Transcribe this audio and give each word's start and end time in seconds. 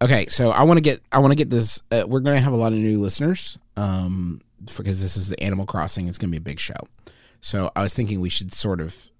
Okay, 0.00 0.26
so 0.26 0.50
I 0.50 0.62
want 0.62 0.78
to 0.78 0.82
get 0.82 1.02
I 1.10 1.18
want 1.18 1.32
to 1.32 1.36
get 1.36 1.50
this. 1.50 1.82
Uh, 1.90 2.04
we're 2.06 2.20
going 2.20 2.36
to 2.36 2.42
have 2.42 2.52
a 2.52 2.56
lot 2.56 2.72
of 2.72 2.78
new 2.78 3.00
listeners, 3.00 3.58
um, 3.76 4.40
because 4.64 5.00
this 5.00 5.16
is 5.16 5.28
the 5.28 5.42
Animal 5.42 5.66
Crossing. 5.66 6.06
It's 6.08 6.18
going 6.18 6.28
to 6.28 6.32
be 6.32 6.38
a 6.38 6.40
big 6.40 6.60
show. 6.60 6.86
So 7.40 7.70
I 7.74 7.82
was 7.82 7.94
thinking 7.94 8.20
we 8.20 8.28
should 8.28 8.52
sort 8.52 8.80
of 8.80 9.10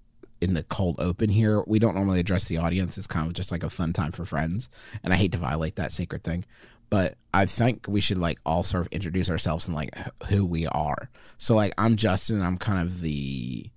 in 0.41 0.53
the 0.53 0.63
cold 0.63 0.95
open 0.99 1.29
here. 1.29 1.61
We 1.67 1.79
don't 1.79 1.95
normally 1.95 2.19
address 2.19 2.45
the 2.45 2.57
audience. 2.57 2.97
It's 2.97 3.07
kind 3.07 3.27
of 3.27 3.33
just 3.33 3.51
like 3.51 3.63
a 3.63 3.69
fun 3.69 3.91
time 3.91 4.11
for 4.11 4.23
friends, 4.23 4.69
and 5.03 5.13
I 5.13 5.17
hate 5.17 5.33
to 5.33 5.37
violate 5.37 5.75
that 5.75 5.91
sacred 5.91 6.23
thing. 6.23 6.45
But 6.89 7.17
I 7.33 7.45
think 7.45 7.85
we 7.87 8.01
should 8.01 8.17
like 8.17 8.39
all 8.45 8.63
sort 8.63 8.85
of 8.85 8.91
introduce 8.93 9.29
ourselves 9.29 9.67
and 9.67 9.75
like 9.75 9.93
who 10.27 10.45
we 10.45 10.65
are. 10.67 11.09
So 11.37 11.55
like 11.55 11.73
I'm 11.77 11.97
Justin. 11.97 12.41
I'm 12.41 12.57
kind 12.57 12.81
of 12.81 13.01
the. 13.01 13.69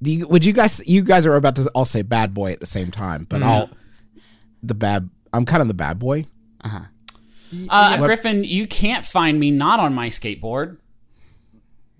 You, 0.00 0.26
would 0.26 0.44
you 0.44 0.52
guys? 0.52 0.84
You 0.88 1.02
guys 1.02 1.24
are 1.24 1.36
about 1.36 1.54
to 1.56 1.70
all 1.72 1.84
say 1.84 2.02
bad 2.02 2.34
boy 2.34 2.50
at 2.52 2.58
the 2.58 2.66
same 2.66 2.90
time, 2.90 3.26
but 3.28 3.44
I'll 3.44 3.70
the 4.62 4.74
bad. 4.74 5.08
I'm 5.32 5.44
kind 5.44 5.62
of 5.62 5.68
the 5.68 5.74
bad 5.74 5.98
boy. 5.98 6.26
uh-huh 6.64 6.80
What- 7.66 8.00
Griffin, 8.06 8.44
you 8.44 8.66
can't 8.66 9.04
find 9.04 9.38
me 9.38 9.50
not 9.50 9.80
on 9.80 9.94
my 9.94 10.08
skateboard. 10.08 10.78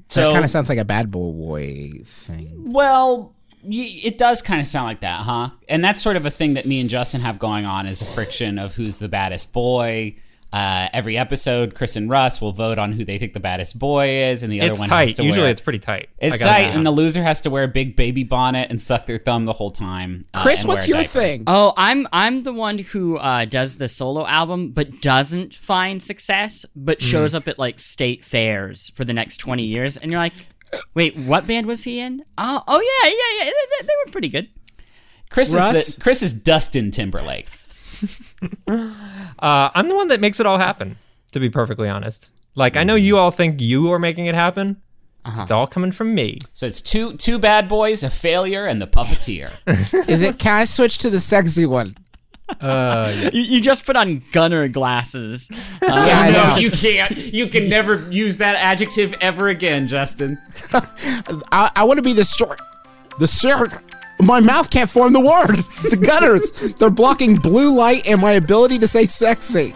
So 0.08 0.20
that 0.20 0.26
So, 0.28 0.32
kind 0.32 0.44
of 0.44 0.50
sounds 0.50 0.68
like 0.68 0.78
a 0.78 0.84
bad 0.84 1.10
boy 1.10 1.88
thing. 2.04 2.72
well, 2.72 3.34
y- 3.62 4.00
it 4.04 4.18
does 4.18 4.42
kind 4.42 4.60
of 4.60 4.66
sound 4.66 4.86
like 4.86 5.00
that, 5.00 5.20
huh? 5.22 5.50
And 5.68 5.82
that's 5.84 6.02
sort 6.02 6.16
of 6.16 6.26
a 6.26 6.30
thing 6.30 6.54
that 6.54 6.66
me 6.66 6.80
and 6.80 6.90
Justin 6.90 7.20
have 7.22 7.38
going 7.38 7.64
on 7.64 7.86
is 7.86 8.02
a 8.02 8.04
friction 8.04 8.58
of 8.58 8.74
who's 8.74 8.98
the 8.98 9.08
baddest 9.08 9.52
boy. 9.52 10.16
Uh, 10.52 10.88
every 10.92 11.16
episode, 11.16 11.74
Chris 11.74 11.96
and 11.96 12.10
Russ 12.10 12.40
will 12.42 12.52
vote 12.52 12.78
on 12.78 12.92
who 12.92 13.04
they 13.06 13.16
think 13.16 13.32
the 13.32 13.40
baddest 13.40 13.78
boy 13.78 14.08
is, 14.26 14.42
and 14.42 14.52
the 14.52 14.60
other 14.60 14.72
It's 14.72 14.80
one 14.80 14.88
has 14.90 15.08
tight. 15.10 15.16
to 15.16 15.24
Usually 15.24 15.42
wear. 15.44 15.50
it's 15.50 15.62
pretty 15.62 15.78
tight. 15.78 16.10
it's 16.18 16.38
tight, 16.38 16.74
and 16.74 16.84
the 16.84 16.90
loser 16.90 17.22
has 17.22 17.40
to 17.42 17.50
wear 17.50 17.64
a 17.64 17.68
big 17.68 17.96
baby 17.96 18.22
bonnet 18.22 18.68
and 18.68 18.78
suck 18.78 19.06
their 19.06 19.16
thumb 19.16 19.46
the 19.46 19.54
whole 19.54 19.70
time. 19.70 20.24
uh, 20.34 20.42
Chris, 20.42 20.60
and 20.60 20.68
what's 20.68 20.86
your 20.86 20.98
diaper. 20.98 21.08
thing? 21.08 21.44
Oh, 21.46 21.72
I'm 21.78 22.06
I'm 22.12 22.42
the 22.42 22.52
one 22.52 22.78
who 22.80 23.16
uh, 23.16 23.46
does 23.46 23.78
the 23.78 23.88
solo 23.88 24.26
album, 24.26 24.72
but 24.72 25.00
doesn't 25.00 25.54
find 25.54 26.02
success, 26.02 26.66
but 26.76 27.00
Hmm. 27.00 27.06
shows 27.08 27.34
up 27.34 27.48
at 27.48 27.58
like 27.58 27.80
state 27.80 28.22
fairs 28.24 28.90
for 28.90 29.04
the 29.06 29.14
next 29.14 29.38
twenty 29.38 29.64
years, 29.64 29.96
and 29.96 30.10
you're 30.12 30.20
like, 30.20 30.34
wait, 30.94 31.16
what 31.16 31.46
band 31.46 31.66
was 31.66 31.82
he 31.84 31.98
in? 31.98 32.22
Oh, 32.36 32.62
oh 32.68 32.80
yeah, 33.02 33.08
yeah, 33.08 33.44
yeah, 33.46 33.50
they, 33.50 33.50
they- 33.80 33.86
they 33.86 33.94
were 34.04 34.12
pretty 34.12 34.28
good. 34.28 34.48
Chris 35.30 35.54
Russ? 35.54 35.88
is 35.88 35.94
the, 35.96 36.00
Chris 36.02 36.22
is 36.22 36.34
Dustin 36.34 36.90
Timberlake. 36.90 37.48
Uh, 39.38 39.70
I'm 39.74 39.88
the 39.88 39.96
one 39.96 40.06
that 40.08 40.20
makes 40.20 40.38
it 40.38 40.46
all 40.46 40.58
happen. 40.58 40.96
To 41.32 41.40
be 41.40 41.50
perfectly 41.50 41.88
honest, 41.88 42.30
like 42.54 42.76
I 42.76 42.84
know 42.84 42.94
you 42.94 43.16
all 43.18 43.30
think 43.32 43.60
you 43.60 43.90
are 43.92 43.98
making 43.98 44.26
it 44.26 44.34
happen. 44.36 44.80
It's 45.26 45.50
all 45.50 45.66
coming 45.66 45.90
from 45.92 46.14
me. 46.14 46.38
So 46.52 46.66
it's 46.66 46.80
two 46.82 47.14
two 47.14 47.38
bad 47.38 47.68
boys, 47.68 48.02
a 48.04 48.10
failure, 48.10 48.66
and 48.66 48.80
the 48.80 48.86
puppeteer. 48.86 49.50
Is 50.08 50.22
it? 50.22 50.38
Can 50.38 50.54
I 50.54 50.64
switch 50.64 50.98
to 50.98 51.10
the 51.10 51.18
sexy 51.20 51.66
one? 51.66 51.96
Uh, 52.60 53.12
You, 53.32 53.42
you 53.42 53.60
just 53.60 53.84
put 53.86 53.96
on 53.96 54.22
Gunnar 54.30 54.68
glasses. 54.68 55.48
Yeah, 55.82 55.90
I 56.20 56.30
no, 56.30 56.48
know. 56.50 56.56
you 56.56 56.70
can't. 56.70 57.16
You 57.16 57.48
can 57.48 57.68
never 57.68 58.08
use 58.12 58.38
that 58.38 58.54
adjective 58.56 59.14
ever 59.20 59.48
again, 59.48 59.88
Justin. 59.88 60.38
I, 60.72 61.70
I 61.74 61.84
want 61.84 61.98
to 61.98 62.02
be 62.02 62.12
the 62.12 62.24
short. 62.24 62.60
The 63.18 63.26
short. 63.26 63.72
My 64.22 64.40
mouth 64.40 64.70
can't 64.70 64.88
form 64.88 65.12
the 65.12 65.20
word. 65.20 65.64
The 65.92 65.96
gutters. 65.96 66.52
They're 66.52 66.90
blocking 66.90 67.36
blue 67.36 67.74
light 67.74 68.06
and 68.06 68.20
my 68.20 68.32
ability 68.32 68.78
to 68.78 68.88
say 68.88 69.06
sexy. 69.06 69.74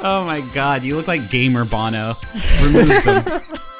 Oh 0.00 0.24
my 0.26 0.40
god, 0.52 0.82
you 0.82 0.96
look 0.96 1.06
like 1.06 1.30
Gamer 1.30 1.64
Bono. 1.64 2.14
Remove 2.62 2.88
them. 3.04 3.40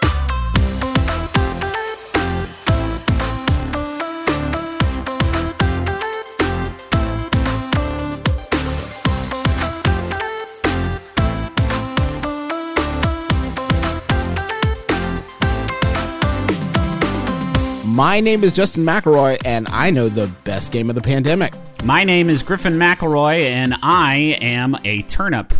My 17.98 18.20
name 18.20 18.44
is 18.44 18.52
Justin 18.52 18.84
McElroy, 18.84 19.38
and 19.44 19.66
I 19.70 19.90
know 19.90 20.08
the 20.08 20.28
best 20.44 20.70
game 20.70 20.88
of 20.88 20.94
the 20.94 21.02
pandemic. 21.02 21.52
My 21.82 22.04
name 22.04 22.30
is 22.30 22.44
Griffin 22.44 22.74
McElroy, 22.74 23.40
and 23.40 23.74
I 23.82 24.38
am 24.40 24.76
a 24.84 25.02
turnip 25.02 25.52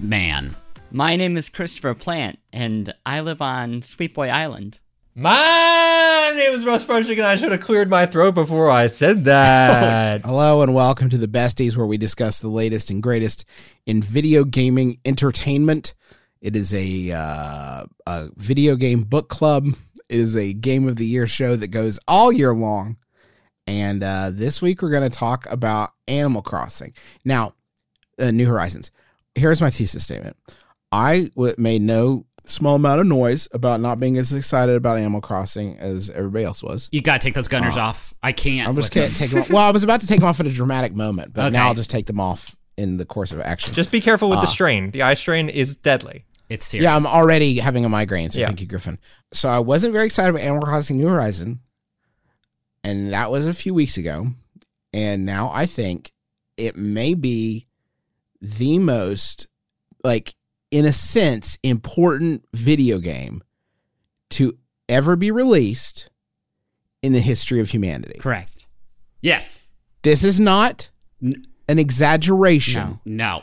man. 0.00 0.54
My 0.92 1.16
name 1.16 1.36
is 1.36 1.48
Christopher 1.48 1.94
Plante, 1.94 2.38
and 2.52 2.94
I 3.04 3.22
live 3.22 3.42
on 3.42 3.82
Sweet 3.82 4.14
Boy 4.14 4.28
Island. 4.28 4.78
my 5.16 6.32
name 6.36 6.52
is 6.52 6.64
Russ 6.64 6.84
Frushtick, 6.84 7.18
and 7.18 7.26
I 7.26 7.34
should 7.34 7.50
have 7.50 7.60
cleared 7.60 7.90
my 7.90 8.06
throat 8.06 8.36
before 8.36 8.70
I 8.70 8.86
said 8.86 9.24
that. 9.24 10.20
Hello 10.24 10.62
and 10.62 10.72
welcome 10.72 11.10
to 11.10 11.18
the 11.18 11.26
Besties, 11.26 11.76
where 11.76 11.86
we 11.86 11.98
discuss 11.98 12.38
the 12.38 12.46
latest 12.46 12.92
and 12.92 13.02
greatest 13.02 13.44
in 13.84 14.00
video 14.00 14.44
gaming 14.44 15.00
entertainment. 15.04 15.94
It 16.40 16.54
is 16.54 16.72
a 16.72 17.10
uh, 17.10 17.84
a 18.06 18.28
video 18.36 18.76
game 18.76 19.02
book 19.02 19.28
club. 19.28 19.70
It 20.10 20.18
is 20.18 20.36
a 20.36 20.52
game 20.52 20.88
of 20.88 20.96
the 20.96 21.06
year 21.06 21.26
show 21.28 21.54
that 21.56 21.68
goes 21.68 21.98
all 22.08 22.32
year 22.32 22.52
long. 22.52 22.96
And 23.66 24.02
uh, 24.02 24.30
this 24.32 24.60
week 24.60 24.82
we're 24.82 24.90
going 24.90 25.08
to 25.08 25.16
talk 25.16 25.46
about 25.48 25.90
Animal 26.08 26.42
Crossing. 26.42 26.92
Now, 27.24 27.54
uh, 28.18 28.32
New 28.32 28.46
Horizons. 28.48 28.90
Here's 29.36 29.62
my 29.62 29.70
thesis 29.70 30.02
statement. 30.02 30.36
I 30.90 31.30
w- 31.36 31.54
made 31.56 31.82
no 31.82 32.26
small 32.44 32.74
amount 32.74 33.00
of 33.00 33.06
noise 33.06 33.46
about 33.52 33.80
not 33.80 34.00
being 34.00 34.16
as 34.16 34.32
excited 34.32 34.74
about 34.74 34.98
Animal 34.98 35.20
Crossing 35.20 35.78
as 35.78 36.10
everybody 36.10 36.44
else 36.44 36.62
was. 36.64 36.88
You 36.90 37.00
gotta 37.00 37.20
take 37.20 37.34
those 37.34 37.46
Gunnars 37.48 37.76
off. 37.76 38.12
I 38.24 38.32
can't. 38.32 38.68
I'm 38.68 38.74
just 38.74 38.92
with 38.92 39.04
gonna 39.04 39.14
take 39.14 39.30
them 39.30 39.42
off. 39.42 39.50
Well, 39.50 39.62
I 39.62 39.70
was 39.70 39.84
about 39.84 40.00
to 40.00 40.08
take 40.08 40.18
them 40.18 40.28
off 40.28 40.40
at 40.40 40.46
a 40.46 40.52
dramatic 40.52 40.96
moment, 40.96 41.32
but 41.32 41.50
now 41.52 41.68
I'll 41.68 41.74
just 41.74 41.90
take 41.90 42.06
them 42.06 42.18
off 42.18 42.56
in 42.76 42.96
the 42.96 43.04
course 43.04 43.30
of 43.30 43.40
action. 43.40 43.72
Just 43.74 43.92
be 43.92 44.00
careful 44.00 44.28
with 44.30 44.40
the 44.40 44.46
Ah. 44.48 44.50
strain. 44.50 44.90
The 44.90 45.02
eye 45.02 45.14
strain 45.14 45.48
is 45.48 45.76
deadly. 45.76 46.24
It's 46.50 46.66
serious. 46.66 46.84
yeah, 46.84 46.94
I'm 46.96 47.06
already 47.06 47.58
having 47.60 47.84
a 47.84 47.88
migraine, 47.88 48.30
so 48.30 48.40
Yeah. 48.40 48.46
thank 48.46 48.60
you, 48.60 48.66
Griffin. 48.66 48.98
So 49.32 49.48
I 49.48 49.60
wasn't 49.60 49.92
very 49.94 50.04
excited 50.04 50.30
about 50.30 50.42
Animal 50.42 50.66
Crossing 50.66 50.98
New 50.98 51.06
Horizon, 51.08 51.60
and 52.84 53.12
that 53.12 53.30
was 53.30 53.46
a 53.46 53.54
few 53.54 53.72
weeks 53.72 53.96
ago. 53.96 54.26
And 54.92 55.24
now 55.24 55.50
I 55.54 55.64
think 55.66 56.12
it 56.56 56.76
may 56.76 57.14
be 57.14 57.66
the 58.42 58.78
most, 58.80 59.46
like, 60.02 60.34
in 60.70 60.84
a 60.84 60.92
sense, 60.92 61.58
important 61.62 62.44
video 62.52 62.98
game 62.98 63.42
to 64.30 64.58
ever 64.88 65.14
be 65.16 65.30
released 65.30 66.10
in 67.02 67.12
the 67.12 67.20
history 67.20 67.60
of 67.60 67.70
humanity. 67.70 68.18
Correct. 68.18 68.66
Yes. 69.22 69.70
This 70.02 70.24
is 70.24 70.40
not 70.40 70.90
an 71.20 71.78
exaggeration. 71.78 72.98
No. 73.04 73.42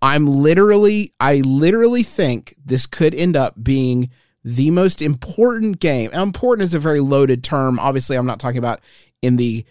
I'm 0.00 0.26
literally, 0.26 1.12
I 1.20 1.42
literally 1.44 2.02
think 2.02 2.54
this 2.64 2.86
could 2.86 3.14
end 3.14 3.36
up 3.36 3.62
being 3.62 4.10
the 4.44 4.70
most 4.70 5.02
important 5.02 5.80
game. 5.80 6.10
Now, 6.12 6.22
important 6.22 6.66
is 6.66 6.74
a 6.74 6.78
very 6.78 7.00
loaded 7.00 7.42
term. 7.42 7.78
Obviously, 7.78 8.16
I'm 8.16 8.26
not 8.26 8.38
talking 8.40 8.58
about 8.58 8.80
in 9.22 9.36
the 9.36 9.64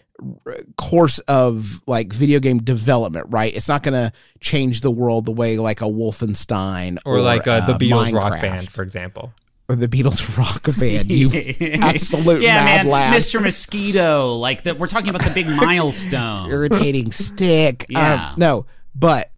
course 0.77 1.19
of 1.19 1.81
like 1.87 2.11
video 2.11 2.39
game 2.39 2.57
development, 2.59 3.27
right? 3.29 3.55
It's 3.55 3.67
not 3.69 3.83
going 3.83 3.93
to 3.93 4.11
change 4.39 4.81
the 4.81 4.91
world 4.91 5.25
the 5.25 5.31
way 5.31 5.57
like 5.57 5.81
a 5.81 5.85
Wolfenstein 5.85 6.97
Or, 7.05 7.21
like 7.21 7.47
uh, 7.47 7.65
the 7.65 7.73
uh, 7.73 7.77
Beatles 7.77 8.13
rock 8.13 8.41
band, 8.41 8.71
for 8.71 8.81
example. 8.81 9.31
or 9.69 9.75
the 9.75 9.87
Beatles 9.87 10.37
rock 10.39 10.63
band. 10.77 11.09
You 11.09 11.27
absolute 11.81 12.41
yeah, 12.41 12.55
mad 12.63 12.85
man, 12.85 12.91
lad. 12.91 13.13
Mr. 13.15 13.41
Mosquito. 13.41 14.33
Like 14.35 14.63
the, 14.63 14.75
we're 14.75 14.87
talking 14.87 15.09
about 15.09 15.21
the 15.21 15.33
big 15.33 15.47
milestone. 15.55 16.49
irritating 16.51 17.11
stick. 17.11 17.85
Yeah. 17.89 18.29
Um, 18.31 18.35
no, 18.37 18.65
but 18.95 19.29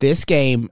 this 0.00 0.24
game 0.24 0.70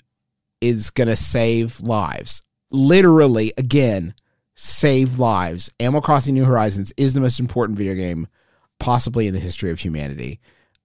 is 0.60 0.90
going 0.90 1.08
to 1.08 1.16
save 1.16 1.80
lives. 1.80 2.42
Literally, 2.70 3.52
again, 3.56 4.14
save 4.54 5.18
lives. 5.18 5.72
Animal 5.78 6.00
Crossing 6.00 6.34
New 6.34 6.44
Horizons 6.44 6.92
is 6.96 7.14
the 7.14 7.20
most 7.20 7.38
important 7.38 7.78
video 7.78 7.94
game 7.94 8.26
possibly 8.78 9.26
in 9.26 9.34
the 9.34 9.40
history 9.40 9.70
of 9.70 9.80
humanity. 9.80 10.40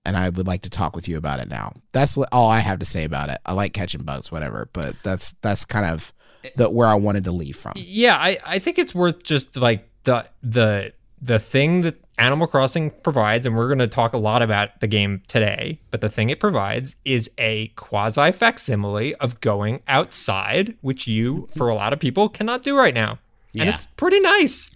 And 0.06 0.18
I 0.18 0.30
would 0.30 0.48
like 0.48 0.62
to 0.64 0.70
talk 0.70 0.96
with 0.96 1.08
you 1.08 1.18
about 1.18 1.40
it 1.40 1.48
now. 1.48 1.74
That's 1.92 2.18
all 2.32 2.50
I 2.50 2.60
have 2.60 2.80
to 2.80 2.86
say 2.86 3.04
about 3.04 3.30
it. 3.30 3.38
I 3.46 3.54
like 3.54 3.74
catching 3.74 4.04
bugs, 4.04 4.32
whatever, 4.32 4.68
but 4.74 4.96
that's 5.04 5.34
that's 5.42 5.64
kind 5.64 5.86
of 5.86 6.12
the 6.56 6.70
where 6.72 6.88
I 6.88 6.96
wanted 6.96 7.24
to 7.26 7.32
leave 7.32 7.56
from. 7.56 7.74
Yeah, 7.76 8.16
I, 8.18 8.40
I 8.44 8.60
think 8.60 8.80
it's 8.80 8.96
worth 8.96 9.22
just 9.22 9.58
like 9.58 9.88
the 10.04 10.26
the 10.42 10.94
the 11.22 11.38
thing 11.38 11.82
that 11.82 12.04
Animal 12.22 12.46
Crossing 12.46 12.92
provides, 12.92 13.46
and 13.48 13.56
we're 13.58 13.68
going 13.68 13.80
to 13.80 13.88
talk 13.88 14.14
a 14.14 14.18
lot 14.18 14.44
about 14.44 14.80
the 14.80 14.88
game 14.88 15.24
today. 15.28 15.80
But 15.90 16.02
the 16.02 16.10
thing 16.10 16.30
it 16.30 16.40
provides 16.40 16.96
is 17.04 17.32
a 17.40 17.70
quasi 17.70 18.32
facsimile 18.32 19.16
of 19.16 19.42
going 19.42 19.82
outside, 19.88 20.76
which 20.82 21.08
you, 21.08 21.50
for 21.58 21.68
a 21.68 21.74
lot 21.74 21.94
of 21.94 22.00
people, 22.00 22.30
cannot 22.30 22.62
do 22.62 22.78
right 22.78 22.94
now, 22.94 23.18
Yeah. 23.54 23.64
and 23.64 23.74
it's 23.74 23.88
pretty 23.88 24.20
nice. 24.20 24.70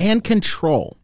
And 0.00 0.24
control. 0.24 0.96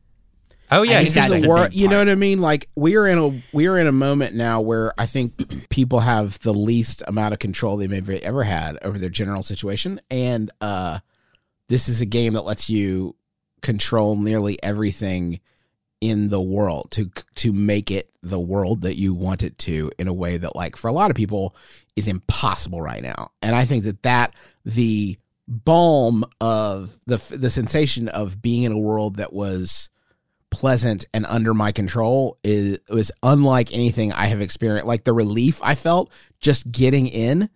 Oh 0.72 0.82
yeah, 0.82 1.00
this 1.04 1.14
that's 1.14 1.32
is 1.32 1.42
the 1.42 1.46
a 1.46 1.48
war. 1.48 1.68
You 1.70 1.88
know 1.88 1.98
what 1.98 2.08
I 2.08 2.16
mean? 2.16 2.40
Like 2.40 2.68
we 2.74 2.96
are 2.96 3.06
in 3.06 3.18
a 3.18 3.40
we 3.52 3.68
are 3.68 3.78
in 3.78 3.86
a 3.86 3.92
moment 3.92 4.34
now 4.34 4.60
where 4.60 4.92
I 4.98 5.06
think 5.06 5.68
people 5.68 6.00
have 6.00 6.40
the 6.40 6.52
least 6.54 7.02
amount 7.06 7.32
of 7.34 7.38
control 7.38 7.76
they've 7.76 7.92
ever, 7.92 8.18
ever 8.22 8.42
had 8.42 8.78
over 8.82 8.98
their 8.98 9.10
general 9.10 9.44
situation, 9.44 10.00
and 10.10 10.50
uh, 10.60 10.98
this 11.68 11.88
is 11.88 12.00
a 12.00 12.06
game 12.06 12.32
that 12.32 12.42
lets 12.44 12.68
you 12.68 13.14
control 13.62 14.16
nearly 14.16 14.60
everything 14.62 15.38
in 16.04 16.28
the 16.28 16.40
world 16.40 16.90
to 16.90 17.10
to 17.34 17.52
make 17.52 17.90
it 17.90 18.10
the 18.22 18.40
world 18.40 18.82
that 18.82 18.96
you 18.96 19.14
want 19.14 19.42
it 19.42 19.56
to 19.58 19.90
in 19.98 20.08
a 20.08 20.12
way 20.12 20.36
that 20.36 20.54
like 20.54 20.76
for 20.76 20.88
a 20.88 20.92
lot 20.92 21.10
of 21.10 21.16
people 21.16 21.54
is 21.96 22.08
impossible 22.08 22.82
right 22.82 23.02
now 23.02 23.30
and 23.40 23.56
i 23.56 23.64
think 23.64 23.84
that 23.84 24.02
that 24.02 24.34
the 24.64 25.16
balm 25.48 26.24
of 26.40 26.98
the 27.06 27.16
the 27.30 27.50
sensation 27.50 28.08
of 28.08 28.40
being 28.40 28.62
in 28.62 28.72
a 28.72 28.78
world 28.78 29.16
that 29.16 29.32
was 29.32 29.90
pleasant 30.54 31.04
and 31.12 31.26
under 31.26 31.52
my 31.52 31.72
control 31.72 32.38
is 32.44 32.78
was 32.88 33.10
unlike 33.22 33.74
anything 33.74 34.12
I 34.12 34.26
have 34.26 34.40
experienced. 34.40 34.86
Like 34.86 35.02
the 35.02 35.12
relief 35.12 35.60
I 35.62 35.74
felt 35.74 36.12
just 36.40 36.70
getting 36.70 37.08
in, 37.08 37.50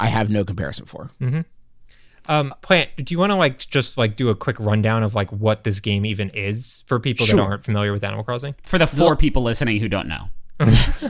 I 0.00 0.06
have 0.06 0.30
no 0.30 0.44
comparison 0.44 0.86
for. 0.86 1.10
Mm-hmm. 1.20 1.42
Um, 2.30 2.54
Plante, 2.62 2.90
do 3.02 3.12
you 3.12 3.18
want 3.18 3.30
to 3.30 3.34
like 3.36 3.58
just 3.58 3.98
like 3.98 4.14
do 4.14 4.28
a 4.28 4.36
quick 4.36 4.58
rundown 4.60 5.02
of 5.02 5.16
like 5.16 5.30
what 5.32 5.64
this 5.64 5.80
game 5.80 6.06
even 6.06 6.30
is 6.30 6.84
for 6.86 7.00
people 7.00 7.26
Sure. 7.26 7.36
that 7.36 7.42
aren't 7.42 7.64
familiar 7.64 7.92
with 7.92 8.04
Animal 8.04 8.22
Crossing? 8.24 8.54
For 8.62 8.78
the 8.78 8.86
four 8.86 9.16
people 9.16 9.42
listening 9.42 9.80
who 9.80 9.88
don't 9.88 10.06
know. 10.08 10.28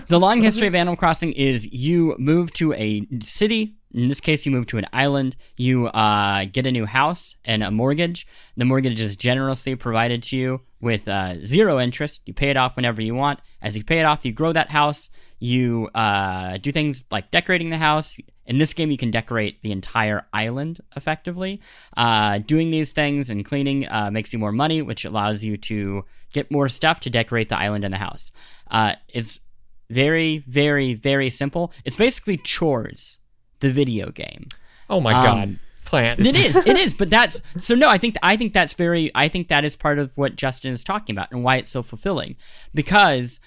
The 0.09 0.19
long 0.19 0.41
history 0.41 0.67
of 0.67 0.75
Animal 0.75 0.97
Crossing 0.97 1.33
is 1.33 1.71
you 1.73 2.17
move 2.19 2.53
to 2.55 2.73
a 2.73 3.07
city. 3.23 3.75
In 3.93 4.09
this 4.09 4.21
case, 4.21 4.47
you 4.47 4.53
move 4.53 4.67
to 4.69 4.79
an 4.79 4.87
island. 4.93 5.37
You 5.57 5.89
uh, 5.89 6.47
get 6.47 6.67
a 6.67 6.73
new 6.73 6.87
house 6.87 7.37
and 7.45 7.63
a 7.63 7.71
mortgage. 7.71 8.27
The 8.57 8.65
mortgage 8.65 9.01
is 9.01 9.15
generously 9.17 9.75
provided 9.75 10.23
to 10.25 10.37
you 10.37 10.61
with 10.81 11.07
uh, 11.07 11.45
zero 11.47 11.79
interest. 11.81 12.23
You 12.27 12.35
pay 12.35 12.51
it 12.51 12.57
off 12.57 12.77
whenever 12.77 13.03
you 13.03 13.15
want. 13.15 13.41
As 13.61 13.77
you 13.77 13.85
pay 13.85 14.01
it 14.01 14.05
off, 14.05 14.25
you 14.25 14.33
grow 14.33 14.53
that 14.53 14.71
house. 14.71 15.11
You 15.41 15.89
uh, 15.95 16.59
do 16.59 16.71
things 16.71 17.03
like 17.11 17.31
decorating 17.31 17.71
the 17.71 17.79
house. 17.79 18.19
In 18.47 18.59
this 18.59 18.73
game, 18.75 18.91
you 18.91 18.97
can 18.97 19.11
decorate 19.11 19.63
the 19.63 19.73
entire 19.73 20.27
island 20.33 20.81
effectively. 20.97 21.61
Uh, 21.97 22.39
doing 22.39 22.71
these 22.71 22.93
things 22.93 23.31
and 23.31 23.45
cleaning 23.45 23.89
uh, 23.89 24.11
makes 24.13 24.33
you 24.33 24.39
more 24.39 24.53
money, 24.53 24.83
which 24.83 25.05
allows 25.05 25.43
you 25.43 25.57
to 25.57 26.05
get 26.33 26.51
more 26.51 26.69
stuff 26.69 27.01
to 27.01 27.11
decorate 27.11 27.49
the 27.49 27.59
island 27.59 27.85
and 27.85 27.95
the 27.95 27.99
house. 27.99 28.31
Uh, 28.71 28.95
it's 29.09 29.39
very, 29.89 30.39
very, 30.47 30.95
very 30.95 31.31
simple. 31.31 31.73
It's 31.85 31.97
basically 31.97 32.37
chores, 32.39 33.19
the 33.61 33.71
video 33.71 34.11
game. 34.11 34.47
Oh 34.89 35.01
my 35.01 35.13
Um, 35.15 35.25
god, 35.25 35.59
Plante. 35.85 36.21
It 36.27 36.37
is, 36.37 36.57
it 36.57 36.77
is, 36.77 36.95
but 36.99 37.09
that's 37.11 37.41
so. 37.61 37.75
No, 37.75 37.89
I 37.89 37.99
think 37.99 38.17
I 38.23 38.37
think 38.37 38.53
that's 38.53 38.75
very. 38.75 39.11
I 39.15 39.29
think 39.29 39.49
that 39.49 39.65
is 39.65 39.75
part 39.77 39.99
of 39.99 40.17
what 40.17 40.37
Justin 40.37 40.73
is 40.73 40.85
talking 40.85 41.15
about 41.17 41.31
and 41.33 41.43
why 41.45 41.57
it's 41.57 41.71
so 41.71 41.83
fulfilling, 41.83 42.37
because 42.75 43.41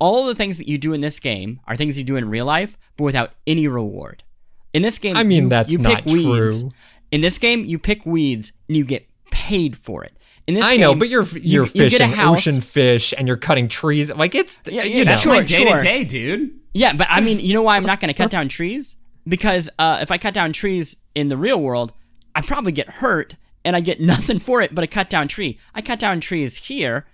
all 0.00 0.26
the 0.26 0.34
things 0.34 0.58
that 0.58 0.68
you 0.68 0.78
do 0.78 0.92
in 0.92 1.00
this 1.00 1.20
game 1.20 1.60
are 1.66 1.76
things 1.76 1.96
you 1.98 2.04
do 2.04 2.16
in 2.16 2.28
real 2.28 2.46
life, 2.46 2.76
but 2.96 3.04
without 3.04 3.30
any 3.46 3.68
reward. 3.68 4.24
In 4.72 4.82
this 4.82 4.98
game, 4.98 5.16
I 5.16 5.22
mean, 5.22 5.44
you, 5.44 5.48
that's 5.50 5.70
you 5.70 5.78
not 5.78 5.96
pick 5.98 6.06
weeds. 6.06 6.60
true. 6.60 6.70
In 7.12 7.20
this 7.20 7.38
game, 7.38 7.64
you 7.64 7.78
pick 7.78 8.04
weeds 8.06 8.52
and 8.68 8.76
you 8.76 8.84
get 8.84 9.06
paid 9.30 9.76
for 9.76 10.04
it. 10.04 10.12
In 10.46 10.54
this 10.54 10.64
I 10.64 10.76
know, 10.76 10.94
but 10.94 11.08
you're 11.08 11.22
you- 11.24 11.40
you're 11.42 11.64
you 11.64 11.70
fishing 11.70 12.10
house- 12.10 12.38
ocean 12.38 12.60
fish 12.60 13.12
and 13.16 13.28
you're 13.28 13.36
cutting 13.36 13.68
trees. 13.68 14.10
Like 14.10 14.34
it's 14.34 14.58
Yeah, 14.66 14.84
you 14.84 14.90
yeah, 14.90 14.98
know. 15.04 15.10
That's 15.12 15.22
Sure, 15.22 15.34
my 15.34 15.42
day 15.42 15.64
to 15.64 15.78
day, 15.80 16.04
dude. 16.04 16.50
Yeah, 16.72 16.92
but 16.92 17.08
I 17.10 17.20
mean, 17.20 17.40
you 17.40 17.52
know 17.52 17.62
why 17.62 17.76
I'm 17.76 17.84
not 17.84 18.00
going 18.00 18.08
to 18.08 18.14
cut 18.14 18.30
down 18.30 18.48
trees? 18.48 18.96
Because 19.28 19.68
uh, 19.78 19.98
if 20.00 20.10
I 20.10 20.18
cut 20.18 20.34
down 20.34 20.52
trees 20.52 20.96
in 21.14 21.28
the 21.28 21.36
real 21.36 21.60
world, 21.60 21.92
I 22.34 22.40
probably 22.42 22.72
get 22.72 22.88
hurt 22.88 23.34
and 23.64 23.74
I 23.76 23.80
get 23.80 24.00
nothing 24.12 24.38
for 24.38 24.62
it 24.62 24.74
but 24.74 24.82
a 24.84 24.86
cut 24.86 25.10
down 25.10 25.26
tree. 25.28 25.58
I 25.74 25.82
cut 25.82 25.98
down 26.00 26.20
trees 26.20 26.56
here. 26.56 27.06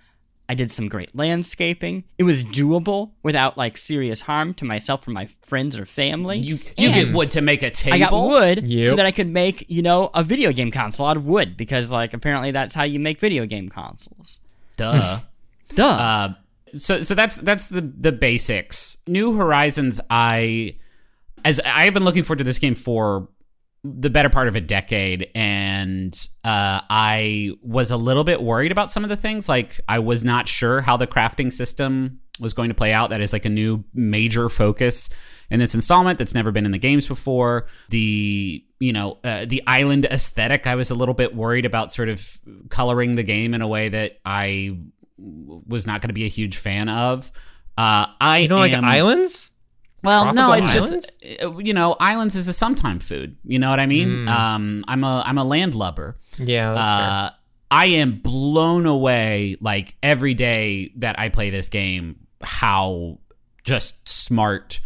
I 0.49 0.55
did 0.55 0.71
some 0.71 0.87
great 0.87 1.13
landscaping. 1.13 2.05
It 2.17 2.23
was 2.23 2.43
doable 2.43 3.11
without 3.21 3.57
like 3.57 3.77
serious 3.77 4.21
harm 4.21 4.53
to 4.55 4.65
myself 4.65 5.05
or 5.07 5.11
my 5.11 5.25
friends 5.41 5.77
or 5.77 5.85
family. 5.85 6.37
You 6.37 6.55
you 6.77 6.89
And 6.89 6.93
get 6.93 7.13
wood 7.13 7.31
to 7.31 7.41
make 7.41 7.63
a 7.63 7.69
table. 7.69 7.95
I 7.95 7.99
got 7.99 8.13
wood 8.13 8.59
so 8.85 8.95
that 8.95 9.05
I 9.05 9.11
could 9.11 9.27
make, 9.27 9.65
you 9.69 9.81
know, 9.81 10.09
a 10.13 10.23
video 10.23 10.53
game 10.53 10.71
console 10.71 11.07
out 11.07 11.17
of 11.17 11.27
wood 11.27 11.57
because 11.57 11.91
like 11.91 12.13
apparently 12.13 12.51
that's 12.51 12.73
how 12.73 12.83
you 12.83 12.99
make 12.99 13.19
video 13.19 13.45
game 13.45 13.67
consoles. 13.67 14.39
Duh. 14.77 15.19
Duh. 15.75 15.83
Uh, 15.85 16.33
so 16.73 17.01
so 17.01 17.13
that's 17.13 17.35
that's 17.37 17.67
the 17.67 17.81
the 17.81 18.11
basics. 18.11 18.99
New 19.05 19.35
Horizons. 19.35 19.99
I 20.09 20.77
as 21.43 21.59
I 21.59 21.85
have 21.85 21.93
been 21.93 22.05
looking 22.05 22.23
forward 22.23 22.39
to 22.39 22.43
this 22.43 22.59
game 22.59 22.75
for 22.75 23.27
the 23.83 24.09
better 24.09 24.29
part 24.29 24.47
of 24.47 24.55
a 24.55 24.61
decade, 24.61 25.29
and 25.35 26.13
uh, 26.43 26.81
I 26.89 27.51
was 27.61 27.91
a 27.91 27.97
little 27.97 28.23
bit 28.23 28.41
worried 28.41 28.71
about 28.71 28.89
some 28.91 29.03
of 29.03 29.09
the 29.09 29.15
things. 29.15 29.47
Like 29.47 29.79
I 29.87 29.99
was 29.99 30.23
not 30.23 30.47
sure 30.47 30.81
how 30.81 30.97
the 30.97 31.07
crafting 31.07 31.51
system 31.51 32.19
was 32.39 32.53
going 32.53 32.69
to 32.69 32.75
play 32.75 32.93
out. 32.93 33.09
That 33.11 33.21
is 33.21 33.33
like 33.33 33.45
a 33.45 33.49
new 33.49 33.83
major 33.93 34.49
focus 34.49 35.09
in 35.49 35.59
this 35.59 35.75
installment 35.75 36.17
that's 36.17 36.33
never 36.33 36.51
been 36.51 36.65
in 36.65 36.71
the 36.71 36.77
games 36.77 37.07
before. 37.07 37.67
The 37.89 38.63
you 38.79 38.93
know 38.93 39.19
uh, 39.23 39.45
the 39.45 39.63
island 39.67 40.05
aesthetic. 40.05 40.67
I 40.67 40.75
was 40.75 40.91
a 40.91 40.95
little 40.95 41.15
bit 41.15 41.35
worried 41.35 41.65
about 41.65 41.91
sort 41.91 42.09
of 42.09 42.37
coloring 42.69 43.15
the 43.15 43.23
game 43.23 43.53
in 43.53 43.61
a 43.61 43.67
way 43.67 43.89
that 43.89 44.19
I 44.25 44.77
was 45.17 45.87
not 45.87 46.01
going 46.01 46.09
to 46.09 46.13
be 46.13 46.25
a 46.25 46.29
huge 46.29 46.57
fan 46.57 46.89
of. 46.89 47.31
Uh, 47.77 48.07
I 48.19 48.39
you 48.39 48.47
know, 48.47 48.57
like 48.57 48.73
islands. 48.73 49.51
Well, 50.03 50.33
no, 50.33 50.53
it's 50.53 50.69
islands? 50.69 51.15
just 51.17 51.43
uh, 51.43 51.57
you 51.57 51.73
know, 51.73 51.95
islands 51.99 52.35
is 52.35 52.47
a 52.47 52.53
sometime 52.53 52.99
food. 52.99 53.37
You 53.43 53.59
know 53.59 53.69
what 53.69 53.79
I 53.79 53.85
mean? 53.85 54.27
Um, 54.27 54.85
I'm 54.87 55.03
a 55.03 55.23
I'm 55.25 55.37
a 55.37 55.43
landlubber. 55.43 56.17
Yeah. 56.37 56.73
Uh, 56.73 57.29
I 57.69 57.85
am 57.87 58.19
blown 58.19 58.85
away 58.85 59.57
like 59.59 59.95
every 60.01 60.33
day 60.33 60.91
that 60.97 61.19
I 61.19 61.29
play 61.29 61.49
this 61.49 61.69
game. 61.69 62.27
How 62.41 63.19
just 63.63 64.07
smart 64.07 64.79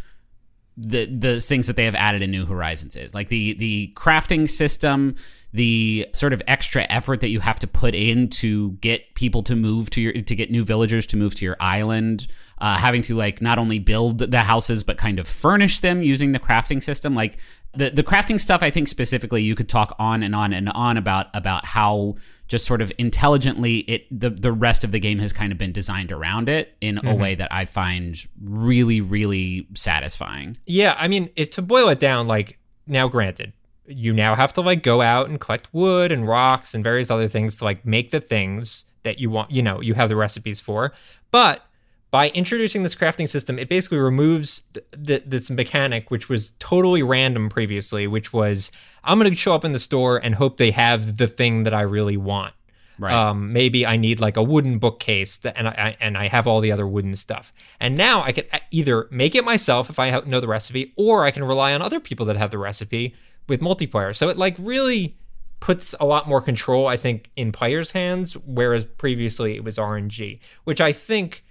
the 0.78 1.06
the 1.06 1.42
things 1.42 1.68
that 1.68 1.76
they 1.76 1.86
have 1.86 1.96
added 1.96 2.22
in 2.22 2.32
New 2.32 2.46
Horizons 2.46 2.96
is 2.96 3.14
like 3.14 3.28
the 3.30 3.54
the 3.54 3.94
crafting 3.96 4.50
system, 4.50 5.16
the 5.54 6.08
sort 6.14 6.32
of 6.34 6.42
extra 6.48 6.86
effort 6.90 7.20
that 7.22 7.30
you 7.30 7.42
have 7.42 7.60
to 7.60 7.68
put 7.68 7.94
in 7.94 8.30
to 8.30 8.72
get 8.74 9.16
people 9.16 9.44
to 9.44 9.56
move 9.56 9.90
to 9.90 10.02
your 10.02 10.14
to 10.14 10.36
get 10.36 10.50
new 10.50 10.64
villagers 10.64 11.06
to 11.08 11.18
move 11.18 11.36
to 11.36 11.46
your 11.46 11.58
island, 11.60 12.28
uh, 12.60 12.78
having 12.78 13.02
to 13.02 13.16
like 13.16 13.42
not 13.42 13.60
only 13.60 13.80
build 13.80 14.20
the 14.20 14.42
houses 14.42 14.84
but 14.84 14.98
kind 14.98 15.20
of 15.20 15.28
furnish 15.28 15.80
them 15.80 16.02
using 16.02 16.32
the 16.32 16.40
crafting 16.40 16.82
system. 16.82 17.14
Like 17.14 17.38
the 17.74 17.90
the 17.90 18.04
crafting 18.04 18.40
stuff, 18.40 18.64
I 18.64 18.70
think 18.70 18.88
specifically 18.88 19.44
you 19.44 19.56
could 19.56 19.68
talk 19.68 19.94
on 20.00 20.24
and 20.24 20.34
on 20.34 20.54
and 20.54 20.70
on 20.70 20.96
about 20.96 21.28
about 21.34 21.66
how 21.66 22.16
just 22.48 22.66
sort 22.66 22.82
of 22.82 22.92
intelligently 22.98 23.80
it 23.80 24.08
the 24.12 24.30
the 24.30 24.54
rest 24.54 24.86
of 24.86 24.92
the 24.94 25.00
game 25.00 25.20
has 25.20 25.34
kind 25.34 25.52
of 25.52 25.58
been 25.58 25.74
designed 25.74 26.14
around 26.14 26.48
it 26.48 26.76
in 26.80 27.06
a 27.06 27.16
way 27.16 27.36
that 27.36 27.52
I 27.52 27.66
find 27.66 28.16
really 28.42 29.02
really 29.02 29.68
satisfying. 29.76 30.58
Yeah, 30.66 30.96
I 30.98 31.10
mean, 31.10 31.30
to 31.36 31.62
boil 31.62 31.90
it 31.90 32.00
down, 32.00 32.28
like 32.28 32.58
now, 32.88 33.08
granted, 33.08 33.54
you 33.86 34.14
now 34.14 34.36
have 34.36 34.54
to 34.54 34.62
like 34.62 34.84
go 34.84 35.02
out 35.02 35.30
and 35.30 35.40
collect 35.40 35.68
wood 35.74 36.12
and 36.12 36.28
rocks 36.28 36.74
and 36.74 36.84
various 36.84 37.10
other 37.10 37.28
things 37.28 37.56
to 37.58 37.64
like 37.64 37.86
make 37.86 38.12
the 38.12 38.22
things 38.22 38.86
that 39.04 39.20
you 39.20 39.30
want. 39.30 39.52
You 39.52 39.62
know, 39.62 39.82
you 39.82 39.96
have 39.96 40.10
the 40.10 40.16
recipes 40.16 40.60
for, 40.60 40.94
but 41.32 41.66
by 42.12 42.30
introducing 42.32 42.84
this 42.84 42.94
crafting 42.94 43.28
system, 43.28 43.58
it 43.58 43.70
basically 43.70 43.98
removes 43.98 44.64
th- 44.74 44.86
th- 45.06 45.24
this 45.26 45.50
mechanic, 45.50 46.12
which 46.12 46.28
was 46.28 46.52
totally 46.60 47.02
random 47.02 47.50
previously, 47.50 48.06
which 48.06 48.34
was 48.34 48.70
I'm 49.04 49.18
going 49.18 49.32
to 49.32 49.36
show 49.36 49.56
up 49.56 49.64
in 49.64 49.72
the 49.72 49.80
store 49.80 50.18
and 50.18 50.36
hope 50.36 50.58
they 50.58 50.72
have 50.72 51.18
the 51.18 51.28
thing 51.28 51.64
that 51.64 51.74
I 51.74 51.82
really 51.82 52.18
want. 52.18 52.54
Right. 53.00 53.14
Um, 53.14 53.52
maybe 53.52 53.84
I 53.86 53.96
need 53.96 54.20
like 54.20 54.38
a 54.38 54.44
wooden 54.44 54.78
bookcase, 54.78 55.38
that, 55.38 55.58
and 55.58 55.70
I, 55.70 55.72
I 55.72 55.98
and 56.00 56.18
I 56.18 56.28
have 56.28 56.46
all 56.46 56.60
the 56.60 56.72
other 56.72 56.86
wooden 56.86 57.16
stuff. 57.16 57.52
And 57.80 57.98
now 57.98 58.22
I 58.22 58.32
can 58.32 58.44
e- 58.54 58.60
either 58.70 59.08
make 59.10 59.34
it 59.34 59.44
myself 59.44 59.90
if 59.90 59.98
I 59.98 60.12
ha- 60.12 60.22
know 60.28 60.40
the 60.40 60.48
recipe, 60.48 60.94
or 60.98 61.24
I 61.24 61.32
can 61.32 61.44
rely 61.44 61.74
on 61.74 61.82
other 61.82 62.00
people 62.00 62.28
that 62.28 62.36
have 62.36 62.52
the 62.52 62.60
recipe 62.60 63.16
with 63.48 63.62
multiplayer. 63.62 64.16
So 64.16 64.30
it 64.30 64.38
like 64.38 64.56
really 64.60 65.18
puts 65.60 65.94
a 66.00 66.06
lot 66.06 66.28
more 66.28 66.42
control, 66.42 66.88
I 66.88 66.98
think, 66.98 67.30
in 67.36 67.52
players' 67.52 67.92
hands, 67.92 68.34
whereas 68.34 68.86
previously 68.86 69.56
it 69.56 69.64
was 69.64 69.78
RNG, 69.78 70.40
which 70.64 70.82
I 70.82 70.92
think 70.92 71.44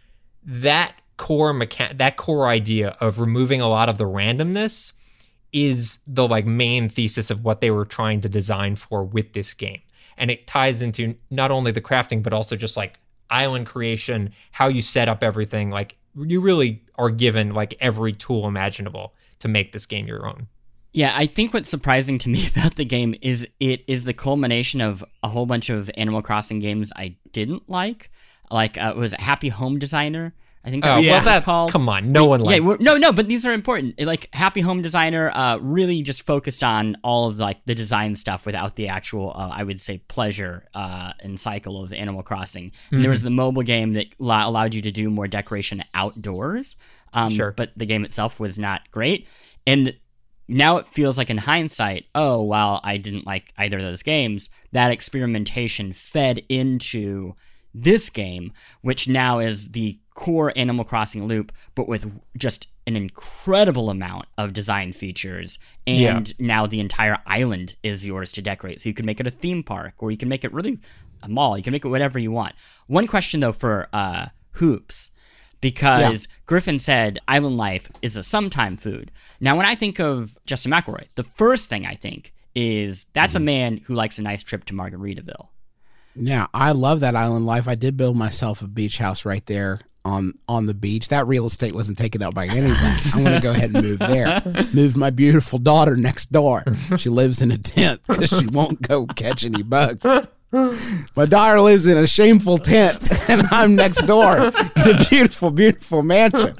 that 0.44 0.94
core 1.16 1.52
mecha- 1.52 1.96
that 1.98 2.16
core 2.16 2.48
idea 2.48 2.96
of 3.00 3.18
removing 3.20 3.60
a 3.60 3.68
lot 3.68 3.88
of 3.88 3.98
the 3.98 4.04
randomness 4.04 4.92
is 5.52 5.98
the 6.06 6.26
like 6.26 6.46
main 6.46 6.88
thesis 6.88 7.30
of 7.30 7.44
what 7.44 7.60
they 7.60 7.70
were 7.70 7.84
trying 7.84 8.20
to 8.22 8.28
design 8.28 8.76
for 8.76 9.04
with 9.04 9.32
this 9.32 9.52
game. 9.54 9.80
And 10.16 10.30
it 10.30 10.46
ties 10.46 10.82
into 10.82 11.14
not 11.30 11.50
only 11.50 11.72
the 11.72 11.80
crafting 11.80 12.22
but 12.22 12.32
also 12.32 12.56
just 12.56 12.76
like 12.76 12.98
island 13.30 13.66
creation, 13.66 14.32
how 14.52 14.68
you 14.68 14.82
set 14.82 15.08
up 15.08 15.22
everything. 15.22 15.70
Like 15.70 15.96
you 16.16 16.40
really 16.40 16.82
are 16.96 17.10
given 17.10 17.54
like 17.54 17.76
every 17.80 18.12
tool 18.12 18.46
imaginable 18.46 19.14
to 19.40 19.48
make 19.48 19.72
this 19.72 19.86
game 19.86 20.06
your 20.06 20.26
own. 20.26 20.48
Yeah, 20.92 21.12
I 21.16 21.26
think 21.26 21.54
what's 21.54 21.68
surprising 21.70 22.18
to 22.18 22.28
me 22.28 22.48
about 22.56 22.76
the 22.76 22.84
game 22.84 23.14
is 23.22 23.46
it 23.60 23.84
is 23.86 24.04
the 24.04 24.14
culmination 24.14 24.80
of 24.80 25.04
a 25.22 25.28
whole 25.28 25.46
bunch 25.46 25.70
of 25.70 25.90
Animal 25.96 26.22
Crossing 26.22 26.58
games 26.58 26.92
I 26.96 27.16
didn't 27.32 27.68
like. 27.68 28.10
Like 28.50 28.76
uh, 28.78 28.92
it 28.94 28.96
was 28.96 29.12
Happy 29.12 29.48
Home 29.48 29.78
Designer. 29.78 30.34
I 30.62 30.68
think 30.70 30.82
that 30.84 30.92
Oh, 30.92 30.96
was 30.98 31.06
well, 31.06 31.38
it 31.38 31.44
called. 31.44 31.72
come 31.72 31.88
on, 31.88 32.12
no 32.12 32.26
one 32.26 32.40
yeah, 32.40 32.46
likes. 32.46 32.60
we're- 32.62 32.76
no, 32.80 32.98
no, 32.98 33.12
but 33.14 33.26
these 33.28 33.46
are 33.46 33.52
important. 33.54 33.98
Like 33.98 34.28
Happy 34.34 34.60
Home 34.60 34.82
Designer, 34.82 35.30
uh, 35.30 35.56
really 35.56 36.02
just 36.02 36.26
focused 36.26 36.62
on 36.62 36.98
all 37.02 37.28
of 37.30 37.38
like 37.38 37.64
the 37.64 37.74
design 37.74 38.14
stuff 38.14 38.44
without 38.44 38.76
the 38.76 38.88
actual, 38.88 39.30
uh, 39.34 39.48
I 39.50 39.62
would 39.62 39.80
say, 39.80 39.98
pleasure 40.08 40.66
uh, 40.74 41.14
and 41.20 41.40
cycle 41.40 41.82
of 41.82 41.94
Animal 41.94 42.22
Crossing. 42.22 42.72
And 42.90 43.02
there 43.02 43.10
was 43.10 43.22
the 43.22 43.30
mobile 43.30 43.62
game 43.62 43.94
that 43.94 44.08
lo- 44.18 44.46
allowed 44.46 44.74
you 44.74 44.82
to 44.82 44.90
do 44.90 45.08
more 45.08 45.26
decoration 45.28 45.82
outdoors. 45.94 46.76
Um, 47.14 47.32
Sure. 47.32 47.52
But 47.52 47.70
the 47.76 47.86
game 47.86 48.04
itself 48.04 48.38
was 48.38 48.58
not 48.58 48.82
great. 48.90 49.28
And 49.66 49.94
now 50.50 50.78
it 50.78 50.88
feels 50.88 51.16
like 51.16 51.30
in 51.30 51.38
hindsight, 51.38 52.06
oh, 52.14 52.42
while 52.42 52.80
I 52.82 52.96
didn't 52.96 53.26
like 53.26 53.52
either 53.56 53.78
of 53.78 53.84
those 53.84 54.02
games, 54.02 54.50
that 54.72 54.90
experimentation 54.90 55.92
fed 55.92 56.42
into 56.48 57.34
this 57.72 58.10
game, 58.10 58.52
which 58.82 59.08
now 59.08 59.38
is 59.38 59.70
the 59.70 59.98
core 60.14 60.52
Animal 60.56 60.84
Crossing 60.84 61.26
loop, 61.26 61.52
but 61.74 61.88
with 61.88 62.10
just 62.36 62.66
an 62.86 62.96
incredible 62.96 63.90
amount 63.90 64.26
of 64.36 64.52
design 64.52 64.92
features. 64.92 65.58
And 65.86 66.38
now 66.40 66.66
the 66.66 66.80
entire 66.80 67.18
island 67.26 67.76
is 67.84 68.04
yours 68.04 68.32
to 68.32 68.42
decorate. 68.42 68.80
So 68.80 68.88
you 68.88 68.94
can 68.94 69.06
make 69.06 69.20
it 69.20 69.26
a 69.28 69.30
theme 69.30 69.62
park, 69.62 69.94
or 69.98 70.10
you 70.10 70.16
can 70.16 70.28
make 70.28 70.44
it 70.44 70.52
really 70.52 70.80
a 71.22 71.28
mall. 71.28 71.56
You 71.56 71.62
can 71.62 71.72
make 71.72 71.84
it 71.84 71.88
whatever 71.88 72.18
you 72.18 72.32
want. 72.32 72.54
One 72.88 73.06
question 73.06 73.38
though 73.40 73.52
for 73.52 73.88
uh, 73.92 74.26
Hoops, 74.52 75.10
because 75.60 76.28
Griffin 76.46 76.78
said 76.78 77.18
island 77.28 77.56
life 77.56 77.90
is 78.02 78.16
a 78.16 78.22
sometime 78.22 78.76
food. 78.76 79.10
Now, 79.40 79.56
when 79.56 79.66
I 79.66 79.74
think 79.74 79.98
of 79.98 80.36
Justin 80.46 80.72
McElroy, 80.72 81.06
the 81.14 81.24
first 81.24 81.68
thing 81.68 81.86
I 81.86 81.94
think 81.94 82.32
is 82.54 83.06
that's 83.12 83.34
a 83.34 83.38
mm-hmm. 83.38 83.44
man 83.44 83.76
who 83.78 83.94
likes 83.94 84.18
a 84.18 84.22
nice 84.22 84.42
trip 84.42 84.64
to 84.66 84.74
Margaritaville. 84.74 85.48
Yeah, 86.16 86.46
I 86.52 86.72
love 86.72 87.00
that 87.00 87.14
island 87.14 87.46
life. 87.46 87.68
I 87.68 87.76
did 87.76 87.96
build 87.96 88.16
myself 88.16 88.62
a 88.62 88.66
beach 88.66 88.98
house 88.98 89.24
right 89.24 89.44
there 89.46 89.80
on 90.04 90.34
on 90.48 90.66
the 90.66 90.74
beach. 90.74 91.08
That 91.08 91.26
real 91.26 91.46
estate 91.46 91.74
wasn't 91.74 91.98
taken 91.98 92.22
up 92.22 92.34
by 92.34 92.46
anybody. 92.46 93.00
I'm 93.12 93.22
going 93.22 93.36
to 93.36 93.42
go 93.42 93.52
ahead 93.52 93.74
and 93.74 93.82
move 93.82 93.98
there. 94.00 94.42
Move 94.74 94.96
my 94.96 95.10
beautiful 95.10 95.58
daughter 95.58 95.96
next 95.96 96.32
door. 96.32 96.64
She 96.96 97.08
lives 97.08 97.40
in 97.42 97.50
a 97.52 97.58
tent 97.58 98.00
because 98.08 98.30
she 98.30 98.46
won't 98.46 98.82
go 98.82 99.06
catch 99.06 99.44
any 99.44 99.62
bugs. 99.62 100.00
My 101.16 101.26
daughter 101.26 101.60
lives 101.60 101.86
in 101.86 101.96
a 101.96 102.06
shameful 102.06 102.58
tent, 102.58 103.08
and 103.28 103.42
I'm 103.50 103.76
next 103.76 104.02
door 104.06 104.36
in 104.36 104.50
a 104.90 105.06
beautiful, 105.08 105.50
beautiful 105.50 106.02
mansion. 106.02 106.54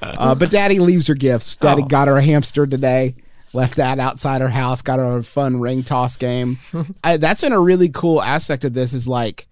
Uh, 0.00 0.34
but 0.34 0.50
Daddy 0.50 0.78
leaves 0.78 1.08
her 1.08 1.14
gifts. 1.14 1.56
Daddy 1.56 1.82
got 1.82 2.08
her 2.08 2.16
a 2.16 2.22
hamster 2.22 2.66
today. 2.66 3.16
Left 3.52 3.76
that 3.76 3.98
outside 3.98 4.40
her 4.40 4.48
house. 4.48 4.82
Got 4.82 4.98
her 4.98 5.18
a 5.18 5.22
fun 5.22 5.60
ring 5.60 5.82
toss 5.82 6.16
game. 6.16 6.58
I, 7.04 7.18
that's 7.18 7.42
been 7.42 7.52
a 7.52 7.60
really 7.60 7.88
cool 7.88 8.22
aspect 8.22 8.64
of 8.64 8.72
this. 8.72 8.94
Is 8.94 9.06
like 9.06 9.46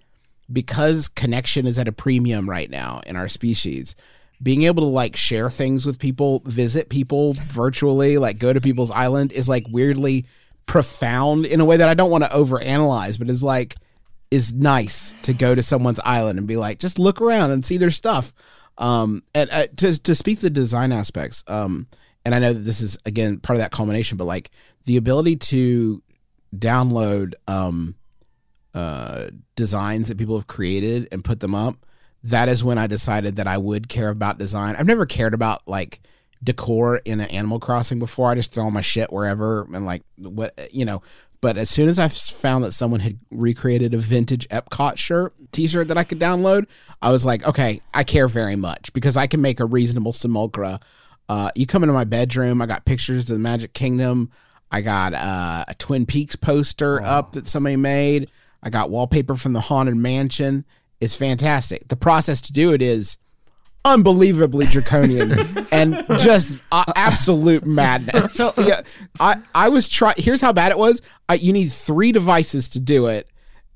because 0.51 1.09
connection 1.09 1.67
is 1.67 1.79
at 1.79 1.89
a 1.89 1.93
premium 1.93 2.49
right 2.49 2.71
now 2.71 3.01
in 3.07 3.17
our 3.17 3.29
species 3.29 3.95
being 4.43 4.65
able 4.65 4.83
to 4.83 4.89
like 4.89 5.15
share 5.15 5.49
things 5.49 5.87
with 5.87 5.99
people 5.99 6.43
visit 6.45 6.89
people 6.89 7.35
virtually 7.49 8.19
like 8.19 8.39
go 8.39 8.53
to 8.53 8.61
people's 8.61 8.91
island 8.91 9.33
is 9.33 9.49
like 9.49 9.65
weirdly 9.71 10.27
profound 10.67 11.47
in 11.47 11.61
a 11.61 11.65
way 11.65 11.77
that 11.77 11.89
i 11.89 11.95
don't 11.95 12.11
want 12.11 12.25
to 12.25 12.31
overanalyze 12.31 13.19
but 13.19 13.31
is 13.31 13.43
like 13.43 13.77
is 14.33 14.53
nice 14.53 15.15
to 15.23 15.33
go 15.33 15.55
to 15.55 15.63
someone's 15.63 16.01
island 16.05 16.39
and 16.39 16.49
be 16.49 16.57
like 16.57 16.79
just 16.79 16.99
look 16.99 17.21
around 17.21 17.51
and 17.51 17.65
see 17.65 17.77
their 17.77 17.91
stuff 17.91 18.33
um 18.79 19.23
and 19.35 19.51
uh, 19.51 19.67
to, 19.77 20.01
to 20.03 20.15
speak 20.15 20.39
to 20.39 20.45
the 20.45 20.51
design 20.51 20.91
aspects 20.93 21.45
um 21.49 21.87
and 22.25 22.35
i 22.35 22.39
know 22.39 22.53
that 22.53 22.61
this 22.61 22.81
is 22.81 22.99
again 23.05 23.39
part 23.39 23.57
of 23.57 23.61
that 23.61 23.71
culmination 23.71 24.17
but 24.17 24.25
like 24.25 24.51
the 24.85 24.97
ability 24.97 25.37
to 25.37 26.03
download 26.57 27.35
um 27.47 27.95
uh, 28.75 29.29
designs 29.55 30.09
that 30.09 30.19
people 30.19 30.37
have 30.37 30.47
created 30.47 31.09
and 31.13 31.25
put 31.25 31.41
them 31.41 31.55
up, 31.55 31.85
that 32.23 32.49
is 32.49 32.65
when 32.65 32.79
I 32.79 32.87
decided 32.87 33.37
that 33.37 33.47
I 33.47 33.59
would 33.59 33.89
care 33.89 34.09
about 34.09 34.39
design. 34.39 34.77
I've 34.77 34.87
never 34.87 35.07
cared 35.07 35.35
about 35.35 35.63
like 35.67 36.01
decor 36.43 36.97
in 37.05 37.21
an 37.21 37.29
Animal 37.31 37.61
Crossing 37.61 37.99
before. 37.99 38.31
I 38.31 38.35
just 38.35 38.55
throw 38.55 38.71
my 38.71 38.81
shit 38.81 39.13
wherever 39.13 39.63
and 39.73 39.85
like 39.85 40.03
what 40.17 40.69
you 40.73 40.85
know. 40.85 41.03
But 41.43 41.57
as 41.57 41.69
soon 41.69 41.89
as 41.89 41.99
I 41.99 42.07
found 42.07 42.63
that 42.63 42.73
someone 42.73 43.01
had 43.01 43.19
recreated 43.33 43.93
a 43.93 43.99
vintage 43.99 44.49
Epcot 44.49 44.97
shirt, 44.97 45.35
T-shirt 45.51 45.89
that 45.89 45.99
I 45.99 46.05
could 46.05 46.21
download, 46.21 46.69
I 47.03 47.11
was 47.11 47.25
like, 47.25 47.47
okay, 47.47 47.83
I 47.93 48.05
care 48.05 48.29
very 48.29 48.55
much 48.55 48.93
because 48.93 49.17
I 49.17 49.27
can 49.27 49.43
make 49.43 49.59
a 49.59 49.65
reasonable 49.65 50.13
simulacra. 50.13 50.79
Uh, 51.29 51.51
you 51.57 51.67
come 51.67 51.83
into 51.83 51.93
my 51.93 52.05
bedroom, 52.05 52.63
I 52.63 52.67
got 52.67 52.85
pictures 52.85 53.29
of 53.29 53.35
the 53.35 53.41
Magic 53.41 53.75
Kingdom. 53.75 54.31
I 54.71 54.83
got 54.83 55.15
uh, 55.15 55.65
a 55.67 55.75
Twin 55.75 56.07
Peaks 56.07 56.37
poster 56.37 57.03
up 57.03 57.33
that 57.33 57.49
somebody 57.49 57.77
made. 57.77 58.31
I 58.63 58.71
got 58.71 58.91
wallpaper 58.91 59.35
from 59.35 59.53
the 59.53 59.61
Haunted 59.61 59.97
Mansion. 59.97 60.65
It's 61.01 61.17
fantastic. 61.17 61.89
The 61.89 61.97
process 61.97 62.41
to 62.43 62.53
do 62.53 62.73
it 62.73 62.81
is 62.81 63.19
unbelievably 63.85 64.67
draconian 64.67 65.33
and 65.73 66.05
just 66.19 66.57
uh, 66.71 66.85
absolute 66.95 67.67
madness. 67.67 68.39
Yeah, 68.59 68.83
I 69.19 69.37
I 69.55 69.69
was 69.69 69.89
trying. 69.89 70.15
Here's 70.19 70.41
how 70.41 70.53
bad 70.53 70.73
it 70.73 70.79
was. 70.79 71.03
I, 71.29 71.35
you 71.35 71.53
need 71.53 71.69
three 71.69 72.13
devices 72.13 72.69
to 72.71 72.81
do 72.81 73.07
it, 73.07 73.29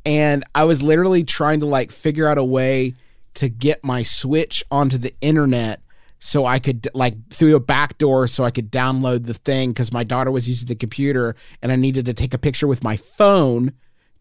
and 0.04 0.44
I 0.54 0.64
was 0.64 0.82
literally 0.82 1.24
trying 1.24 1.60
to 1.60 1.66
like 1.66 1.92
figure 1.92 2.28
out 2.28 2.38
a 2.38 2.44
way 2.44 2.94
to 3.34 3.48
get 3.48 3.84
my 3.84 4.02
Switch 4.02 4.64
onto 4.70 4.98
the 4.98 5.12
internet 5.20 5.80
so 6.18 6.46
I 6.46 6.58
could 6.58 6.88
like 6.94 7.14
through 7.30 7.56
a 7.56 7.60
back 7.60 7.98
door 7.98 8.26
so 8.26 8.44
I 8.44 8.50
could 8.50 8.70
download 8.70 9.26
the 9.26 9.34
thing 9.34 9.70
because 9.70 9.92
my 9.92 10.04
daughter 10.04 10.30
was 10.30 10.48
using 10.48 10.68
the 10.68 10.74
computer 10.74 11.36
and 11.62 11.70
I 11.70 11.76
needed 11.76 12.06
to 12.06 12.14
take 12.14 12.34
a 12.34 12.38
picture 12.38 12.66
with 12.66 12.82
my 12.82 12.96
phone 12.96 13.72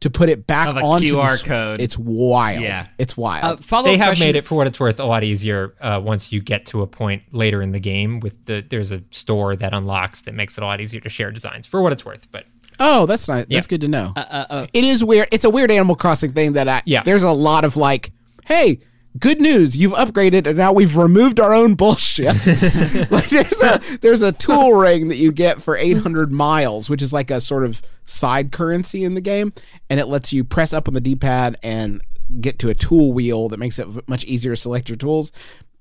to 0.06 0.10
put 0.10 0.30
it 0.30 0.48
back 0.48 0.68
Of 0.70 0.78
a 0.78 0.82
onto 0.82 1.08
the 1.08 1.14
QR 1.16 1.34
s- 1.34 1.44
code. 1.44 1.82
It's 1.82 1.98
wild. 1.98 2.62
Yeah. 2.62 2.88
it's 2.98 3.18
wild. 3.18 3.62
Uh, 3.72 3.82
they 3.82 3.98
have 3.98 4.20
made 4.20 4.36
it 4.36 4.46
for 4.46 4.56
what 4.56 4.68
it's 4.68 4.80
worth 4.80 5.00
a 5.00 5.06
lot 5.06 5.24
easier 5.24 5.74
uh, 5.82 6.00
once 6.04 6.32
you 6.32 6.42
get 6.42 6.66
to 6.68 6.82
a 6.82 6.88
point 6.88 7.24
later 7.32 7.62
in 7.62 7.72
the 7.72 7.80
game 7.80 8.20
with 8.20 8.46
the 8.46 8.64
there's 8.70 8.92
a 8.92 9.02
store 9.12 9.56
that 9.56 9.74
unlocks 9.74 10.22
that 10.22 10.34
makes 10.34 10.58
it 10.58 10.64
a 10.64 10.66
lot 10.66 10.80
easier 10.80 11.02
to 11.02 11.10
share 11.10 11.32
designs 11.32 11.68
for 11.68 11.82
what 11.82 11.92
it's 11.92 12.06
worth 12.06 12.32
but 12.32 12.46
Oh, 12.80 13.06
that's 13.06 13.28
nice. 13.30 13.46
That's 13.50 13.68
good 13.68 13.82
to 13.82 13.88
know. 13.88 14.14
it 14.18 14.84
is 14.84 15.02
weird. 15.04 15.30
It's 15.32 15.46
a 15.46 15.50
weird 15.50 15.72
Animal 15.72 15.96
Crossing 15.96 16.34
thing 16.34 16.54
that 16.54 16.68
I, 16.68 16.82
Yeah. 16.86 17.04
there's 17.04 17.24
a 17.24 17.32
lot 17.32 17.64
of 17.64 17.78
like, 17.78 18.12
hey, 18.46 18.80
good 19.20 19.40
news, 19.40 19.78
you've 19.78 19.94
upgraded 19.94 20.48
and 20.48 20.58
now 20.58 20.74
we've 20.74 20.98
removed 20.98 21.40
our 21.40 21.54
own 21.54 21.76
bullshit. 21.76 22.26
like 23.12 23.30
there's 23.30 23.64
a 23.64 23.82
there's 24.02 24.22
a 24.22 24.32
tool 24.32 24.74
ring 24.74 25.08
that 25.08 25.18
you 25.18 25.32
get 25.32 25.62
for 25.62 25.78
800 25.78 26.32
miles, 26.32 26.90
which 26.90 27.02
is 27.02 27.14
like 27.14 27.32
a 27.32 27.42
sort 27.42 27.64
of 27.64 27.82
side 28.06 28.52
currency 28.52 29.04
in 29.04 29.16
the 29.16 29.22
game, 29.22 29.54
and 29.90 30.00
it 30.00 30.06
lets 30.06 30.34
you 30.34 30.44
press 30.44 30.74
up 30.74 30.88
on 30.88 30.94
the 30.94 31.02
D-pad 31.02 31.58
and 31.64 32.02
get 32.42 32.58
to 32.60 32.70
a 32.70 32.74
tool 32.74 33.14
wheel 33.14 33.50
that 33.50 33.60
makes 33.60 33.78
it 33.80 33.88
much 34.08 34.26
easier 34.26 34.54
to 34.54 34.62
select 34.62 34.90
your 34.90 34.98
tools. 34.98 35.32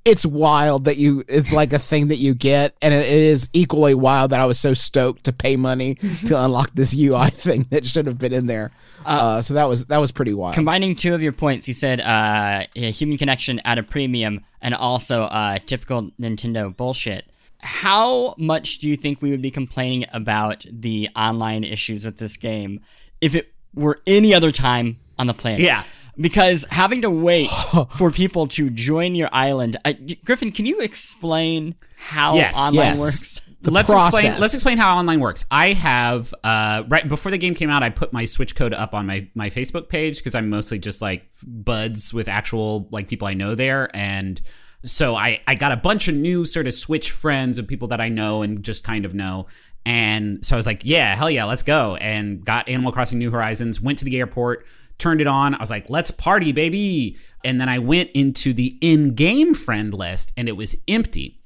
It's 0.05 0.27
wild 0.27 0.85
that 0.85 0.99
you 0.99 1.25
it's 1.29 1.53
like 1.53 1.73
a 1.73 1.79
thing 1.79 2.09
that 2.09 2.17
you 2.17 2.35
get 2.35 2.77
and 2.83 2.93
it, 2.93 3.07
it 3.07 3.23
is 3.23 3.49
equally 3.55 3.95
wild 3.95 4.33
that 4.33 4.41
I 4.41 4.45
was 4.45 4.61
so 4.61 4.75
stoked 4.75 5.25
to 5.25 5.33
pay 5.33 5.57
money 5.57 5.95
to 6.27 6.39
unlock 6.39 6.75
this 6.75 6.95
UI 6.95 7.29
thing 7.31 7.67
that 7.71 7.87
should 7.87 8.07
have 8.07 8.19
been 8.19 8.33
in 8.33 8.47
there. 8.47 8.71
Uh, 9.07 9.41
so 9.41 9.55
that 9.55 9.65
was 9.65 9.87
that 9.87 9.99
was 9.99 10.13
pretty 10.13 10.35
wild. 10.35 10.55
Combining 10.55 10.95
two 10.95 11.15
of 11.15 11.23
your 11.23 11.33
points, 11.33 11.67
you 11.67 11.75
said 11.75 12.01
uh, 12.01 12.65
human 12.75 13.17
connection 13.17 13.61
at 13.65 13.79
a 13.79 13.83
premium 13.83 14.45
and 14.61 14.75
also 14.75 15.23
uh, 15.25 15.59
typical 15.67 16.11
Nintendo 16.21 16.75
bullshit. 16.75 17.27
How 17.61 18.35
much 18.37 18.79
do 18.79 18.89
you 18.91 18.97
think 18.97 19.23
we 19.23 19.31
would 19.31 19.41
be 19.41 19.51
complaining 19.51 20.05
about 20.13 20.67
the 20.71 21.09
online 21.17 21.65
issues 21.65 22.05
with 22.05 22.19
this 22.19 22.37
game 22.37 22.81
if 23.23 23.35
it 23.35 23.53
were 23.75 24.01
any 24.07 24.35
other 24.35 24.53
time 24.53 24.99
on 25.19 25.27
the 25.27 25.35
planet? 25.35 25.61
Yeah. 25.61 25.85
Because 26.17 26.65
having 26.71 27.03
to 27.03 27.11
wait 27.11 27.49
for 27.99 28.11
people 28.11 28.47
to 28.49 28.71
join 28.71 29.15
your 29.15 29.29
island, 29.33 29.77
uh, 29.85 29.93
Griffin, 30.25 30.53
can 30.53 30.67
you 30.67 30.81
explain 30.81 31.75
how 31.97 32.37
Yes. 32.37 32.57
online 32.57 32.75
Yes. 32.75 33.01
works? 33.01 33.41
The 33.63 33.71
let's 33.71 33.91
process. 33.91 34.13
explain. 34.15 34.41
Let's 34.41 34.53
explain 34.55 34.77
how 34.77 34.99
online 34.99 35.21
works. 35.21 35.47
I 35.51 35.73
have 35.73 36.35
uh, 36.45 36.83
right 36.87 37.09
before 37.09 37.31
the 37.33 37.39
game 37.39 37.55
came 37.55 37.71
out, 37.71 37.83
I 37.83 37.89
put 37.89 38.13
my 38.13 38.27
Switch 38.27 38.55
code 38.55 38.75
up 38.75 38.95
on 38.95 39.07
my 39.07 39.27
my 39.35 39.49
Facebook 39.49 39.89
page 39.89 40.19
because 40.19 40.35
I'm 40.35 40.51
mostly 40.51 40.79
just 40.79 41.01
like 41.01 41.25
buds 41.47 42.13
with 42.13 42.29
actual 42.29 42.89
like 42.91 43.09
people 43.09 43.27
I 43.27 43.33
know 43.33 43.55
there, 43.55 43.89
and 43.97 44.39
so 44.85 45.17
I 45.17 45.41
I 45.47 45.55
got 45.55 45.73
a 45.73 45.79
bunch 45.79 46.09
of 46.09 46.15
new 46.15 46.45
sort 46.45 46.67
of 46.67 46.75
Switch 46.75 47.11
friends 47.11 47.59
of 47.59 47.67
people 47.67 47.89
that 47.89 48.03
I 48.03 48.11
know 48.11 48.43
and 48.43 48.63
just 48.63 48.85
kind 48.85 49.07
of 49.07 49.15
know. 49.15 49.47
And 49.87 50.45
so 50.45 50.57
I 50.57 50.59
was 50.59 50.67
like, 50.67 50.83
yeah, 50.85 51.15
hell 51.15 51.31
yeah, 51.31 51.45
let's 51.45 51.63
go. 51.63 51.97
And 51.97 52.45
got 52.45 52.69
Animal 52.69 52.93
Crossing 52.93 53.19
New 53.19 53.31
Horizons, 53.31 53.81
went 53.81 53.99
to 53.99 54.05
the 54.07 54.19
airport, 54.19 54.67
turned 54.99 55.21
it 55.21 55.27
on. 55.27 55.55
I 55.55 55.59
was 55.59 55.71
like, 55.71 55.89
let's 55.91 56.11
party, 56.11 56.53
baby. 56.53 57.17
And 57.45 57.61
then 57.61 57.69
I 57.69 57.79
went 57.79 58.11
into 58.15 58.53
the 58.53 58.77
in 58.81 59.15
game 59.15 59.55
friend 59.55 59.93
list 59.93 60.33
and 60.37 60.49
it 60.49 60.57
was 60.57 60.77
empty. 60.89 61.41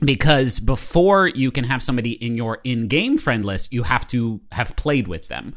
Because 0.00 0.60
before 0.60 1.28
you 1.28 1.50
can 1.50 1.64
have 1.64 1.82
somebody 1.82 2.12
in 2.12 2.36
your 2.36 2.58
in-game 2.64 3.18
friend 3.18 3.44
list 3.44 3.72
you 3.72 3.82
have 3.82 4.06
to 4.08 4.40
have 4.50 4.74
played 4.76 5.08
with 5.08 5.28
them. 5.28 5.54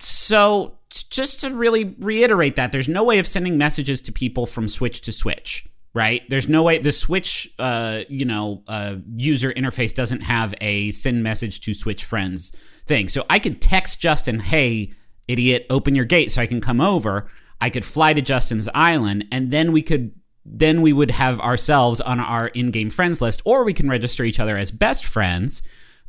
So 0.00 0.78
just 0.90 1.40
to 1.42 1.50
really 1.50 1.94
reiterate 2.00 2.56
that 2.56 2.72
there's 2.72 2.88
no 2.88 3.04
way 3.04 3.18
of 3.18 3.26
sending 3.26 3.56
messages 3.56 4.00
to 4.02 4.12
people 4.12 4.46
from 4.46 4.68
switch 4.68 5.02
to 5.02 5.12
switch 5.12 5.66
right? 5.94 6.28
There's 6.28 6.46
no 6.46 6.62
way 6.62 6.76
the 6.76 6.92
switch 6.92 7.48
uh, 7.58 8.02
you 8.08 8.26
know 8.26 8.62
uh, 8.68 8.96
user 9.16 9.50
interface 9.52 9.94
doesn't 9.94 10.20
have 10.20 10.54
a 10.60 10.90
send 10.90 11.22
message 11.22 11.62
to 11.62 11.72
switch 11.72 12.04
friends 12.04 12.50
thing. 12.86 13.08
So 13.08 13.24
i 13.30 13.38
could 13.38 13.60
text 13.60 14.00
justin 14.00 14.38
hey 14.38 14.92
idiot 15.28 15.66
open 15.70 15.94
your 15.94 16.04
gate 16.04 16.30
so 16.32 16.40
i 16.42 16.46
can 16.46 16.60
come 16.60 16.80
over 16.80 17.26
i 17.60 17.68
could 17.70 17.84
fly 17.84 18.12
to 18.12 18.20
justin's 18.22 18.68
island 18.74 19.24
and 19.32 19.50
then 19.50 19.72
we 19.72 19.82
could 19.82 20.12
then 20.44 20.80
we 20.80 20.92
would 20.92 21.10
have 21.10 21.40
ourselves 21.40 22.00
on 22.00 22.20
our 22.20 22.48
in-game 22.48 22.88
friends 22.90 23.20
list 23.20 23.42
or 23.44 23.64
we 23.64 23.72
can 23.74 23.88
register 23.88 24.22
each 24.24 24.38
other 24.38 24.56
as 24.56 24.70
best 24.70 25.04
friends 25.04 25.62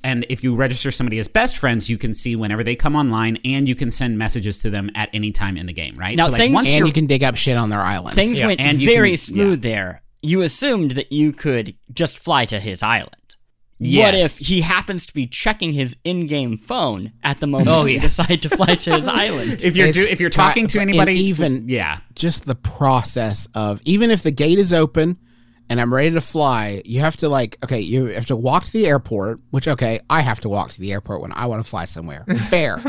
and 0.03 0.27
if 0.29 0.43
you 0.43 0.53
register 0.55 0.91
somebody 0.91 1.17
as 1.17 1.27
best 1.27 1.57
friends 1.57 1.89
you 1.89 1.97
can 1.97 2.13
see 2.13 2.35
whenever 2.35 2.63
they 2.63 2.75
come 2.75 2.95
online 2.95 3.39
and 3.43 3.67
you 3.67 3.73
can 3.73 3.89
send 3.89 4.15
messages 4.15 4.59
to 4.61 4.69
them 4.69 4.91
at 4.93 5.09
any 5.11 5.31
time 5.31 5.57
in 5.57 5.65
the 5.65 5.73
game 5.73 5.97
right 5.97 6.15
Now, 6.15 6.29
things- 6.29 6.55
and 6.55 6.67
you're- 6.67 6.87
you 6.87 6.93
can 6.93 7.07
dig 7.07 7.23
up 7.23 7.35
shit 7.35 7.57
on 7.57 7.71
their 7.71 7.81
island. 7.81 8.13
Things 8.15 8.37
Yeah, 8.37 8.45
went 8.45 8.59
and 8.61 8.79
you 8.79 8.87
very 8.87 9.09
can- 9.11 9.17
smooth 9.17 9.61
there. 9.63 10.03
You 10.21 10.43
assumed 10.43 10.91
that 10.91 11.11
you 11.11 11.33
could 11.33 11.73
just 11.91 12.19
fly 12.19 12.45
to 12.45 12.59
his 12.59 12.83
island. 12.83 13.26
What 13.79 14.15
if 14.15 14.37
he 14.39 14.61
happens 14.61 15.05
to 15.05 15.13
be 15.13 15.27
checking 15.27 15.71
his 15.71 15.95
in-game 16.03 16.57
phone 16.57 17.11
at 17.23 17.39
the 17.39 17.45
moment 17.47 17.69
Oh, 17.69 17.85
he 17.85 17.95
yeah. 17.95 18.01
decide 18.01 18.41
to 18.41 18.49
fly 18.49 18.73
to 18.75 18.95
his 18.95 19.07
island? 19.07 19.61
If 19.63 19.77
you're 19.77 19.91
do, 19.91 20.01
if 20.01 20.19
you're 20.19 20.29
talking 20.31 20.65
to 20.67 20.79
and 20.79 20.89
anybody, 20.89 21.13
even- 21.13 21.67
yeah, 21.67 21.99
just 22.15 22.45
the 22.45 22.55
process 22.55 23.47
of 23.53 23.81
even 23.85 24.09
if 24.11 24.23
the 24.23 24.31
gate 24.31 24.57
is 24.59 24.73
open 24.73 25.17
and 25.69 25.79
I'm 25.81 25.93
ready 25.93 26.11
to 26.11 26.21
fly, 26.21 26.81
you 26.85 27.01
have 27.01 27.17
to 27.17 27.29
like 27.29 27.57
okay, 27.63 27.79
you 27.79 28.05
have 28.05 28.25
to 28.27 28.35
walk 28.35 28.63
to 28.65 28.73
the 28.73 28.87
airport, 28.87 29.41
which 29.51 29.67
okay, 29.67 29.99
I 30.09 30.21
have 30.21 30.39
to 30.41 30.49
walk 30.49 30.71
to 30.71 30.79
the 30.81 30.91
airport 30.91 31.21
when 31.21 31.31
I 31.33 31.45
want 31.45 31.63
to 31.63 31.69
fly 31.69 31.85
somewhere. 31.85 32.23
Fair. 32.49 32.79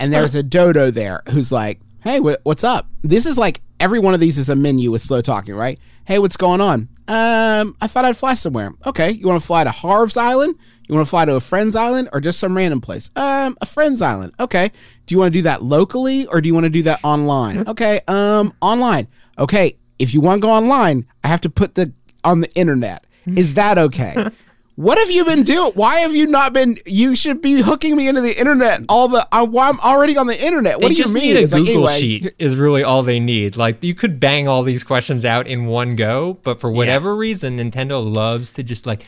and 0.00 0.12
there's 0.12 0.34
a 0.34 0.42
dodo 0.42 0.90
there 0.90 1.22
who's 1.30 1.50
like, 1.52 1.80
"Hey, 2.02 2.18
wh- 2.18 2.44
what's 2.44 2.64
up?" 2.64 2.88
This 3.02 3.24
is 3.24 3.38
like 3.38 3.60
every 3.80 4.00
one 4.00 4.12
of 4.14 4.20
these 4.20 4.36
is 4.36 4.48
a 4.50 4.56
menu 4.56 4.90
with 4.90 5.00
slow 5.00 5.22
talking, 5.22 5.54
right? 5.54 5.78
Hey, 6.04 6.18
what's 6.18 6.36
going 6.36 6.60
on? 6.60 6.88
Um, 7.08 7.74
I 7.80 7.86
thought 7.86 8.04
I'd 8.04 8.16
fly 8.16 8.34
somewhere. 8.34 8.72
Okay, 8.86 9.10
you 9.10 9.26
want 9.26 9.40
to 9.40 9.46
fly 9.46 9.64
to 9.64 9.70
Harv's 9.70 10.16
Island? 10.16 10.56
You 10.88 10.94
want 10.94 11.06
to 11.06 11.10
fly 11.10 11.24
to 11.24 11.34
a 11.36 11.40
friend's 11.40 11.74
island 11.76 12.08
or 12.12 12.20
just 12.20 12.38
some 12.38 12.56
random 12.56 12.80
place? 12.80 13.10
Um, 13.16 13.56
a 13.60 13.66
friend's 13.66 14.00
island. 14.02 14.32
Okay. 14.40 14.70
Do 15.06 15.14
you 15.14 15.18
want 15.18 15.32
to 15.32 15.38
do 15.38 15.42
that 15.42 15.62
locally 15.62 16.26
or 16.26 16.40
do 16.40 16.48
you 16.48 16.54
want 16.54 16.64
to 16.64 16.70
do 16.70 16.82
that 16.84 17.00
online? 17.02 17.58
Okay. 17.68 18.00
Um, 18.08 18.54
online. 18.62 19.08
Okay. 19.38 19.76
If 19.98 20.14
you 20.14 20.20
want 20.20 20.40
to 20.40 20.46
go 20.46 20.50
online, 20.50 21.06
I 21.22 21.28
have 21.28 21.42
to 21.42 21.50
put 21.50 21.74
the 21.74 21.92
on 22.24 22.40
the 22.40 22.50
internet. 22.54 23.04
Is 23.26 23.54
that 23.54 23.76
okay? 23.78 24.28
What 24.78 24.96
have 24.96 25.10
you 25.10 25.24
been 25.24 25.42
doing? 25.42 25.72
Why 25.74 25.96
have 26.02 26.14
you 26.14 26.28
not 26.28 26.52
been? 26.52 26.78
You 26.86 27.16
should 27.16 27.42
be 27.42 27.62
hooking 27.62 27.96
me 27.96 28.06
into 28.06 28.20
the 28.20 28.38
internet. 28.38 28.82
All 28.88 29.08
the 29.08 29.26
I, 29.32 29.42
why 29.42 29.68
I'm 29.68 29.80
already 29.80 30.16
on 30.16 30.28
the 30.28 30.40
internet. 30.40 30.80
What 30.80 30.90
they 30.90 30.94
do 30.94 31.02
you 31.02 31.12
mean? 31.12 31.36
a 31.36 31.40
It's 31.40 31.52
like, 31.52 31.64
Google 31.64 31.88
anyway, 31.88 32.00
sheet 32.00 32.34
is 32.38 32.54
really 32.54 32.84
all 32.84 33.02
they 33.02 33.18
need. 33.18 33.56
Like 33.56 33.82
you 33.82 33.92
could 33.92 34.20
bang 34.20 34.46
all 34.46 34.62
these 34.62 34.84
questions 34.84 35.24
out 35.24 35.48
in 35.48 35.66
one 35.66 35.96
go, 35.96 36.34
but 36.44 36.60
for 36.60 36.70
whatever 36.70 37.16
reason, 37.16 37.58
Nintendo 37.58 38.06
loves 38.06 38.52
to 38.52 38.62
just 38.62 38.86
like, 38.86 39.02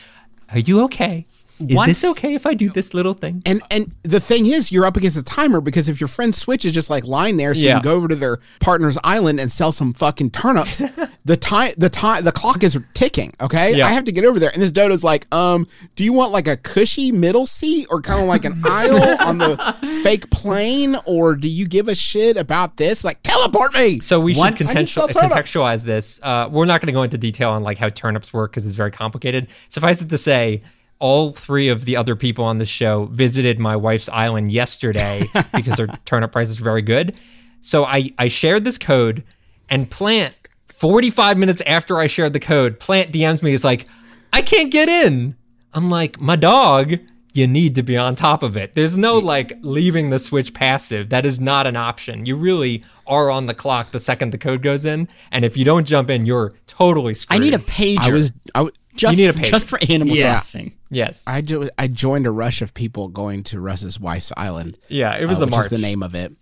"Are 0.48 0.58
you 0.58 0.82
okay? 0.86 1.24
Is 1.68 1.76
Once- 1.76 2.00
this 2.02 2.10
okay 2.18 2.34
if 2.34 2.46
I 2.46 2.54
do 2.54 2.70
this 2.70 2.94
little 2.94 3.14
thing?" 3.14 3.42
And 3.46 3.62
and 3.70 3.92
the 4.02 4.20
thing 4.20 4.46
is, 4.46 4.72
you're 4.72 4.84
up 4.86 4.96
against 4.96 5.18
a 5.18 5.22
timer 5.22 5.60
because 5.60 5.88
if 5.88 6.00
your 6.00 6.08
friend's 6.08 6.38
Switch 6.38 6.64
is 6.64 6.72
just 6.72 6.88
like 6.90 7.04
lying 7.04 7.36
there, 7.36 7.54
so 7.54 7.60
you 7.60 7.68
can 7.72 7.82
go 7.82 7.94
over 7.94 8.08
to 8.08 8.14
their 8.16 8.38
partner's 8.60 8.96
island 9.04 9.38
and 9.40 9.50
sell 9.52 9.72
some 9.72 9.92
fucking 9.92 10.30
turnips. 10.30 10.82
the 11.24 11.36
time, 11.36 11.72
the 11.76 11.90
time, 11.90 12.24
the 12.24 12.32
clock 12.32 12.62
is 12.64 12.78
ticking. 12.94 13.32
Okay, 13.40 13.76
Yeah. 13.76 13.86
I 13.86 13.92
have 13.92 14.04
to 14.04 14.12
get 14.12 14.24
over 14.24 14.38
there, 14.38 14.50
and 14.52 14.62
this 14.62 14.72
dodo's 14.72 15.04
like, 15.04 15.32
um, 15.34 15.66
do 15.96 16.04
you 16.04 16.12
want 16.12 16.32
like 16.32 16.48
a 16.48 16.56
cushy 16.56 17.12
middle 17.12 17.46
seat 17.46 17.86
or 17.90 18.00
kind 18.00 18.20
of 18.22 18.26
like 18.26 18.44
an 18.44 18.60
aisle 18.64 19.18
on 19.20 19.38
the 19.38 19.56
fake 20.02 20.30
plane, 20.30 20.96
or 21.04 21.34
do 21.36 21.48
you 21.48 21.66
give 21.68 21.88
a 21.88 21.94
shit 21.94 22.36
about 22.36 22.76
this? 22.76 23.04
Like, 23.04 23.22
teleport 23.22 23.74
me. 23.74 24.00
So 24.00 24.18
we 24.20 24.32
should 24.32 24.38
Once- 24.38 24.68
I 24.70 24.74
can 24.74 24.84
contextual, 24.86 25.08
contextualize 25.08 25.84
this. 25.84 26.20
Uh, 26.22 26.48
we're 26.50 26.64
not 26.64 26.80
going 26.80 26.86
to 26.86 26.92
go 26.92 27.02
into 27.02 27.18
detail 27.18 27.50
on 27.50 27.62
like 27.62 27.78
how 27.78 27.88
turnips 27.88 28.32
work 28.32 28.52
because 28.52 28.64
it's 28.66 28.74
very 28.74 28.90
complicated. 28.90 29.48
Suffice 29.68 30.00
it 30.02 30.08
to 30.10 30.18
say, 30.18 30.62
all 31.00 31.33
three 31.33 31.69
of 31.69 31.87
the 31.87 31.97
other 31.97 32.14
people 32.14 32.45
on 32.45 32.59
the 32.59 32.64
show 32.64 33.07
visited 33.07 33.59
my 33.59 33.75
wife's 33.75 34.09
island 34.11 34.52
yesterday 34.52 35.26
because 35.54 35.78
her 35.78 35.88
turnip 36.04 36.30
prices 36.30 36.61
are 36.61 36.64
very 36.64 36.83
good. 36.83 37.16
So 37.62 37.85
I 37.85 38.12
I 38.19 38.28
shared 38.28 38.64
this 38.64 38.78
code, 38.78 39.25
and 39.69 39.90
Plante 39.90 40.37
45 40.69 41.37
minutes 41.37 41.61
after 41.66 41.99
I 41.99 42.07
shared 42.07 42.33
the 42.33 42.40
code, 42.40 42.80
Plante 42.80 43.12
DMs 43.12 43.42
me. 43.42 43.52
Is 43.52 43.64
like, 43.64 43.87
I 44.33 44.40
can't 44.42 44.71
get 44.71 44.88
in. 44.88 45.37
I'm 45.75 45.90
like, 45.90 46.21
my 46.21 46.37
dog. 46.37 46.95
You 47.33 47.47
need 47.47 47.76
to 47.76 47.85
be 47.85 47.97
on 47.97 48.16
top 48.16 48.42
of 48.42 48.57
it. 48.57 48.75
There's 48.75 48.97
no 48.97 49.16
like 49.19 49.52
leaving 49.62 50.11
the 50.11 50.19
switch 50.19 50.52
passive. 50.52 51.11
That 51.11 51.25
is 51.25 51.38
not 51.38 51.69
an 51.69 51.76
option. 51.76 52.26
You 52.26 52.35
really 52.35 52.83
are 53.07 53.30
on 53.30 53.47
the 53.47 53.54
clock 53.54 53.92
the 53.92 54.00
second 54.00 54.33
the 54.33 54.38
code 54.38 54.62
goes 54.62 54.85
in, 54.85 55.07
and 55.30 55.45
if 55.45 55.57
you 55.57 55.64
don't 55.64 55.85
jump 55.85 56.11
in, 56.11 56.25
you're 56.25 56.54
totally 56.66 57.14
screwed. 57.14 57.40
I 57.40 57.45
need 57.45 57.54
a 57.54 57.59
pager. 57.59 58.00
I 58.00 58.11
was, 58.11 58.33
I, 58.52 58.59
w- 58.59 58.75
just, 58.94 59.16
You 59.18 59.26
need 59.26 59.35
a 59.37 59.38
pager. 59.38 59.44
just 59.44 59.68
for 59.68 59.78
Animal 59.88 60.14
Yeah. 60.16 60.32
Crossing. 60.32 60.75
yes, 60.90 61.25
I, 61.26 61.40
jo- 61.40 61.68
I 61.78 61.87
joined 61.88 62.26
a 62.26 62.30
rush 62.30 62.61
of 62.62 62.75
people 62.75 63.09
going 63.09 63.42
to 63.44 63.61
Russ's 63.61 63.99
wife's 64.00 64.32
island. 64.37 64.78
yeah. 64.88 65.16
It 65.16 65.26
was 65.26 65.40
uh, 65.40 65.44
a 65.44 65.47
which 65.47 65.52
march. 65.52 65.64
is 65.66 65.70
the 65.70 65.78
name 65.78 66.02
of 66.02 66.14
it. 66.14 66.32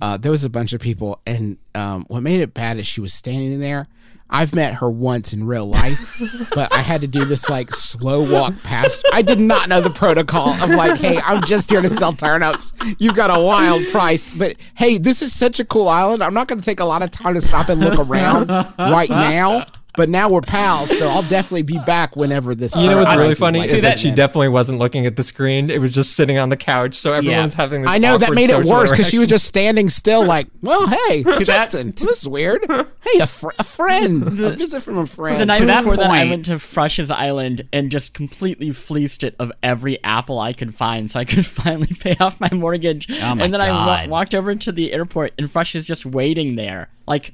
Uh, 0.00 0.16
there 0.16 0.30
was 0.30 0.44
a 0.44 0.50
bunch 0.50 0.72
of 0.72 0.80
people, 0.80 1.20
and 1.26 1.58
um, 1.74 2.04
what 2.08 2.22
made 2.22 2.40
it 2.40 2.54
bad 2.54 2.78
is 2.78 2.86
she 2.86 3.00
was 3.00 3.12
standing 3.12 3.52
in 3.52 3.60
there. 3.60 3.86
I've 4.30 4.54
met 4.54 4.74
her 4.74 4.90
once 4.90 5.32
in 5.32 5.44
real 5.46 5.66
life, 5.70 6.20
but 6.54 6.70
I 6.70 6.82
had 6.82 7.00
to 7.00 7.06
do 7.06 7.24
this 7.24 7.48
like 7.48 7.70
slow 7.72 8.30
walk 8.30 8.52
past. 8.62 9.02
I 9.12 9.22
did 9.22 9.40
not 9.40 9.68
know 9.70 9.80
the 9.80 9.88
protocol 9.90 10.50
of 10.62 10.68
like, 10.70 10.98
hey, 11.00 11.18
I'm 11.24 11.42
just 11.42 11.70
here 11.70 11.80
to 11.80 11.88
sell 11.88 12.12
turnips. 12.12 12.74
You've 12.98 13.14
got 13.14 13.36
a 13.36 13.40
wild 13.42 13.82
price, 13.90 14.36
but 14.38 14.56
hey, 14.76 14.98
this 14.98 15.22
is 15.22 15.34
such 15.34 15.58
a 15.60 15.64
cool 15.64 15.88
island. 15.88 16.22
I'm 16.22 16.34
not 16.34 16.46
going 16.46 16.60
to 16.60 16.64
take 16.64 16.78
a 16.78 16.84
lot 16.84 17.00
of 17.02 17.10
time 17.10 17.34
to 17.34 17.40
stop 17.40 17.70
and 17.70 17.80
look 17.80 17.98
around 17.98 18.48
right 18.78 19.08
now. 19.08 19.64
But 19.98 20.08
now 20.08 20.28
we're 20.28 20.42
pals, 20.42 20.96
so 20.96 21.08
I'll 21.08 21.24
definitely 21.24 21.62
be 21.62 21.80
back 21.80 22.14
whenever 22.14 22.54
this. 22.54 22.72
You 22.76 22.86
know 22.88 22.98
what's 22.98 23.16
really 23.16 23.34
funny 23.34 23.58
like 23.58 23.66
is 23.66 23.72
that 23.72 23.80
that 23.82 23.98
she 23.98 24.12
definitely 24.12 24.48
wasn't 24.48 24.78
looking 24.78 25.06
at 25.06 25.16
the 25.16 25.24
screen. 25.24 25.70
It 25.70 25.80
was 25.80 25.92
just 25.92 26.12
sitting 26.12 26.38
on 26.38 26.50
the 26.50 26.56
couch, 26.56 26.94
so 26.94 27.14
everyone's 27.14 27.54
having 27.54 27.82
this. 27.82 27.90
I 27.90 27.98
know 27.98 28.16
that 28.16 28.32
made 28.32 28.48
it 28.50 28.64
worse 28.64 28.92
because 28.92 29.08
she 29.08 29.18
was 29.18 29.26
just 29.26 29.46
standing 29.46 29.88
still, 29.88 30.24
like, 30.24 30.46
well, 30.62 30.86
hey, 30.86 31.24
that- 31.24 31.40
Justin, 31.44 31.90
this 31.90 32.04
is 32.06 32.28
weird. 32.28 32.64
Hey, 32.70 33.18
a, 33.20 33.26
fr- 33.26 33.48
a 33.58 33.64
friend, 33.64 34.22
a 34.38 34.50
visit 34.50 34.84
from 34.84 34.98
a 34.98 35.06
friend." 35.06 35.40
The 35.40 35.46
friend. 35.46 35.48
night 35.48 35.58
To 35.58 35.66
that 35.66 35.80
before 35.82 35.96
that, 35.96 36.10
I 36.12 36.30
went 36.30 36.44
to 36.44 36.52
Frush's 36.52 37.10
Island 37.10 37.66
and 37.72 37.90
just 37.90 38.14
completely 38.14 38.70
fleeced 38.70 39.24
it 39.24 39.34
of 39.40 39.50
every 39.64 40.00
apple 40.04 40.38
I 40.38 40.52
could 40.52 40.76
find, 40.76 41.10
so 41.10 41.18
I 41.18 41.24
could 41.24 41.44
finally 41.64 41.96
pay 41.98 42.14
off 42.20 42.38
my 42.38 42.50
mortgage. 42.52 43.10
Oh 43.10 43.34
my 43.34 43.46
and 43.46 43.52
then 43.52 43.60
I 43.60 43.66
God. 43.66 44.08
wa- 44.08 44.16
walked 44.18 44.36
over 44.36 44.54
to 44.54 44.70
the 44.70 44.92
airport, 44.92 45.32
and 45.38 45.48
Frush 45.48 45.74
is 45.74 45.88
just 45.88 46.06
waiting 46.06 46.54
there, 46.54 46.88
like 47.08 47.32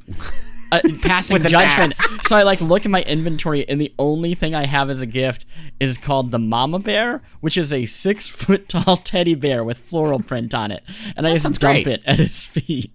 uh, 0.77 0.89
passing 1.03 1.35
With 1.35 1.47
judgment. 1.49 1.93
axe. 1.93 2.29
So 2.29 2.37
I 2.37 2.43
like 2.43 2.61
look 2.61 2.85
at 2.85 2.91
my 2.91 3.03
inventory, 3.03 3.69
and 3.69 3.81
the 3.81 3.93
only 3.99 4.35
thing 4.35 4.55
I 4.55 4.67
have 4.67 4.91
as 4.91 5.01
a 5.01 5.07
gift 5.07 5.47
is 5.81 5.99
called 5.99 6.31
the 6.31 6.39
Mama 6.39 6.79
Bear, 6.79 7.23
which 7.41 7.57
is 7.57 7.73
a 7.73 7.87
six 7.87 8.29
foot 8.29 8.69
tall 8.69 8.97
teddy 8.99 9.35
bear 9.35 9.65
with 9.65 9.79
floral 9.79 10.21
print 10.21 10.55
on 10.55 10.71
it, 10.71 10.83
and 11.17 11.27
I 11.27 11.33
just 11.33 11.43
sounds 11.45 11.59
dump 11.59 11.85
great. 11.85 11.87
it 11.87 12.03
at 12.07 12.19
his 12.19 12.45
feet. 12.45 12.93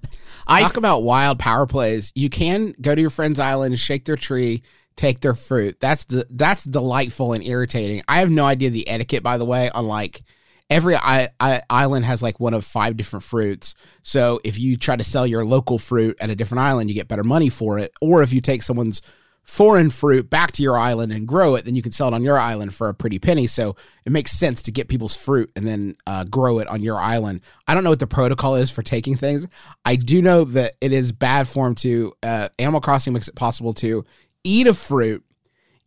I 0.47 0.61
Talk 0.61 0.77
about 0.77 1.03
wild 1.03 1.37
power 1.37 1.67
plays. 1.67 2.11
You 2.15 2.29
can 2.29 2.73
go 2.81 2.95
to 2.95 3.01
your 3.01 3.11
friend's 3.11 3.39
island, 3.39 3.77
shake 3.77 4.05
their 4.05 4.15
tree, 4.15 4.63
take 4.95 5.21
their 5.21 5.35
fruit. 5.35 5.79
That's 5.79 6.05
the 6.05 6.25
that's 6.29 6.63
delightful 6.63 7.33
and 7.33 7.45
irritating. 7.45 8.01
I 8.07 8.19
have 8.19 8.31
no 8.31 8.45
idea 8.45 8.71
the 8.71 8.87
etiquette, 8.87 9.21
by 9.21 9.37
the 9.37 9.45
way. 9.45 9.69
On 9.69 9.85
like 9.85 10.23
every 10.69 10.95
I, 10.95 11.29
I, 11.39 11.61
island 11.69 12.05
has 12.05 12.21
like 12.21 12.39
one 12.39 12.53
of 12.53 12.63
five 12.63 12.97
different 12.97 13.23
fruits. 13.23 13.73
So 14.03 14.39
if 14.43 14.59
you 14.59 14.77
try 14.77 14.95
to 14.95 15.03
sell 15.03 15.25
your 15.25 15.43
local 15.45 15.79
fruit 15.79 16.17
at 16.21 16.29
a 16.29 16.35
different 16.35 16.61
island, 16.61 16.89
you 16.89 16.93
get 16.93 17.07
better 17.07 17.23
money 17.23 17.49
for 17.49 17.79
it. 17.79 17.91
Or 18.01 18.21
if 18.21 18.31
you 18.33 18.41
take 18.41 18.63
someone's 18.63 19.01
foreign 19.49 19.89
fruit 19.89 20.29
back 20.29 20.51
to 20.51 20.61
your 20.61 20.77
island 20.77 21.11
and 21.11 21.27
grow 21.27 21.55
it, 21.55 21.65
then 21.65 21.75
you 21.75 21.81
can 21.81 21.91
sell 21.91 22.07
it 22.07 22.13
on 22.13 22.23
your 22.23 22.37
island 22.37 22.71
for 22.71 22.87
a 22.87 22.93
pretty 22.93 23.17
penny. 23.17 23.47
So 23.47 23.75
it 24.05 24.11
makes 24.11 24.31
sense 24.31 24.61
to 24.63 24.71
get 24.71 24.87
people's 24.87 25.17
fruit 25.17 25.51
and 25.55 25.65
then 25.65 25.95
uh, 26.05 26.23
grow 26.25 26.59
it 26.59 26.67
on 26.67 26.83
your 26.83 26.99
island. 26.99 27.41
I 27.67 27.73
don't 27.73 27.83
know 27.83 27.89
what 27.89 27.99
the 27.99 28.05
protocol 28.05 28.55
is 28.55 28.69
for 28.69 28.83
taking 28.83 29.15
things. 29.15 29.47
I 29.83 29.95
do 29.95 30.21
know 30.21 30.43
that 30.43 30.73
it 30.81 30.91
is 30.91 31.11
bad 31.11 31.47
form 31.47 31.73
to 31.75 32.13
uh, 32.21 32.49
Animal 32.59 32.79
Crossing 32.79 33.13
makes 33.13 33.27
it 33.27 33.35
possible 33.35 33.73
to 33.75 34.05
eat 34.43 34.67
a 34.67 34.73
fruit. 34.73 35.23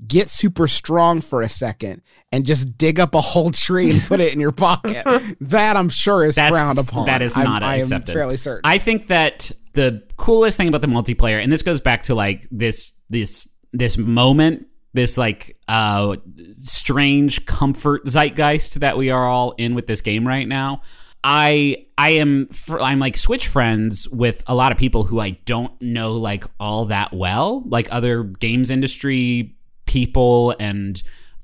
Get 0.07 0.31
super 0.31 0.67
strong 0.69 1.21
for 1.21 1.43
a 1.43 1.49
second 1.49 2.03
and 2.33 2.45
just 2.45 2.77
dig 2.77 2.99
up 2.99 3.15
a 3.15 3.21
whole 3.21 3.51
tree 3.51 3.91
and 3.91 4.03
put 4.03 4.21
it 4.21 4.33
in 4.33 4.41
your 4.41 4.53
pocket. 4.53 5.07
That 5.41 5.77
I'm 5.77 5.89
sure 5.89 6.25
is 6.25 6.35
that's 6.35 6.57
frowned 6.57 6.79
upon. 6.79 7.07
that 7.07 7.23
is 7.23 7.37
I'm- 7.37 7.45
not 7.45 7.63
I 7.63 7.77
am 7.77 8.03
fairly 8.03 8.37
certain. 8.37 8.63
I 8.65 8.79
think 8.79 9.09
that 9.09 9.51
the 9.75 10.03
coolest 10.17 10.57
thing 10.57 10.69
about 10.69 10.81
the 10.83 10.87
multiplayer, 10.89 11.43
and 11.43 11.51
this 11.53 11.63
goes 11.63 11.81
back 11.81 12.05
to 12.05 12.15
like 12.15 12.47
this 12.51 12.93
this 13.09 13.49
this 13.73 13.97
moment, 13.97 14.67
this 14.93 15.17
like 15.17 15.57
uh 15.69 16.17
strange 16.59 17.47
comfort 17.47 18.05
zeitgeist 18.07 18.81
that 18.81 18.97
we 18.97 19.11
are 19.11 19.27
all 19.27 19.53
in 19.59 19.75
with 19.75 19.87
this 19.87 20.01
game 20.01 20.27
right 20.27 20.47
now. 20.49 20.81
I 21.25 21.87
I 21.97 22.11
am 22.11 22.49
I'm 22.81 22.99
like 22.99 23.17
Switch 23.17 23.47
friends 23.49 24.09
with 24.09 24.43
a 24.47 24.55
lot 24.55 24.73
of 24.73 24.79
people 24.79 25.05
who 25.05 25.21
I 25.21 25.31
don't 25.45 25.81
know 25.81 26.15
like 26.15 26.45
all 26.59 26.87
that 26.87 27.13
well, 27.13 27.63
like 27.67 27.89
other 27.93 28.25
games 28.25 28.71
industry 28.71 29.57
people 29.87 30.55
and 30.59 31.03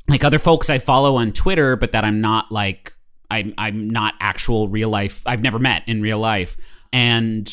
like 0.08 0.24
other 0.24 0.38
folks 0.38 0.70
I 0.70 0.78
follow 0.78 1.16
on 1.16 1.32
Twitter, 1.32 1.76
but 1.76 1.92
that 1.92 2.04
I'm 2.04 2.20
not 2.20 2.50
like 2.50 2.92
I'm 3.30 3.54
I'm 3.58 3.90
not 3.90 4.14
actual 4.20 4.68
real 4.68 4.88
life. 4.88 5.22
I've 5.26 5.42
never 5.42 5.58
met 5.58 5.82
in 5.86 6.00
real 6.00 6.18
life, 6.18 6.56
and 6.92 7.48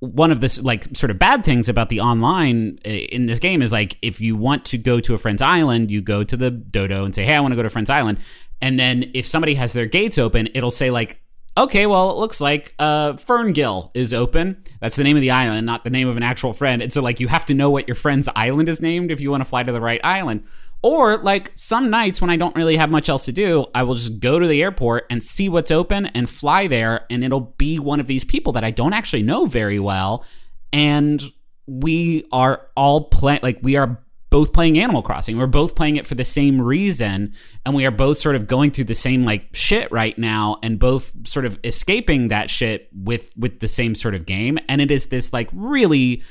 one 0.00 0.30
of 0.30 0.40
the 0.40 0.60
like 0.62 0.84
sort 0.94 1.10
of 1.10 1.18
bad 1.18 1.44
things 1.44 1.68
about 1.68 1.88
the 1.88 2.00
online 2.00 2.78
in 2.84 3.26
this 3.26 3.38
game 3.38 3.62
is 3.62 3.72
like 3.72 3.98
if 4.02 4.20
you 4.20 4.36
want 4.36 4.64
to 4.66 4.78
go 4.78 5.00
to 5.00 5.14
a 5.14 5.18
friend's 5.18 5.42
island, 5.42 5.90
you 5.90 6.00
go 6.00 6.22
to 6.22 6.36
the 6.36 6.50
dodo 6.50 7.04
and 7.04 7.14
say, 7.14 7.24
"Hey, 7.24 7.34
I 7.34 7.40
want 7.40 7.52
to 7.52 7.56
go 7.56 7.62
to 7.62 7.66
a 7.66 7.70
friend's 7.70 7.90
island," 7.90 8.18
and 8.60 8.78
then 8.78 9.10
if 9.14 9.26
somebody 9.26 9.54
has 9.54 9.72
their 9.72 9.86
gates 9.86 10.18
open, 10.18 10.48
it'll 10.54 10.70
say 10.70 10.90
like. 10.90 11.20
Okay, 11.58 11.86
well, 11.86 12.10
it 12.10 12.18
looks 12.18 12.40
like 12.40 12.74
uh, 12.78 13.14
Ferngill 13.14 13.90
is 13.94 14.12
open. 14.12 14.62
That's 14.80 14.96
the 14.96 15.04
name 15.04 15.16
of 15.16 15.22
the 15.22 15.30
island, 15.30 15.64
not 15.64 15.84
the 15.84 15.90
name 15.90 16.06
of 16.06 16.18
an 16.18 16.22
actual 16.22 16.52
friend. 16.52 16.82
And 16.82 16.92
so, 16.92 17.00
like, 17.00 17.18
you 17.18 17.28
have 17.28 17.46
to 17.46 17.54
know 17.54 17.70
what 17.70 17.88
your 17.88 17.94
friend's 17.94 18.28
island 18.36 18.68
is 18.68 18.82
named 18.82 19.10
if 19.10 19.20
you 19.20 19.30
want 19.30 19.42
to 19.42 19.48
fly 19.48 19.62
to 19.62 19.72
the 19.72 19.80
right 19.80 20.00
island. 20.04 20.44
Or 20.82 21.16
like 21.16 21.50
some 21.54 21.90
nights 21.90 22.20
when 22.20 22.30
I 22.30 22.36
don't 22.36 22.54
really 22.54 22.76
have 22.76 22.90
much 22.90 23.08
else 23.08 23.24
to 23.24 23.32
do, 23.32 23.66
I 23.74 23.82
will 23.82 23.94
just 23.94 24.20
go 24.20 24.38
to 24.38 24.46
the 24.46 24.62
airport 24.62 25.06
and 25.10 25.22
see 25.22 25.48
what's 25.48 25.70
open 25.70 26.06
and 26.06 26.28
fly 26.28 26.66
there, 26.66 27.06
and 27.10 27.24
it'll 27.24 27.54
be 27.56 27.78
one 27.78 27.98
of 27.98 28.06
these 28.06 28.24
people 28.24 28.52
that 28.52 28.62
I 28.62 28.70
don't 28.70 28.92
actually 28.92 29.22
know 29.22 29.46
very 29.46 29.80
well, 29.80 30.24
and 30.72 31.22
we 31.66 32.26
are 32.30 32.68
all 32.76 33.04
playing 33.08 33.40
like 33.42 33.58
we 33.62 33.76
are 33.76 33.98
both 34.30 34.52
playing 34.52 34.78
Animal 34.78 35.02
Crossing. 35.02 35.38
We're 35.38 35.46
both 35.46 35.74
playing 35.74 35.96
it 35.96 36.06
for 36.06 36.14
the 36.14 36.24
same 36.24 36.60
reason, 36.60 37.34
and 37.64 37.74
we 37.74 37.86
are 37.86 37.90
both 37.90 38.18
sort 38.18 38.36
of 38.36 38.46
going 38.46 38.70
through 38.70 38.84
the 38.84 38.94
same 38.94 39.22
like 39.22 39.54
shit 39.54 39.90
right 39.92 40.16
now, 40.18 40.58
and 40.62 40.78
both 40.78 41.28
sort 41.28 41.44
of 41.44 41.58
escaping 41.64 42.28
that 42.28 42.50
shit 42.50 42.88
with 42.92 43.32
with 43.36 43.60
the 43.60 43.68
same 43.68 43.94
sort 43.94 44.14
of 44.14 44.26
game. 44.26 44.58
And 44.68 44.80
it 44.80 44.90
is 44.90 45.06
this 45.06 45.32
like 45.32 45.48
really 45.52 46.22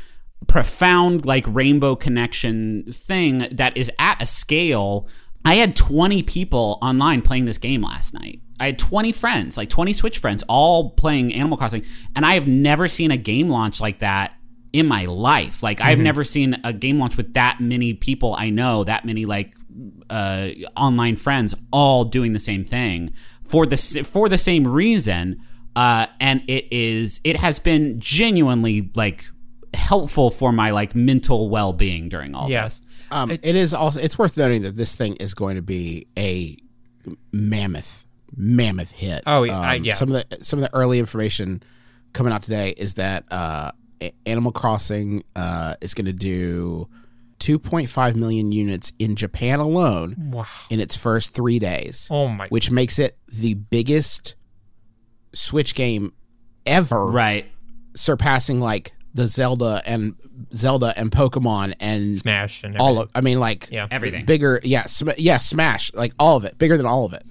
profound 0.47 1.25
like 1.25 1.45
rainbow 1.47 1.95
connection 1.95 2.85
thing 2.91 3.47
that 3.51 3.77
is 3.77 3.91
at 3.99 4.21
a 4.21 4.25
scale. 4.25 5.07
I 5.45 5.55
had 5.55 5.75
20 5.75 6.23
people 6.23 6.79
online 6.81 7.21
playing 7.21 7.45
this 7.45 7.59
game 7.59 7.81
last 7.81 8.13
night. 8.13 8.41
I 8.59 8.67
had 8.67 8.79
20 8.79 9.11
friends, 9.11 9.57
like 9.57 9.69
20 9.69 9.93
Switch 9.93 10.17
friends, 10.17 10.43
all 10.47 10.91
playing 10.91 11.33
Animal 11.33 11.57
Crossing, 11.57 11.85
and 12.15 12.25
I 12.25 12.33
have 12.33 12.47
never 12.47 12.87
seen 12.87 13.11
a 13.11 13.17
game 13.17 13.49
launch 13.49 13.79
like 13.79 13.99
that 13.99 14.33
in 14.79 14.87
my 14.87 15.05
life. 15.05 15.63
Like 15.63 15.79
I've 15.81 15.99
never 15.99 16.23
seen 16.23 16.57
a 16.63 16.73
game 16.73 16.99
launch 16.99 17.17
with 17.17 17.33
that 17.33 17.59
many 17.59 17.93
people 17.93 18.35
I 18.37 18.49
know, 18.49 18.83
that 18.83 19.05
many 19.05 19.25
like 19.25 19.55
uh, 20.09 20.49
online 20.77 21.15
friends, 21.15 21.55
all 21.71 22.03
doing 22.05 22.33
the 22.33 22.39
same 22.39 22.63
thing 22.63 23.13
for 23.43 23.65
the 23.65 23.77
for 24.05 24.29
the 24.29 24.37
same 24.37 24.67
reason. 24.67 25.39
Uh, 25.75 26.07
and 26.19 26.41
it 26.47 26.67
is 26.71 27.19
it 27.23 27.35
has 27.37 27.59
been 27.59 27.99
genuinely 27.99 28.89
like 28.95 29.25
helpful 29.73 30.29
for 30.31 30.51
my 30.53 30.71
like 30.71 30.95
mental 30.95 31.49
well 31.49 31.73
being 31.73 32.07
during 32.09 32.33
all 32.35 32.49
Yes. 32.49 32.79
this. 32.79 32.87
Um, 33.11 33.31
it 33.31 33.43
is 33.43 33.73
also 33.73 33.99
it's 33.99 34.17
worth 34.17 34.37
noting 34.37 34.61
that 34.63 34.75
this 34.75 34.95
thing 34.95 35.15
is 35.17 35.33
going 35.33 35.55
to 35.57 35.61
be 35.61 36.07
a 36.17 36.57
mammoth, 37.31 38.05
mammoth 38.35 38.91
hit. 38.91 39.23
Oh, 39.27 39.43
yeah, 39.43 39.59
I- 39.59 39.75
Um, 39.77 39.83
yeah. 39.83 39.93
Some 39.95 40.11
of 40.11 40.23
the 40.29 40.43
some 40.45 40.59
of 40.59 40.63
the 40.63 40.73
early 40.73 40.99
information 40.99 41.61
coming 42.13 42.31
out 42.33 42.43
today 42.43 42.73
is 42.77 42.93
that 42.95 43.25
uh, 43.31 43.71
A- 43.71 43.73
Animal 44.25 44.51
Crossing 44.51 45.23
uh, 45.35 45.75
is 45.81 45.93
going 45.93 46.05
to 46.05 46.13
do 46.13 46.87
2.5 47.39 48.15
million 48.15 48.51
units 48.51 48.91
in 48.99 49.15
Japan 49.15 49.59
alone 49.59 50.15
Wow. 50.31 50.45
in 50.69 50.79
its 50.79 50.95
first 50.97 51.33
three 51.33 51.59
days, 51.59 52.07
Oh 52.11 52.27
my. 52.27 52.47
which 52.47 52.71
makes 52.71 52.97
it 52.99 53.17
the 53.27 53.53
biggest 53.55 54.35
Switch 55.33 55.75
game 55.75 56.13
ever 56.65 57.05
Right. 57.05 57.45
surpassing 57.95 58.59
like 58.59 58.93
the 59.13 59.27
Zelda 59.27 59.81
and 59.85 60.15
Zelda 60.53 60.93
and 60.97 61.09
Pokemon 61.11 61.73
and 61.79 62.17
Smash 62.17 62.63
and 62.63 62.75
all 62.77 62.99
of. 62.99 63.09
I 63.15 63.21
mean, 63.21 63.39
like 63.39 63.69
Yeah. 63.71 63.87
Everything. 63.91 64.25
bigger. 64.25 64.59
Yeah, 64.63 64.85
sm- 64.85 65.09
yeah, 65.17 65.37
Smash, 65.37 65.93
like 65.93 66.13
all 66.19 66.35
of 66.37 66.43
it, 66.45 66.57
bigger 66.57 66.75
than 66.77 66.85
all 66.85 67.05
of 67.05 67.13
it. 67.13 67.23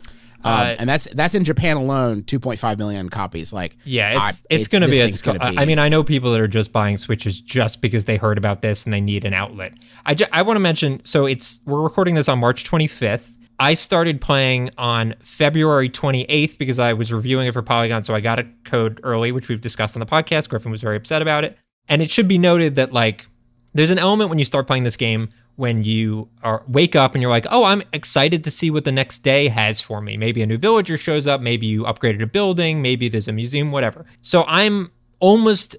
Um, 0.45 0.53
Uh, 0.53 0.77
and 0.79 0.89
that's 0.89 1.09
that's 1.13 1.35
in 1.35 1.45
Japan 1.45 1.77
alone, 1.77 2.23
2.5 2.23 2.79
million 2.79 3.09
copies. 3.09 3.53
Like, 3.53 3.77
Yeah, 3.85 4.29
it's 4.29 4.43
I- 4.43 4.47
it's, 4.51 4.69
going 4.69 4.83
to 4.83 4.89
be, 4.89 5.01
a, 5.01 5.11
gonna 5.11 5.39
be- 5.53 5.59
I 5.59 5.65
mean, 5.65 5.79
I 5.79 5.89
know 5.89 6.05
people 6.05 6.33
that 6.33 6.41
are 6.41 6.49
just 6.49 6.71
buying 6.73 6.97
Switches 6.99 7.41
just 7.41 7.81
because 7.81 8.05
they 8.05 8.17
heard 8.17 8.37
about 8.39 8.61
this 8.63 8.85
and 8.85 8.93
they 8.93 9.01
need 9.01 9.25
an 9.25 9.33
outlet. 9.35 9.73
I, 10.05 10.15
ju- 10.15 10.27
I 10.33 10.43
want 10.43 10.57
to 10.57 10.61
mention 10.61 11.01
so 11.05 11.27
it's 11.27 11.61
we're 11.65 11.81
recording 11.83 12.15
this 12.15 12.29
on 12.29 12.39
March 12.39 12.65
25th. 12.71 13.31
I 13.59 13.75
started 13.75 14.21
playing 14.21 14.71
on 14.79 15.15
February 15.23 15.89
28th 15.89 16.59
because 16.59 16.79
I 16.81 16.93
was 16.93 17.13
reviewing 17.13 17.47
it 17.47 17.53
for 17.53 17.63
Polygon, 17.63 18.03
so 18.03 18.13
I 18.13 18.21
got 18.21 18.41
a 18.41 18.47
code 18.65 18.99
early, 19.05 19.31
which 19.33 19.49
we've 19.49 19.61
discussed 19.61 19.95
on 19.97 20.01
the 20.01 20.07
podcast. 20.07 20.49
Griffin 20.49 20.73
was 20.73 20.83
very 20.83 20.97
upset 20.97 21.23
about 21.23 21.45
it. 21.45 21.57
And 21.89 22.03
it 22.03 22.11
should 22.11 22.27
be 22.27 22.37
noted 22.37 22.75
that 22.75 22.93
like 22.93 23.27
there's 23.73 23.91
an 23.91 23.99
element 23.99 24.29
when 24.29 24.39
you 24.41 24.45
start 24.45 24.67
playing 24.67 24.83
this 24.85 24.97
game 24.97 25.29
when 25.57 25.85
you 25.85 26.29
are 26.43 26.63
wake 26.67 26.97
up 26.97 27.15
and 27.15 27.23
you're 27.23 27.31
like, 27.31 27.47
"Oh, 27.51 27.65
I'm 27.65 27.83
excited 27.93 28.45
to 28.45 28.51
see 28.51 28.71
what 28.71 28.85
the 28.85 28.93
next 28.93 29.19
day 29.21 29.49
has 29.49 29.81
for 29.81 30.01
me. 30.01 30.17
Maybe 30.17 30.43
a 30.43 30.47
new 30.47 30.59
villager 30.59 30.97
shows 30.97 31.27
up, 31.27 31.41
maybe 31.41 31.67
you 31.67 31.83
upgraded 31.85 32.23
a 32.23 32.27
building, 32.27 32.83
maybe 32.83 33.09
there's 33.09 33.29
a 33.29 33.33
museum, 33.33 33.71
whatever." 33.71 34.05
So 34.23 34.45
I'm 34.47 34.91
almost 35.21 35.77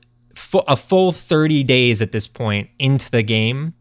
a 0.68 0.76
full 0.76 1.12
30 1.12 1.64
days 1.64 2.02
at 2.02 2.12
this 2.12 2.28
point 2.28 2.70
into 2.80 3.10
the 3.10 3.24
game, 3.24 3.74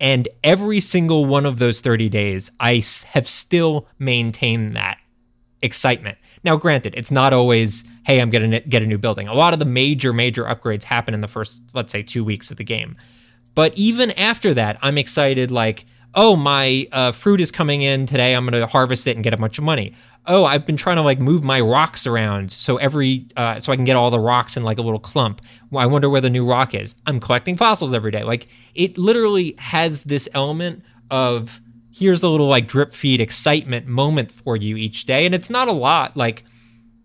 and 0.00 0.28
every 0.42 0.80
single 0.80 1.26
one 1.26 1.46
of 1.46 1.58
those 1.58 1.80
30 1.80 2.08
days, 2.08 2.50
I 2.58 2.82
have 3.08 3.28
still 3.28 3.86
maintained 3.98 4.74
that 4.76 4.98
excitement. 5.62 6.18
Now, 6.42 6.56
granted, 6.56 6.94
it's 6.96 7.10
not 7.10 7.32
always, 7.32 7.84
hey, 8.04 8.20
I'm 8.20 8.30
going 8.30 8.50
to 8.50 8.60
get 8.60 8.82
a 8.82 8.86
new 8.86 8.98
building. 8.98 9.28
A 9.28 9.34
lot 9.34 9.52
of 9.52 9.58
the 9.58 9.66
major, 9.66 10.12
major 10.12 10.44
upgrades 10.44 10.84
happen 10.84 11.12
in 11.12 11.20
the 11.20 11.28
first, 11.28 11.62
let's 11.74 11.92
say, 11.92 12.02
two 12.02 12.24
weeks 12.24 12.50
of 12.50 12.56
the 12.56 12.64
game. 12.64 12.96
But 13.54 13.76
even 13.76 14.10
after 14.12 14.54
that, 14.54 14.78
I'm 14.82 14.98
excited, 14.98 15.50
like, 15.50 15.86
oh, 16.14 16.36
my 16.36 16.88
uh, 16.92 17.12
fruit 17.12 17.40
is 17.40 17.50
coming 17.50 17.82
in 17.82 18.06
today. 18.06 18.34
I'm 18.34 18.46
going 18.46 18.60
to 18.60 18.66
harvest 18.66 19.06
it 19.06 19.16
and 19.16 19.24
get 19.24 19.34
a 19.34 19.36
bunch 19.36 19.58
of 19.58 19.64
money. 19.64 19.94
Oh, 20.26 20.44
I've 20.44 20.66
been 20.66 20.76
trying 20.76 20.96
to 20.96 21.02
like 21.02 21.18
move 21.18 21.42
my 21.42 21.60
rocks 21.60 22.06
around 22.06 22.52
so 22.52 22.76
every 22.76 23.26
uh, 23.36 23.58
so 23.58 23.72
I 23.72 23.76
can 23.76 23.86
get 23.86 23.96
all 23.96 24.10
the 24.10 24.20
rocks 24.20 24.56
in 24.56 24.62
like 24.62 24.76
a 24.78 24.82
little 24.82 24.98
clump. 24.98 25.40
I 25.74 25.86
wonder 25.86 26.10
where 26.10 26.20
the 26.20 26.28
new 26.28 26.46
rock 26.46 26.74
is. 26.74 26.94
I'm 27.06 27.20
collecting 27.20 27.56
fossils 27.56 27.94
every 27.94 28.10
day. 28.10 28.22
Like 28.22 28.46
it 28.74 28.98
literally 28.98 29.54
has 29.58 30.04
this 30.04 30.28
element 30.34 30.84
of 31.10 31.62
here's 31.90 32.22
a 32.22 32.28
little 32.28 32.48
like 32.48 32.68
drip 32.68 32.92
feed 32.92 33.20
excitement 33.20 33.86
moment 33.86 34.30
for 34.30 34.56
you 34.56 34.76
each 34.76 35.06
day, 35.06 35.24
and 35.24 35.34
it's 35.34 35.48
not 35.48 35.68
a 35.68 35.72
lot. 35.72 36.16
Like 36.18 36.44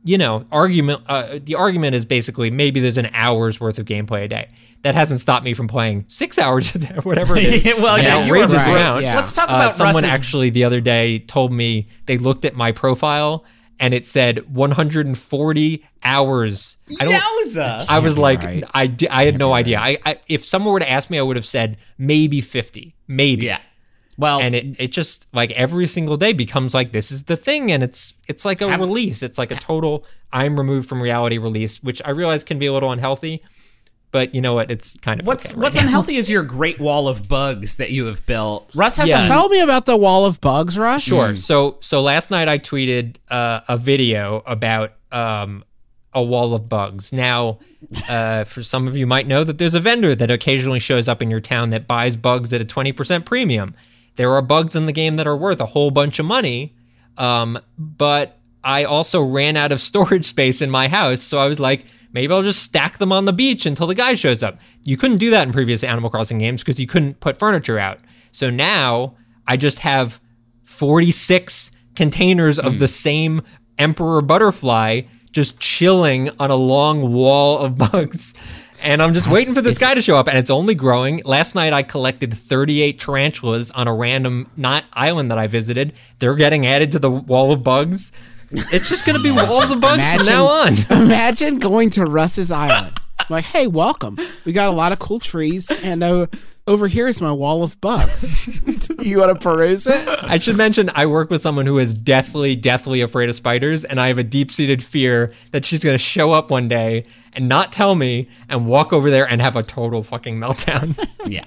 you 0.06 0.18
know, 0.18 0.46
argument. 0.52 1.02
Uh, 1.08 1.39
the 1.44 1.56
argument 1.56 1.96
is 1.96 2.06
basically 2.06 2.50
maybe 2.50 2.80
there's 2.80 2.98
an 2.98 3.10
hour's 3.13 3.60
worth 3.60 3.78
of 3.80 3.86
gameplay 3.86 4.24
a 4.24 4.28
day. 4.30 4.48
That 4.84 4.94
hasn't 4.96 5.20
stopped 5.20 5.44
me 5.44 5.54
from 5.56 5.68
playing 5.68 6.06
six 6.08 6.38
hours 6.44 6.74
a 6.76 6.80
day, 6.80 6.96
whatever 7.04 7.36
it 7.36 7.44
is. 7.44 7.65
well, 7.78 7.96
An 7.98 8.04
yeah, 8.04 8.24
you 8.24 8.32
were 8.32 8.38
outrageous 8.38 8.65
right. 8.68 8.72
amount. 8.76 9.02
Yeah. 9.04 9.15
Let's 9.15 9.36
talk 9.36 9.50
Uh, 9.52 9.56
about 9.56 9.74
someone 9.74 9.96
Russ's 9.96 10.10
actually 10.10 10.52
the 10.52 10.63
other 10.63 10.80
day 10.80 11.20
told 11.20 11.52
me 11.52 11.88
they 12.06 12.18
looked 12.18 12.46
at 12.46 12.56
my 12.56 12.72
profile 12.72 13.44
and 13.80 13.94
it 13.94 14.06
said 14.06 14.48
140 14.54 15.86
hours. 16.04 16.78
I 17.00 17.06
don't. 17.06 17.13
Yowza. 17.15 17.86
I 17.89 18.00
was 18.00 18.18
like, 18.18 18.41
right. 18.44 18.63
I, 18.74 18.88
di- 18.88 19.10
I 19.10 19.26
had 19.26 19.38
no 19.38 19.54
idea. 19.54 19.80
I, 19.80 19.98
I 20.06 20.20
if 20.28 20.46
someone 20.46 20.74
were 20.74 20.80
to 20.80 20.89
ask 20.89 21.10
me, 21.10 21.18
I 21.18 21.22
would 21.24 21.36
have 21.36 21.46
said 21.46 21.78
maybe 21.98 22.41
50, 22.41 22.96
maybe. 23.08 23.46
Yeah. 23.48 23.60
Well, 24.17 24.39
And 24.39 24.56
it, 24.56 24.75
it 24.80 24.91
just 24.91 25.28
like 25.34 25.51
every 25.51 25.88
single 25.88 26.15
day 26.17 26.32
becomes 26.34 26.73
like 26.73 26.91
this 26.93 27.12
is 27.12 27.23
the 27.23 27.36
thing, 27.36 27.71
and 27.71 27.84
it's 27.84 28.13
it's 28.28 28.45
like 28.45 28.62
a 28.62 28.69
Have- 28.69 28.80
release. 28.80 29.21
It's 29.23 29.38
like 29.38 29.51
a 29.51 29.56
total 29.56 30.06
I'm 30.32 30.58
removed 30.58 30.88
from 30.88 31.01
reality 31.01 31.38
release, 31.38 31.84
which 31.84 32.01
I 32.06 32.12
realize 32.12 32.43
can 32.43 32.58
be 32.60 32.65
a 32.65 32.73
little 32.73 32.91
unhealthy, 32.91 33.43
but 34.12 34.34
you 34.34 34.39
know 34.41 34.54
what? 34.54 34.71
It's 34.71 34.95
kind 34.97 35.19
of 35.19 35.28
what's 35.28 35.47
okay 35.51 35.56
right 35.60 35.63
what's 35.63 35.75
now. 35.75 35.84
unhealthy 35.84 36.15
is 36.15 36.30
your 36.32 36.43
great 36.43 36.80
wall 36.80 37.08
of 37.10 37.28
bugs 37.28 37.75
that 37.75 37.91
you 37.91 38.06
have 38.06 38.25
built. 38.25 38.69
Russ 38.73 38.97
has 38.97 39.10
Yeah. 39.10 39.19
some 39.21 39.30
tell 39.30 39.49
me 39.49 39.60
about 39.60 39.86
the 39.86 39.97
wall 39.97 40.25
of 40.25 40.39
bugs, 40.39 40.78
Russ. 40.78 41.04
Sure. 41.04 41.36
So 41.36 41.78
so 41.82 42.01
last 42.01 42.32
night 42.32 42.47
I 42.47 42.58
tweeted 42.58 43.17
uh, 43.30 43.62
a 43.67 43.78
video 43.78 44.43
about 44.45 44.93
um, 45.12 45.63
a 46.13 46.23
wall 46.23 46.54
of 46.54 46.69
bugs. 46.69 47.12
Now, 47.12 47.60
uh, 48.10 48.45
for 48.45 48.63
some 48.63 48.88
of 48.88 48.95
you 48.95 49.06
might 49.06 49.28
know 49.28 49.43
that 49.43 49.58
there's 49.58 49.75
a 49.75 49.80
vendor 49.82 50.15
that 50.15 50.32
occasionally 50.32 50.80
shows 50.80 51.10
up 51.10 51.21
in 51.21 51.30
your 51.30 51.41
town 51.41 51.69
that 51.71 51.86
buys 51.88 52.15
bugs 52.15 52.54
at 52.54 52.62
a 52.62 52.65
20% 52.65 53.25
premium. 53.25 53.75
There 54.15 54.34
are 54.34 54.41
bugs 54.41 54.75
in 54.75 54.86
the 54.86 54.91
game 54.91 55.17
that 55.17 55.28
are 55.28 55.36
worth 55.36 55.60
a 55.60 55.65
whole 55.65 55.91
bunch 55.91 56.19
of 56.19 56.25
money, 56.25 56.75
um, 57.17 57.60
but 57.78 58.38
I 58.63 58.84
also 58.84 59.21
ran 59.21 59.58
out 59.58 59.71
of 59.71 59.80
storage 59.80 60.25
space 60.36 60.62
in 60.62 60.71
my 60.71 60.88
house, 60.88 61.21
so 61.21 61.39
I 61.39 61.47
was 61.47 61.60
like, 61.60 61.86
maybe 62.13 62.34
I'll 62.34 62.43
just 62.43 62.63
stack 62.63 62.97
them 62.97 63.12
on 63.12 63.25
the 63.25 63.34
beach 63.34 63.65
until 63.65 63.88
the 63.88 63.95
guy 63.95 64.13
shows 64.13 64.41
up. 64.41 64.58
You 64.84 64.97
couldn't 64.97 65.17
do 65.17 65.30
that 65.32 65.47
in 65.47 65.54
previous 65.54 65.84
Animal 65.84 66.10
Crossing 66.10 66.38
games 66.38 66.62
because 66.62 66.80
you 66.80 66.88
couldn't 66.88 67.19
put 67.19 67.38
furniture 67.38 67.78
out. 67.78 67.99
So 68.32 68.49
now 68.49 69.15
I 69.47 69.58
just 69.58 69.80
have 69.80 70.19
46 70.63 71.71
containers 71.95 72.60
of 72.60 72.80
the 72.80 72.88
same 72.88 73.41
emperor 73.78 74.21
butterfly 74.21 75.01
just 75.32 75.60
chilling 75.60 76.30
on 76.39 76.49
a 76.49 76.56
long 76.56 77.13
wall 77.13 77.60
of 77.60 77.78
bugs. 77.91 78.34
And 78.83 79.01
I'm 79.01 79.13
just 79.13 79.29
waiting 79.29 79.53
for 79.53 79.61
this 79.61 79.77
guy 79.77 79.93
to 79.93 80.01
show 80.01 80.17
up, 80.17 80.27
and 80.27 80.38
it's 80.38 80.49
only 80.49 80.75
growing. 80.75 81.21
Last 81.25 81.55
night, 81.55 81.73
I 81.73 81.83
collected 81.83 82.33
38 82.33 82.99
tarantulas 82.99 83.71
on 83.71 83.88
a 83.88 83.93
random 83.93 84.49
not 84.57 84.85
island 84.93 85.31
that 85.31 85.38
I 85.38 85.47
visited. 85.47 85.93
They're 86.19 86.35
getting 86.35 86.65
added 86.65 86.91
to 86.91 86.99
the 86.99 87.09
wall 87.09 87.51
of 87.51 87.63
bugs. 87.63 88.11
It's 88.51 88.89
just 88.89 89.05
going 89.05 89.17
to 89.17 89.23
be 89.23 89.31
walls 89.35 89.71
of 89.71 89.81
bugs 89.81 90.09
from 90.11 90.25
now 90.25 90.45
on. 90.45 90.75
Imagine 90.91 91.59
going 91.59 91.89
to 91.91 92.05
Russ's 92.05 92.51
Island. 92.51 92.99
like, 93.29 93.45
hey, 93.45 93.67
welcome. 93.67 94.17
We 94.45 94.53
got 94.53 94.67
a 94.67 94.75
lot 94.75 94.91
of 94.91 94.99
cool 94.99 95.19
trees, 95.19 95.71
and 95.83 96.03
uh, 96.03 96.27
over 96.67 96.88
here 96.88 97.07
is 97.07 97.21
my 97.21 97.31
wall 97.31 97.63
of 97.63 97.79
bugs. 97.81 98.47
you 98.99 99.19
want 99.19 99.33
to 99.33 99.39
peruse 99.39 99.88
it? 99.88 100.07
I 100.07 100.38
should 100.38 100.57
mention 100.57 100.89
I 100.95 101.05
work 101.05 101.29
with 101.29 101.41
someone 101.41 101.65
who 101.65 101.79
is 101.79 101.93
deathly, 101.93 102.55
deathly 102.55 103.01
afraid 103.01 103.29
of 103.29 103.35
spiders, 103.35 103.83
and 103.83 103.99
I 103.99 104.07
have 104.07 104.17
a 104.17 104.23
deep 104.23 104.51
seated 104.51 104.83
fear 104.83 105.31
that 105.51 105.65
she's 105.65 105.83
going 105.83 105.93
to 105.93 105.99
show 105.99 106.31
up 106.31 106.49
one 106.49 106.67
day 106.67 107.05
and 107.36 107.48
not 107.50 107.71
tell 107.71 107.95
me 107.95 108.30
and 108.50 108.65
walk 108.67 108.93
over 108.93 109.10
there 109.10 109.28
and 109.28 109.41
have 109.41 109.56
a 109.56 109.63
total 109.63 110.04
fucking 110.04 110.38
meltdown. 110.39 110.98
yeah. 111.28 111.43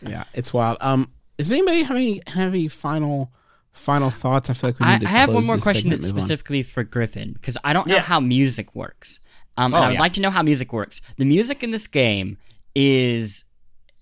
Yeah, 0.00 0.24
it's 0.34 0.52
wild. 0.54 0.78
Um, 0.80 1.10
does 1.36 1.50
anybody 1.50 1.82
have 1.82 1.96
any 1.96 2.20
have 2.28 2.48
any 2.52 2.68
final 2.68 3.32
final 3.72 4.10
thoughts? 4.10 4.48
I 4.50 4.54
feel 4.54 4.70
like 4.70 4.80
we 4.80 4.86
I, 4.86 4.98
need 4.98 5.06
I 5.06 5.10
to. 5.10 5.16
I 5.16 5.18
have 5.18 5.34
one 5.34 5.46
more 5.46 5.56
question 5.58 5.82
segment, 5.82 6.02
that's 6.02 6.12
move 6.12 6.22
on. 6.22 6.26
specifically 6.26 6.62
for 6.62 6.84
Griffin 6.84 7.32
because 7.32 7.58
I 7.64 7.72
don't 7.72 7.86
know 7.86 7.94
Yeah. 7.96 8.00
how 8.02 8.20
music 8.20 8.74
works. 8.74 9.20
Um, 9.56 9.74
Oh, 9.74 9.76
and 9.78 9.84
I 9.84 9.88
would 9.88 9.94
yeah. 9.94 10.00
like 10.00 10.12
to 10.14 10.20
know 10.20 10.30
how 10.30 10.42
music 10.42 10.72
works. 10.72 11.00
The 11.16 11.24
music 11.24 11.62
in 11.64 11.70
this 11.72 11.86
game 11.88 12.38
is 12.74 13.44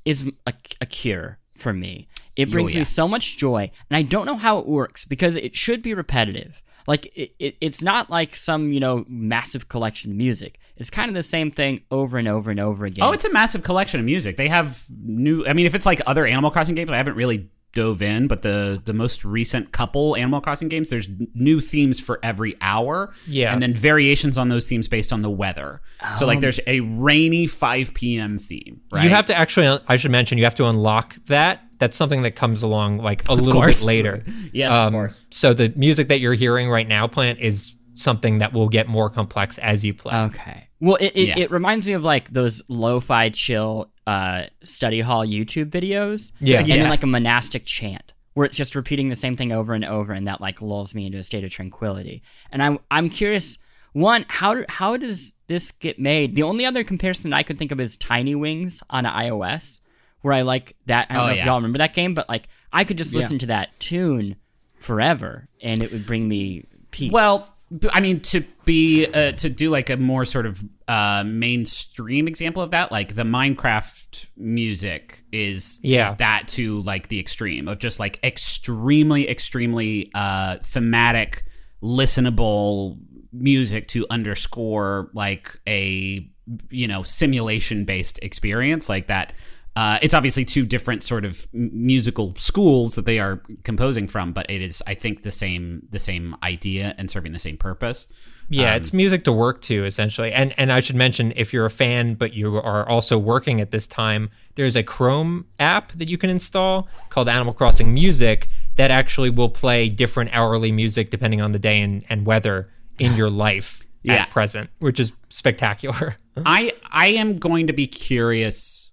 is 0.04 0.30
a, 0.46 0.52
a 0.80 0.86
cure 0.86 1.38
for 1.56 1.72
me. 1.72 2.08
It 2.36 2.50
brings 2.50 2.72
yeah. 2.74 2.80
me 2.80 2.84
so 2.84 3.08
much 3.08 3.38
joy, 3.38 3.70
and 3.88 3.96
I 3.96 4.02
don't 4.02 4.26
know 4.26 4.36
how 4.36 4.58
it 4.58 4.66
works 4.66 5.04
because 5.06 5.36
it 5.36 5.56
should 5.56 5.80
be 5.80 5.94
repetitive. 5.94 6.60
Like 6.86 7.06
it, 7.16 7.34
it, 7.38 7.56
it's 7.60 7.82
not 7.82 8.10
like 8.10 8.36
some 8.36 8.72
you 8.72 8.80
know 8.80 9.04
massive 9.08 9.68
collection 9.68 10.10
of 10.10 10.16
music. 10.16 10.58
It's 10.76 10.90
kind 10.90 11.08
of 11.08 11.14
the 11.14 11.22
same 11.22 11.50
thing 11.50 11.82
over 11.90 12.18
and 12.18 12.28
over 12.28 12.50
and 12.50 12.60
over 12.60 12.84
again. 12.84 13.04
Oh, 13.04 13.12
it's 13.12 13.24
a 13.24 13.32
massive 13.32 13.62
collection 13.62 13.98
of 14.00 14.06
music. 14.06 14.36
They 14.36 14.48
have 14.48 14.84
new. 15.02 15.46
I 15.46 15.52
mean, 15.52 15.66
if 15.66 15.74
it's 15.74 15.86
like 15.86 16.00
other 16.06 16.26
Animal 16.26 16.50
Crossing 16.50 16.74
games, 16.74 16.90
I 16.90 16.96
haven't 16.96 17.16
really 17.16 17.48
dove 17.76 18.02
in, 18.02 18.26
but 18.26 18.40
the 18.42 18.80
the 18.84 18.92
most 18.92 19.24
recent 19.24 19.70
couple 19.72 20.16
Animal 20.16 20.40
Crossing 20.40 20.68
games, 20.68 20.88
there's 20.90 21.08
new 21.34 21.60
themes 21.60 22.00
for 22.00 22.18
every 22.22 22.54
hour. 22.60 23.12
Yeah. 23.28 23.52
and 23.52 23.62
then 23.62 23.72
variations 23.74 24.36
on 24.38 24.48
those 24.48 24.66
themes 24.68 24.88
based 24.88 25.12
on 25.12 25.22
the 25.22 25.30
weather. 25.30 25.80
so 26.18 26.24
Um, 26.24 26.28
like, 26.28 26.40
there's 26.40 26.60
a 26.66 26.80
rainy 26.80 27.46
5 27.46 27.94
p.m. 27.94 28.38
theme. 28.38 28.80
Right. 28.90 29.04
You 29.04 29.10
have 29.10 29.26
to 29.26 29.34
actually, 29.36 29.78
I 29.86 29.96
should 29.96 30.10
mention, 30.10 30.38
you 30.38 30.44
have 30.44 30.54
to 30.56 30.66
unlock 30.66 31.16
that. 31.26 31.60
That's 31.78 31.96
something 31.96 32.22
that 32.22 32.32
comes 32.36 32.62
along 32.62 32.98
like 32.98 33.28
a 33.28 33.34
little 33.34 33.52
course. 33.52 33.80
bit 33.84 33.86
later. 33.86 34.22
Yes, 34.52 34.72
of 34.72 34.78
Um, 34.88 34.92
course. 34.94 35.26
So 35.30 35.52
the 35.54 35.72
music 35.76 36.08
that 36.08 36.20
you're 36.20 36.34
hearing 36.34 36.70
right 36.70 36.88
now, 36.88 37.06
Plante, 37.06 37.38
is 37.40 37.74
something 37.94 38.38
that 38.38 38.52
will 38.54 38.68
get 38.68 38.88
more 38.88 39.10
complex 39.10 39.58
as 39.58 39.84
you 39.84 39.92
play. 39.94 40.14
Okay. 40.28 40.68
Well, 40.80 40.96
it, 40.96 41.12
it, 41.16 41.28
Yeah. 41.28 41.38
it 41.38 41.50
reminds 41.50 41.86
me 41.86 41.92
of 41.94 42.02
like 42.04 42.30
those 42.30 42.62
lo-fi 42.68 43.28
chill 43.30 43.90
uh, 44.06 44.44
study 44.62 45.00
hall 45.00 45.26
YouTube 45.26 45.70
videos. 45.70 46.32
Yeah. 46.40 46.58
And 46.60 46.68
Yeah. 46.68 46.76
then 46.76 46.88
like 46.90 47.02
a 47.02 47.06
monastic 47.08 47.64
chant 47.66 48.12
where 48.34 48.44
it's 48.46 48.56
just 48.56 48.74
repeating 48.74 49.08
the 49.08 49.16
same 49.16 49.36
thing 49.36 49.50
over 49.52 49.72
and 49.74 49.84
over, 49.84 50.12
and 50.12 50.26
that 50.28 50.40
like 50.40 50.60
lulls 50.62 50.94
me 50.94 51.06
into 51.06 51.18
a 51.18 51.22
state 51.24 51.42
of 51.44 51.50
tranquility. 51.50 52.22
And 52.50 52.62
I'm 52.62 52.78
I'm 52.90 53.08
curious. 53.10 53.58
One, 53.92 54.26
how 54.28 54.54
do, 54.54 54.64
how 54.68 54.98
does 54.98 55.32
this 55.46 55.70
get 55.70 55.98
made? 55.98 56.34
The 56.34 56.42
only 56.42 56.66
other 56.66 56.84
comparison 56.84 57.32
I 57.32 57.42
could 57.42 57.58
think 57.58 57.72
of 57.72 57.80
is 57.80 57.96
Tiny 57.96 58.34
Wings 58.34 58.82
on 58.90 59.04
iOS, 59.06 59.80
where 60.20 60.34
I 60.34 60.42
like 60.42 60.76
that. 60.84 61.06
I 61.08 61.14
don't 61.14 61.22
Oh, 61.22 61.26
know 61.28 61.32
if 61.32 61.38
yeah. 61.38 61.46
y'all 61.46 61.56
remember 61.56 61.78
that 61.78 61.94
game, 61.94 62.12
but 62.12 62.28
like 62.28 62.48
I 62.72 62.84
could 62.84 62.98
just 62.98 63.12
Yeah. 63.14 63.20
listen 63.20 63.38
to 63.38 63.46
that 63.46 63.70
tune 63.80 64.36
forever, 64.80 65.48
and 65.62 65.82
it 65.82 65.90
would 65.92 66.06
bring 66.06 66.28
me 66.28 66.64
peace. 66.90 67.10
Well, 67.10 67.38
b- 67.38 67.44
I 67.92 68.00
mean, 68.00 68.20
to 68.20 68.42
be 68.64 69.06
uh, 69.06 69.32
to 69.32 69.48
do 69.48 69.70
like 69.70 69.90
a 69.90 69.96
more 69.96 70.24
sort 70.24 70.46
of 70.46 70.62
uh, 70.86 71.24
mainstream 71.26 72.28
example 72.28 72.62
of 72.62 72.70
that, 72.70 72.92
like 72.92 73.14
the 73.14 73.24
Minecraft 73.24 74.26
music 74.36 75.22
is 75.32 75.80
Yeah. 75.82 76.10
is 76.10 76.16
that 76.18 76.46
to 76.48 76.82
like 76.82 77.08
the 77.08 77.18
extreme 77.18 77.66
of 77.66 77.78
just 77.80 77.98
like 77.98 78.22
extremely, 78.22 79.28
extremely 79.28 80.10
uh, 80.14 80.58
thematic, 80.62 81.42
listenable 81.82 82.98
music 83.32 83.86
to 83.88 84.06
underscore 84.10 85.10
like 85.12 85.48
a 85.66 86.26
you 86.70 86.86
know 86.86 87.02
simulation 87.02 87.84
based 87.84 88.20
experience 88.22 88.88
like 88.88 89.08
that. 89.08 89.32
Uh, 89.76 89.98
it's 90.00 90.14
obviously 90.14 90.44
two 90.44 90.64
different 90.64 91.02
sort 91.02 91.24
of 91.26 91.46
musical 91.52 92.34
schools 92.36 92.94
that 92.94 93.04
they 93.04 93.18
are 93.18 93.42
composing 93.62 94.08
from, 94.08 94.32
but 94.32 94.50
it 94.50 94.62
is, 94.62 94.82
I 94.86 94.94
think, 94.94 95.22
the 95.22 95.30
same 95.30 95.86
the 95.90 95.98
same 95.98 96.34
idea 96.42 96.94
and 96.96 97.10
serving 97.10 97.32
the 97.32 97.38
same 97.38 97.58
purpose. 97.58 98.08
Yeah, 98.48 98.70
Um, 98.70 98.76
it's 98.78 98.92
music 98.92 99.24
to 99.24 99.32
work 99.32 99.60
to 99.62 99.84
essentially. 99.84 100.32
And 100.32 100.54
and 100.56 100.72
I 100.72 100.80
should 100.80 100.96
mention 100.96 101.32
if 101.36 101.52
you're 101.52 101.66
a 101.66 101.70
fan 101.70 102.14
but 102.14 102.32
you 102.32 102.56
are 102.56 102.88
also 102.88 103.18
working 103.18 103.60
at 103.60 103.70
this 103.70 103.86
time, 103.86 104.30
there's 104.54 104.76
a 104.76 104.82
Chrome 104.82 105.44
app 105.58 105.92
that 105.92 106.08
you 106.08 106.16
can 106.16 106.30
install 106.30 106.88
called 107.10 107.28
Animal 107.28 107.52
Crossing 107.52 107.92
Music 107.92 108.48
that 108.76 108.90
actually 108.90 109.30
will 109.30 109.48
play 109.50 109.88
different 109.88 110.30
hourly 110.32 110.72
music 110.72 111.10
depending 111.10 111.40
on 111.42 111.52
the 111.52 111.58
day 111.58 111.80
and, 111.82 112.02
and 112.08 112.24
weather 112.24 112.70
in 112.98 113.14
your 113.14 113.28
life 113.46 113.86
Yeah. 114.02 114.14
at 114.22 114.30
present, 114.30 114.70
which 114.78 115.00
is 115.00 115.12
spectacular. 115.28 116.16
I 116.46 116.72
I 116.90 117.08
am 117.08 117.36
going 117.36 117.66
to 117.66 117.72
be 117.72 117.86
curious. 117.86 118.85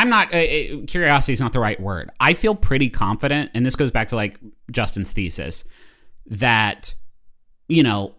I'm 0.00 0.08
not. 0.08 0.34
Uh, 0.34 0.38
uh, 0.38 0.86
curiosity 0.86 1.34
is 1.34 1.40
not 1.42 1.52
the 1.52 1.60
right 1.60 1.78
word. 1.78 2.10
I 2.18 2.32
feel 2.32 2.54
pretty 2.54 2.88
confident, 2.88 3.50
and 3.52 3.66
this 3.66 3.76
goes 3.76 3.90
back 3.90 4.08
to 4.08 4.16
like 4.16 4.40
Justin's 4.70 5.12
thesis 5.12 5.66
that 6.28 6.94
you 7.68 7.82
know 7.82 8.14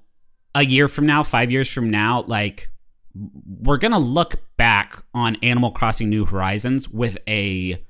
a 0.53 0.63
year 0.63 0.87
from 0.87 1.07
now, 1.07 1.23
five 1.23 1.49
years 1.49 1.67
from 1.67 1.89
now, 1.89 2.23
like 2.27 2.69
we're 3.15 3.77
gonna 3.77 3.97
look 3.97 4.35
back 4.57 5.03
on 5.15 5.37
Animal 5.37 5.71
Crossing 5.71 6.11
New 6.11 6.23
Horizons 6.23 6.87
with 6.87 7.17
a 7.27 7.83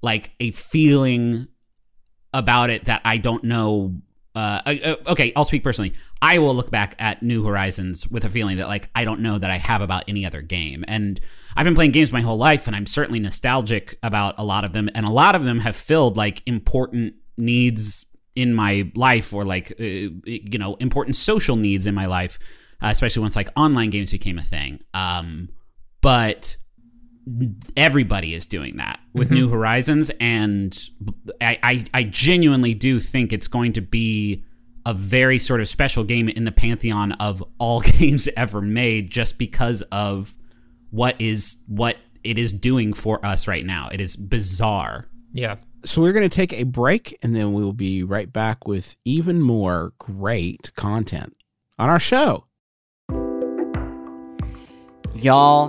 like 0.00 0.30
a 0.40 0.50
feeling 0.52 1.46
about 2.32 2.70
it 2.70 2.86
that 2.86 3.02
I 3.04 3.18
don't 3.18 3.44
know. 3.44 4.00
Uh, 4.34 4.60
uh, 4.66 4.96
okay, 5.08 5.32
I'll 5.36 5.44
speak 5.44 5.62
personally. 5.62 5.92
I 6.20 6.38
will 6.38 6.54
look 6.54 6.70
back 6.70 6.96
at 6.98 7.22
New 7.22 7.44
Horizons 7.44 8.08
with 8.08 8.24
a 8.24 8.30
feeling 8.30 8.56
that 8.56 8.66
like 8.66 8.90
I 8.94 9.04
don't 9.04 9.20
know 9.20 9.38
that 9.38 9.50
I 9.50 9.58
have 9.58 9.80
about 9.80 10.04
any 10.08 10.26
other 10.26 10.42
game. 10.42 10.84
And 10.88 11.20
I've 11.56 11.64
been 11.64 11.76
playing 11.76 11.92
games 11.92 12.12
my 12.12 12.20
whole 12.20 12.36
life, 12.36 12.66
and 12.66 12.74
I'm 12.74 12.86
certainly 12.86 13.20
nostalgic 13.20 13.96
about 14.02 14.34
a 14.38 14.44
lot 14.44 14.64
of 14.64 14.72
them. 14.72 14.90
And 14.94 15.06
a 15.06 15.10
lot 15.10 15.36
of 15.36 15.44
them 15.44 15.60
have 15.60 15.76
filled 15.76 16.16
like 16.16 16.42
important 16.46 17.14
needs 17.36 18.06
in 18.34 18.54
my 18.54 18.90
life, 18.96 19.32
or 19.32 19.44
like 19.44 19.72
uh, 19.78 19.84
you 20.24 20.58
know 20.58 20.74
important 20.76 21.14
social 21.14 21.54
needs 21.54 21.86
in 21.86 21.94
my 21.94 22.06
life, 22.06 22.40
uh, 22.82 22.88
especially 22.88 23.22
once 23.22 23.36
like 23.36 23.48
online 23.56 23.90
games 23.90 24.10
became 24.10 24.38
a 24.38 24.42
thing. 24.42 24.80
Um, 24.94 25.50
but 26.00 26.56
everybody 27.76 28.34
is 28.34 28.46
doing 28.46 28.76
that 28.76 29.00
with 29.12 29.28
mm-hmm. 29.28 29.36
New 29.36 29.48
Horizons, 29.48 30.10
and 30.20 30.78
I, 31.40 31.58
I, 31.62 31.84
I 31.94 32.02
genuinely 32.04 32.74
do 32.74 33.00
think 33.00 33.32
it's 33.32 33.48
going 33.48 33.72
to 33.74 33.80
be 33.80 34.44
a 34.86 34.92
very 34.92 35.38
sort 35.38 35.60
of 35.60 35.68
special 35.68 36.04
game 36.04 36.28
in 36.28 36.44
the 36.44 36.52
pantheon 36.52 37.12
of 37.12 37.42
all 37.58 37.80
games 37.98 38.28
ever 38.36 38.60
made, 38.60 39.10
just 39.10 39.38
because 39.38 39.82
of 39.82 40.36
what 40.90 41.20
is 41.20 41.62
what 41.66 41.96
it 42.22 42.38
is 42.38 42.52
doing 42.52 42.92
for 42.92 43.24
us 43.24 43.48
right 43.48 43.64
now. 43.64 43.88
It 43.92 44.00
is 44.00 44.16
bizarre. 44.16 45.06
yeah. 45.32 45.56
So 45.84 46.00
we're 46.00 46.14
going 46.14 46.26
to 46.26 46.34
take 46.34 46.54
a 46.54 46.62
break 46.62 47.14
and 47.22 47.36
then 47.36 47.52
we 47.52 47.62
will 47.62 47.74
be 47.74 48.02
right 48.02 48.32
back 48.32 48.66
with 48.66 48.96
even 49.04 49.42
more 49.42 49.92
great 49.98 50.74
content 50.76 51.36
on 51.78 51.90
our 51.90 52.00
show. 52.00 52.46
Y'all, 55.14 55.68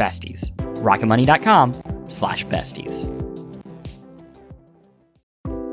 besties. 0.00 0.50
rocketmoney.com 0.82 1.74
slash 2.08 2.46
besties. 2.46 3.10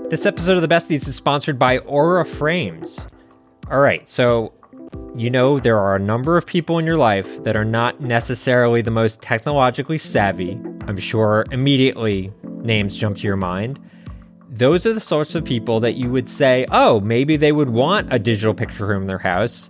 This 0.10 0.26
episode 0.26 0.56
of 0.56 0.62
the 0.62 0.74
Besties 0.74 1.06
is 1.06 1.16
sponsored 1.16 1.60
by 1.60 1.80
Aura 1.80 2.24
Frames. 2.24 3.02
All 3.70 3.80
right, 3.80 4.08
so 4.08 4.54
you 5.18 5.30
know 5.30 5.60
there 5.60 5.78
are 5.78 5.98
a 5.98 6.00
number 6.00 6.38
of 6.38 6.46
people 6.46 6.80
in 6.80 6.86
your 6.86 6.96
life 6.96 7.44
that 7.44 7.58
are 7.58 7.66
not 7.66 8.00
necessarily 8.00 8.82
the 8.82 8.90
most 8.90 9.22
technologically 9.22 9.98
savvy. 9.98 10.58
I'm 10.88 10.96
sure 10.96 11.44
immediately 11.52 12.32
names 12.62 12.96
jump 12.96 13.18
to 13.18 13.24
your 13.24 13.36
mind. 13.36 13.82
Those 14.50 14.86
are 14.86 14.94
the 14.94 15.02
sorts 15.02 15.36
of 15.36 15.44
people 15.44 15.82
that 15.82 15.96
you 15.96 16.10
would 16.10 16.30
say, 16.30 16.66
oh, 16.72 17.02
maybe 17.02 17.36
they 17.36 17.52
would 17.52 17.70
want 17.70 18.08
a 18.14 18.18
digital 18.18 18.54
picture 18.54 18.86
room 18.86 19.02
in 19.02 19.08
their 19.08 19.18
house, 19.18 19.70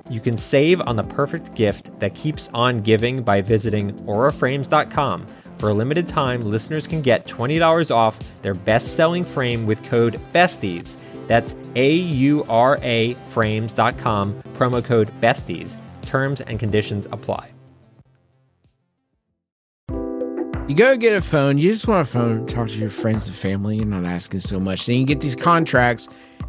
you 0.11 0.19
can 0.19 0.35
save 0.35 0.81
on 0.81 0.95
the 0.97 1.03
perfect 1.03 1.55
gift 1.55 1.97
that 1.99 2.13
keeps 2.13 2.49
on 2.53 2.81
giving 2.81 3.23
by 3.23 3.41
visiting 3.41 3.93
auraframes.com. 4.05 5.25
For 5.57 5.69
a 5.69 5.73
limited 5.73 6.07
time, 6.07 6.41
listeners 6.41 6.87
can 6.87 7.01
get 7.01 7.25
$20 7.25 7.91
off 7.91 8.19
their 8.41 8.53
best 8.53 8.95
selling 8.95 9.23
frame 9.23 9.65
with 9.65 9.83
code 9.83 10.19
BESTIES. 10.33 10.97
That's 11.27 11.55
A 11.75 11.91
U 11.93 12.43
R 12.49 12.77
A 12.81 13.13
frames.com, 13.29 14.43
promo 14.55 14.83
code 14.83 15.09
BESTIES. 15.21 15.77
Terms 16.01 16.41
and 16.41 16.59
conditions 16.59 17.07
apply. 17.11 17.51
You 20.67 20.77
go 20.77 20.95
get 20.95 21.13
a 21.13 21.21
phone, 21.21 21.57
you 21.57 21.69
just 21.69 21.87
want 21.87 22.07
a 22.07 22.09
phone, 22.09 22.47
talk 22.47 22.69
to 22.69 22.77
your 22.77 22.89
friends 22.89 23.27
and 23.27 23.35
family, 23.35 23.75
you're 23.77 23.85
not 23.85 24.05
asking 24.05 24.39
so 24.39 24.57
much. 24.57 24.85
Then 24.85 24.97
you 24.97 25.05
get 25.05 25.19
these 25.19 25.35
contracts 25.35 26.07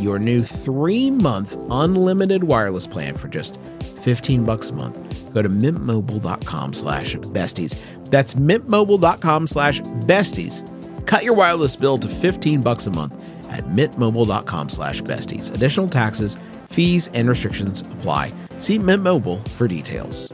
your 0.00 0.18
new 0.18 0.42
three 0.42 1.10
month 1.10 1.56
unlimited 1.70 2.44
wireless 2.44 2.86
plan 2.86 3.16
for 3.16 3.28
just 3.28 3.58
15 4.04 4.44
bucks 4.44 4.70
a 4.70 4.74
month, 4.74 5.32
go 5.32 5.42
to 5.42 5.48
mintmobile.com 5.48 6.72
slash 6.72 7.16
besties. 7.16 7.78
That's 8.10 8.34
mintmobile.com 8.34 9.46
slash 9.46 9.80
besties. 9.80 11.06
Cut 11.06 11.24
your 11.24 11.34
wireless 11.34 11.76
bill 11.76 11.98
to 11.98 12.08
15 12.08 12.62
bucks 12.62 12.86
a 12.86 12.90
month 12.90 13.14
at 13.50 13.64
mintmobile.com 13.64 14.68
slash 14.68 15.02
besties. 15.02 15.54
Additional 15.54 15.88
taxes, 15.88 16.38
fees, 16.68 17.08
and 17.14 17.28
restrictions 17.28 17.82
apply. 17.82 18.32
See 18.58 18.78
Mint 18.78 19.02
Mobile 19.02 19.38
for 19.38 19.68
details. 19.68 20.30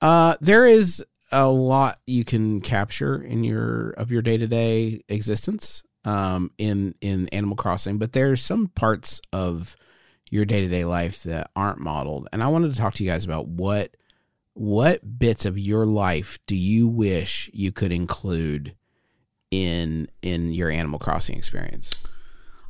Uh, 0.00 0.36
there 0.40 0.66
is 0.66 1.04
a 1.32 1.48
lot 1.48 1.98
you 2.06 2.24
can 2.24 2.60
capture 2.60 3.20
in 3.20 3.42
your 3.42 3.90
of 3.92 4.12
your 4.12 4.22
day 4.22 4.36
to 4.36 4.46
day 4.46 5.02
existence 5.08 5.82
um, 6.04 6.50
in 6.58 6.94
in 7.00 7.28
Animal 7.28 7.56
Crossing, 7.56 7.98
but 7.98 8.12
there's 8.12 8.40
some 8.42 8.68
parts 8.68 9.20
of 9.32 9.76
your 10.30 10.44
day 10.44 10.60
to 10.60 10.68
day 10.68 10.84
life 10.84 11.22
that 11.24 11.50
aren't 11.54 11.78
modeled, 11.78 12.28
and 12.32 12.42
I 12.42 12.48
wanted 12.48 12.72
to 12.72 12.78
talk 12.78 12.94
to 12.94 13.04
you 13.04 13.10
guys 13.10 13.24
about 13.24 13.48
what 13.48 13.96
what 14.54 15.18
bits 15.18 15.44
of 15.44 15.58
your 15.58 15.84
life 15.84 16.38
do 16.46 16.56
you 16.56 16.86
wish 16.86 17.50
you 17.52 17.72
could 17.72 17.92
include 17.92 18.74
in 19.50 20.08
in 20.22 20.52
your 20.52 20.70
Animal 20.70 20.98
Crossing 20.98 21.36
experience? 21.36 21.96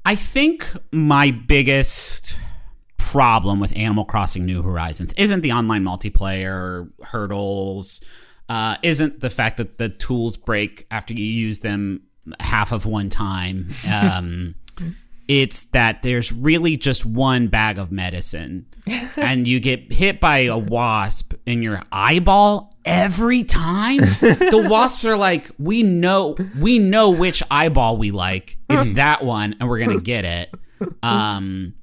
I 0.05 0.15
think 0.15 0.71
my 0.93 1.31
biggest 1.31 2.39
problem 2.99 3.61
with 3.61 3.77
Animal 3.77 4.05
Crossing 4.05 4.45
New 4.45 4.63
Horizons 4.63 5.13
isn't 5.15 5.41
the 5.41 5.53
online 5.53 5.83
multiplayer 5.83 6.91
hurdles, 7.03 8.03
uh, 8.49 8.77
isn't 8.83 9.21
the 9.21 9.31
fact 9.31 9.57
that 9.59 9.79
the 9.79 9.89
tools 9.89 10.37
break 10.37 10.87
after 10.91 11.15
you 11.15 11.25
use 11.25 11.61
them 11.61 12.03
half 12.41 12.73
of 12.73 12.87
one 12.87 13.09
time. 13.09 13.69
Um, 13.91 14.55
it's 15.27 15.65
that 15.67 16.03
there's 16.03 16.33
really 16.33 16.77
just 16.77 17.07
one 17.07 17.49
bag 17.49 17.79
of 17.79 17.91
medicine, 17.91 18.67
and 19.17 19.47
you 19.49 19.61
get 19.61 19.93
hit 19.93 20.21
by 20.21 20.41
a 20.41 20.59
wasp 20.59 21.35
in 21.47 21.63
your 21.63 21.83
eyeball 21.91 22.75
every 22.85 23.43
time. 23.45 23.99
the 23.99 24.67
wasps 24.71 25.07
are 25.07 25.17
like, 25.17 25.51
we 25.59 25.83
know, 25.83 26.37
we 26.59 26.79
know 26.79 27.11
which 27.11 27.43
eyeball 27.51 27.97
we 27.97 28.11
like. 28.11 28.59
It's 28.69 28.95
that 28.95 29.25
one, 29.25 29.57
and 29.59 29.69
we're 29.69 29.79
gonna 29.79 30.01
get 30.01 30.25
it. 30.25 30.55
Um, 31.03 31.75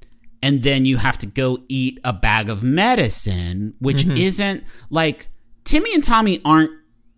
and 0.42 0.62
then 0.62 0.84
you 0.84 0.96
have 0.96 1.18
to 1.18 1.26
go 1.26 1.58
eat 1.68 1.98
a 2.04 2.12
bag 2.12 2.48
of 2.48 2.62
medicine, 2.62 3.74
which 3.78 4.06
isn't 4.06 4.64
like 4.90 5.28
Timmy 5.64 5.94
and 5.94 6.02
Tommy 6.02 6.40
aren't 6.44 6.72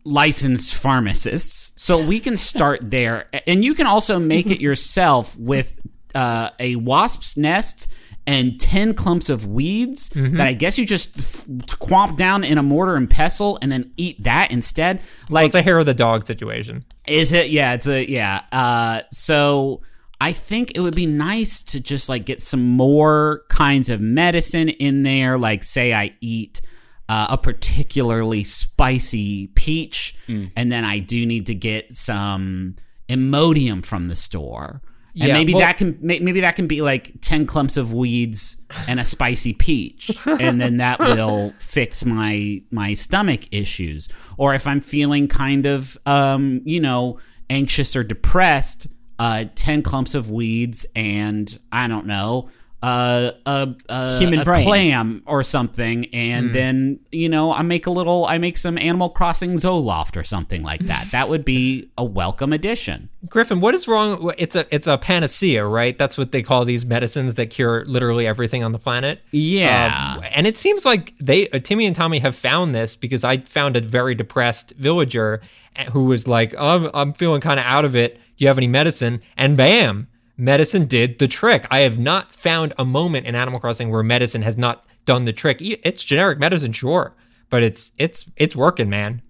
licensed 0.04 0.74
pharmacists, 0.74 1.72
so 1.82 2.04
we 2.04 2.20
can 2.20 2.36
start 2.36 2.90
there, 2.90 3.28
and 3.46 3.64
you 3.64 3.74
can 3.74 3.86
also 3.86 4.18
make 4.18 4.46
it 4.50 4.60
yourself 4.60 5.36
with 5.38 5.78
uh, 6.14 6.50
a 6.58 6.76
wasp's 6.76 7.36
nest 7.36 7.92
and 8.26 8.58
10 8.58 8.94
clumps 8.94 9.28
of 9.28 9.46
weeds 9.46 10.08
that 10.14 10.46
I 10.46 10.54
guess 10.54 10.78
you 10.78 10.86
just 10.86 11.46
th- 11.46 11.78
quamp 11.78 12.16
down 12.16 12.42
in 12.42 12.56
a 12.56 12.62
mortar 12.62 12.96
and 12.96 13.08
pestle 13.10 13.58
and 13.60 13.70
then 13.70 13.92
eat 13.98 14.22
that 14.24 14.50
instead. 14.50 14.98
Well, 15.28 15.42
Like, 15.42 15.46
it's 15.46 15.54
a 15.54 15.62
hair 15.62 15.78
of 15.78 15.84
the 15.84 15.92
dog 15.92 16.24
situation. 16.26 16.84
is 17.06 17.34
it? 17.34 17.50
Yeah, 17.50 17.74
it's 17.74 17.86
a 17.86 18.08
yeah. 18.08 18.42
Uh, 18.50 19.02
so 19.12 19.82
I 20.22 20.32
think 20.32 20.74
it 20.74 20.80
would 20.80 20.94
be 20.94 21.04
nice 21.04 21.62
to 21.64 21.80
just 21.82 22.08
like 22.08 22.24
get 22.24 22.40
some 22.40 22.66
more 22.66 23.42
kinds 23.50 23.90
of 23.90 24.00
medicine 24.00 24.70
in 24.70 25.02
there. 25.02 25.36
Like, 25.36 25.62
say 25.62 25.92
I 25.92 26.16
eat 26.22 26.62
uh, 27.08 27.28
a 27.30 27.38
particularly 27.38 28.44
spicy 28.44 29.48
peach, 29.48 30.14
and 30.28 30.72
then 30.72 30.84
I 30.84 30.98
do 31.00 31.26
need 31.26 31.46
to 31.46 31.54
get 31.54 31.92
some 31.92 32.76
Imodium 33.08 33.84
from 33.84 34.08
the 34.08 34.16
store. 34.16 34.80
And 35.16 35.28
Yeah, 35.28 35.34
maybe 35.34 35.52
well- 35.54 35.60
that 35.60 35.76
can 35.78 35.96
maybe 36.00 36.40
that 36.40 36.56
can 36.56 36.66
be 36.66 36.80
like 36.82 37.20
ten 37.20 37.46
clumps 37.46 37.76
of 37.76 37.92
weeds 37.92 38.56
and 38.88 38.98
a 38.98 39.04
spicy 39.04 39.52
peach, 39.52 40.10
and 40.26 40.60
then 40.60 40.78
that 40.78 40.98
will 41.14 41.52
fix 41.60 42.04
my 42.04 42.62
my 42.72 42.94
stomach 42.94 43.42
issues. 43.52 44.08
Or 44.38 44.54
if 44.54 44.66
I'm 44.66 44.80
feeling 44.80 45.28
kind 45.28 45.66
of 45.66 45.96
um 46.06 46.62
you 46.64 46.80
know 46.80 47.20
anxious 47.48 47.94
or 47.94 48.02
depressed, 48.02 48.88
uh, 49.20 49.44
ten 49.54 49.82
clumps 49.82 50.16
of 50.16 50.30
weeds 50.32 50.84
and 50.96 51.56
I 51.70 51.86
don't 51.86 52.06
know. 52.06 52.48
Uh, 52.84 53.32
a, 53.46 53.74
a, 53.88 54.18
Human 54.18 54.40
a 54.40 54.44
brain. 54.44 54.62
clam 54.62 55.22
or 55.24 55.42
something, 55.42 56.04
and 56.12 56.54
then 56.54 57.00
you 57.10 57.30
know 57.30 57.50
I 57.50 57.62
make 57.62 57.86
a 57.86 57.90
little, 57.90 58.26
I 58.26 58.36
make 58.36 58.58
some 58.58 58.76
Animal 58.76 59.08
Crossing 59.08 59.52
Zoloft 59.52 60.18
or 60.18 60.22
something 60.22 60.62
like 60.62 60.80
that. 60.80 61.10
That 61.10 61.30
would 61.30 61.46
be 61.46 61.88
a 61.96 62.04
welcome 62.04 62.52
addition. 62.52 63.08
Griffin, 63.26 63.62
what 63.62 63.74
is 63.74 63.88
wrong? 63.88 64.30
It's 64.36 64.54
a 64.54 64.66
it's 64.74 64.86
a 64.86 64.98
panacea, 64.98 65.64
right? 65.64 65.96
That's 65.96 66.18
what 66.18 66.32
they 66.32 66.42
call 66.42 66.66
these 66.66 66.84
medicines 66.84 67.36
that 67.36 67.46
cure 67.46 67.86
literally 67.86 68.26
everything 68.26 68.62
on 68.62 68.72
the 68.72 68.78
planet. 68.78 69.22
Yeah. 69.30 70.16
Um, 70.18 70.24
and 70.34 70.46
it 70.46 70.58
seems 70.58 70.84
like 70.84 71.14
they 71.18 71.48
uh, 71.48 71.60
Timmy 71.60 71.86
and 71.86 71.96
Tommy 71.96 72.18
have 72.18 72.36
found 72.36 72.74
this 72.74 72.96
because 72.96 73.24
I 73.24 73.38
found 73.38 73.78
a 73.78 73.80
very 73.80 74.14
depressed 74.14 74.74
villager 74.76 75.40
uh, 75.76 75.84
who 75.84 76.04
was 76.04 76.28
like, 76.28 76.54
"I'm 76.58 76.90
I'm 76.92 77.14
feeling 77.14 77.40
kind 77.40 77.58
of 77.58 77.64
out 77.64 77.86
of 77.86 77.96
it. 77.96 78.16
Do 78.16 78.44
you 78.44 78.48
have 78.48 78.58
any 78.58 78.68
medicine?" 78.68 79.22
And 79.38 79.56
bam, 79.56 80.08
medicine 80.36 80.86
did 80.86 81.18
the 81.18 81.28
trick. 81.28 81.66
I 81.70 81.80
have 81.80 81.98
not 81.98 82.32
found 82.32 82.72
a 82.78 82.84
moment 82.84 83.26
in 83.26 83.34
Animal 83.34 83.60
Crossing 83.60 83.90
where 83.90 84.02
medicine 84.02 84.42
has 84.42 84.56
not 84.56 84.84
done 85.04 85.24
the 85.24 85.32
trick. 85.32 85.58
It's 85.60 86.02
generic 86.04 86.38
medicine, 86.38 86.72
sure, 86.72 87.14
but 87.50 87.62
it's 87.62 87.92
it's 87.98 88.26
it's 88.36 88.56
working, 88.56 88.88
man. 88.88 89.22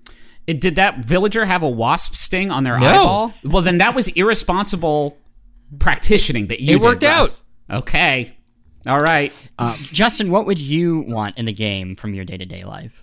It, 0.46 0.60
did 0.60 0.76
that 0.76 1.04
villager 1.04 1.46
have 1.46 1.62
a 1.62 1.68
wasp 1.68 2.14
sting 2.14 2.50
on 2.50 2.64
their 2.64 2.78
No. 2.78 2.86
eyeball? 2.86 3.34
Well, 3.44 3.62
then 3.62 3.78
that 3.78 3.94
was 3.94 4.08
irresponsible 4.08 5.16
practicing 5.78 6.48
that 6.48 6.60
you 6.60 6.76
It 6.76 6.82
worked 6.82 7.00
did, 7.00 7.08
out. 7.08 7.42
Okay. 7.70 8.36
All 8.86 9.00
right. 9.00 9.32
Uh, 9.58 9.74
Justin, 9.78 10.30
what 10.30 10.44
would 10.44 10.58
you 10.58 11.00
want 11.00 11.38
in 11.38 11.46
the 11.46 11.52
game 11.52 11.96
from 11.96 12.12
your 12.12 12.26
day 12.26 12.36
to 12.36 12.44
day 12.44 12.62
life? 12.64 13.02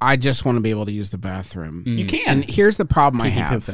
I 0.00 0.16
just 0.16 0.44
want 0.44 0.56
to 0.56 0.62
be 0.62 0.70
able 0.70 0.86
to 0.86 0.92
use 0.92 1.10
the 1.10 1.18
bathroom. 1.18 1.82
Mm. 1.84 1.98
You 1.98 2.06
can. 2.06 2.22
And 2.28 2.44
here's 2.44 2.76
the 2.76 2.84
problem 2.84 3.20
I 3.20 3.28
have. 3.28 3.68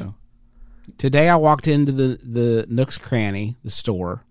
Today 0.99 1.29
I 1.29 1.37
walked 1.37 1.69
into 1.69 1.93
the 1.93 2.19
the 2.23 2.67
Nook's 2.69 2.99
Cranny, 2.99 3.57
the 3.65 3.71
store, 3.71 4.25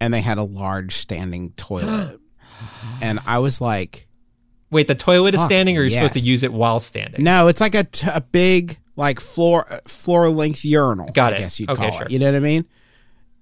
and 0.00 0.12
they 0.12 0.20
had 0.20 0.38
a 0.38 0.42
large 0.42 0.94
standing 0.94 1.50
toilet. 1.52 2.18
and 3.02 3.20
I 3.26 3.38
was 3.38 3.60
like, 3.60 4.06
Wait, 4.70 4.86
the 4.88 4.94
toilet 4.94 5.34
is 5.34 5.40
Fuck, 5.40 5.50
standing, 5.50 5.78
or 5.78 5.82
you're 5.82 5.90
supposed 5.92 6.14
to 6.14 6.20
use 6.20 6.42
it 6.42 6.52
while 6.52 6.80
standing? 6.80 7.22
no, 7.22 7.48
it's 7.48 7.60
like 7.60 7.74
a, 7.74 7.84
t- 7.84 8.08
a 8.12 8.20
big 8.20 8.78
like 8.96 9.20
floor 9.20 9.66
floor 9.86 10.28
length 10.30 10.64
urinal. 10.64 11.10
Got 11.12 11.32
I 11.34 11.36
it. 11.36 11.38
guess 11.40 11.60
you'd 11.60 11.70
Okay, 11.70 11.88
call 11.90 11.98
sure. 11.98 12.06
it. 12.06 12.10
You 12.12 12.18
know 12.18 12.26
what 12.26 12.36
I 12.36 12.40
mean? 12.40 12.64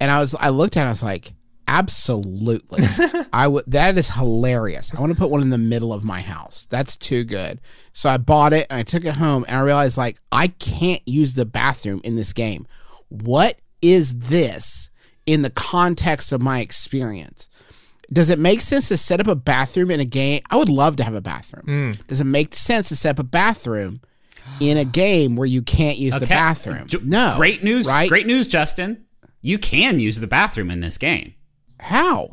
And 0.00 0.10
I 0.10 0.18
was 0.20 0.34
I 0.34 0.48
looked 0.50 0.76
at 0.76 0.82
it, 0.82 0.86
I 0.86 0.90
was 0.90 1.02
like, 1.02 1.32
absolutely. 1.72 2.84
I 3.32 3.48
would 3.48 3.64
that 3.68 3.96
is 3.96 4.10
hilarious. 4.10 4.94
I 4.94 5.00
want 5.00 5.12
to 5.12 5.18
put 5.18 5.30
one 5.30 5.42
in 5.42 5.50
the 5.50 5.58
middle 5.58 5.92
of 5.92 6.04
my 6.04 6.20
house. 6.20 6.66
That's 6.70 6.96
too 6.96 7.24
good. 7.24 7.60
So 7.92 8.10
I 8.10 8.18
bought 8.18 8.52
it 8.52 8.66
and 8.68 8.78
I 8.78 8.82
took 8.82 9.04
it 9.04 9.14
home 9.14 9.44
and 9.48 9.56
I 9.56 9.60
realized 9.60 9.96
like 9.96 10.18
I 10.30 10.48
can't 10.48 11.02
use 11.06 11.34
the 11.34 11.46
bathroom 11.46 12.00
in 12.04 12.14
this 12.16 12.32
game. 12.32 12.66
What 13.08 13.58
is 13.80 14.18
this 14.18 14.90
in 15.26 15.42
the 15.42 15.50
context 15.50 16.32
of 16.32 16.42
my 16.42 16.60
experience? 16.60 17.48
Does 18.12 18.28
it 18.28 18.38
make 18.38 18.60
sense 18.60 18.88
to 18.88 18.98
set 18.98 19.20
up 19.20 19.26
a 19.26 19.34
bathroom 19.34 19.90
in 19.90 19.98
a 19.98 20.04
game? 20.04 20.42
I 20.50 20.56
would 20.56 20.68
love 20.68 20.96
to 20.96 21.04
have 21.04 21.14
a 21.14 21.22
bathroom. 21.22 21.64
Hmm. 21.94 22.02
Does 22.08 22.20
it 22.20 22.24
make 22.24 22.54
sense 22.54 22.88
to 22.88 22.96
set 22.96 23.16
up 23.16 23.20
a 23.20 23.24
bathroom 23.24 24.02
in 24.60 24.76
a 24.76 24.84
game 24.84 25.36
where 25.36 25.46
you 25.46 25.62
can't 25.62 25.96
use 25.96 26.18
the 26.18 26.26
bathroom? 26.26 26.86
No. 27.02 27.34
Great 27.36 27.62
news. 27.62 27.86
Right? 27.86 28.10
Great 28.10 28.26
news, 28.26 28.46
Justin. 28.46 29.06
You 29.40 29.58
can 29.58 29.98
use 29.98 30.20
the 30.20 30.26
bathroom 30.26 30.70
in 30.70 30.80
this 30.80 30.98
game. 30.98 31.34
How? 31.82 32.30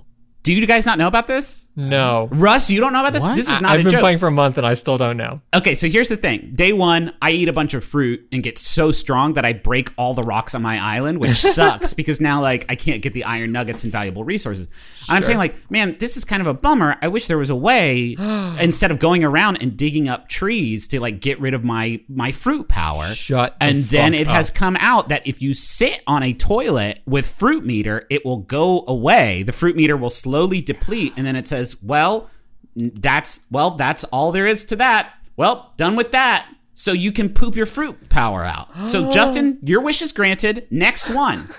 Do 0.50 0.56
you 0.56 0.66
guys 0.66 0.88
not 0.88 0.97
know 0.97 1.06
about 1.08 1.28
this? 1.28 1.70
No. 1.76 2.28
Russ, 2.32 2.72
you 2.72 2.80
don't 2.82 2.91
know 2.91 3.02
about 3.02 3.14
this? 3.14 3.22
What? 3.22 3.36
This 3.36 3.50
is 3.52 3.58
I- 3.58 3.60
not 3.60 3.72
I've 3.74 3.86
a 3.86 3.89
been 3.89 4.00
playing 4.00 4.18
for 4.18 4.28
a 4.28 4.32
month 4.32 4.58
and 4.58 4.66
I 4.66 4.74
still 4.74 4.97
don't 4.97 5.16
know. 5.16 5.41
Okay, 5.54 5.76
so 5.76 5.88
here's 5.88 6.10
the 6.10 6.18
thing. 6.18 6.54
Day 6.56 6.74
one, 6.74 7.14
I 7.22 7.30
eat 7.30 7.47
a 7.50 7.54
bunch 7.54 7.76
of 7.76 7.84
fruit 7.84 8.28
and 8.32 8.41
get 8.41 8.58
so 8.58 8.91
strong 8.91 9.34
that 9.34 9.45
I 9.45 9.54
break 9.54 9.91
all 9.95 10.16
the 10.16 10.24
rocks 10.24 10.56
on 10.56 10.64
my 10.64 10.80
island, 10.80 11.20
which 11.20 11.30
sucks 11.36 11.93
because 11.93 12.20
now 12.20 12.41
like 12.41 12.66
I 12.68 12.74
can't 12.74 13.04
get 13.04 13.14
the 13.14 13.26
iron 13.26 13.52
nuggets 13.52 13.84
and 13.84 13.93
valuable 13.93 14.24
resources. 14.24 14.66
And 15.08 15.18
I'm 15.18 15.22
saying 15.22 15.38
like, 15.38 15.70
man, 15.70 15.97
this 16.00 16.18
is 16.18 16.26
kind 16.26 16.41
of 16.41 16.47
a 16.47 16.54
bummer. 16.56 16.97
I 17.00 17.10
wish 17.10 17.28
there 17.28 17.38
was 17.38 17.52
a 17.52 17.56
way 17.56 18.16
instead 18.60 18.89
of 18.89 18.97
going 18.97 19.24
around 19.24 19.58
and 19.62 19.78
digging 19.78 20.10
up 20.10 20.30
trees 20.30 20.88
to 20.88 21.00
like 21.00 21.20
get 21.22 21.39
rid 21.39 21.54
of 21.54 21.64
my 21.64 22.02
my 22.10 22.32
fruit 22.32 22.68
power. 22.68 23.06
Shut 23.14 23.56
the 23.60 23.66
And 23.68 23.84
then 23.86 24.14
fuck 24.14 24.22
it 24.22 24.28
up. 24.28 24.34
has 24.34 24.50
come 24.50 24.78
out 24.80 25.10
that 25.10 25.28
if 25.28 25.43
you 25.43 25.54
sit 25.54 26.02
on 26.08 26.24
a 26.24 26.34
toilet 26.34 27.02
with 27.06 27.28
fruit 27.30 27.64
meter, 27.64 28.08
it 28.10 28.26
will 28.26 28.38
go 28.38 28.84
away. 28.88 29.43
The 29.43 29.52
fruit 29.54 29.76
meter 29.76 29.95
will 29.95 30.10
slowly 30.10 30.39
deplete 30.48 31.14
and 31.18 31.26
then 31.26 31.36
it 31.36 31.48
says, 31.48 31.78
"Well, 31.84 32.30
that's 32.76 33.42
well, 33.52 33.72
that's 33.72 34.04
all 34.06 34.32
there 34.32 34.48
is 34.48 34.66
to 34.66 34.76
that. 34.78 35.14
Well, 35.36 35.74
done 35.78 35.96
with 35.96 36.12
that. 36.12 36.50
So 36.74 36.94
you 36.94 37.12
can 37.12 37.30
poop 37.30 37.56
your 37.56 37.66
fruit 37.66 38.10
power 38.10 38.44
out. 38.44 38.86
So 38.86 39.12
Justin, 39.12 39.60
your 39.64 39.82
wish 39.82 40.02
is 40.02 40.12
granted. 40.12 40.66
Next 40.72 41.10
one. 41.10 41.46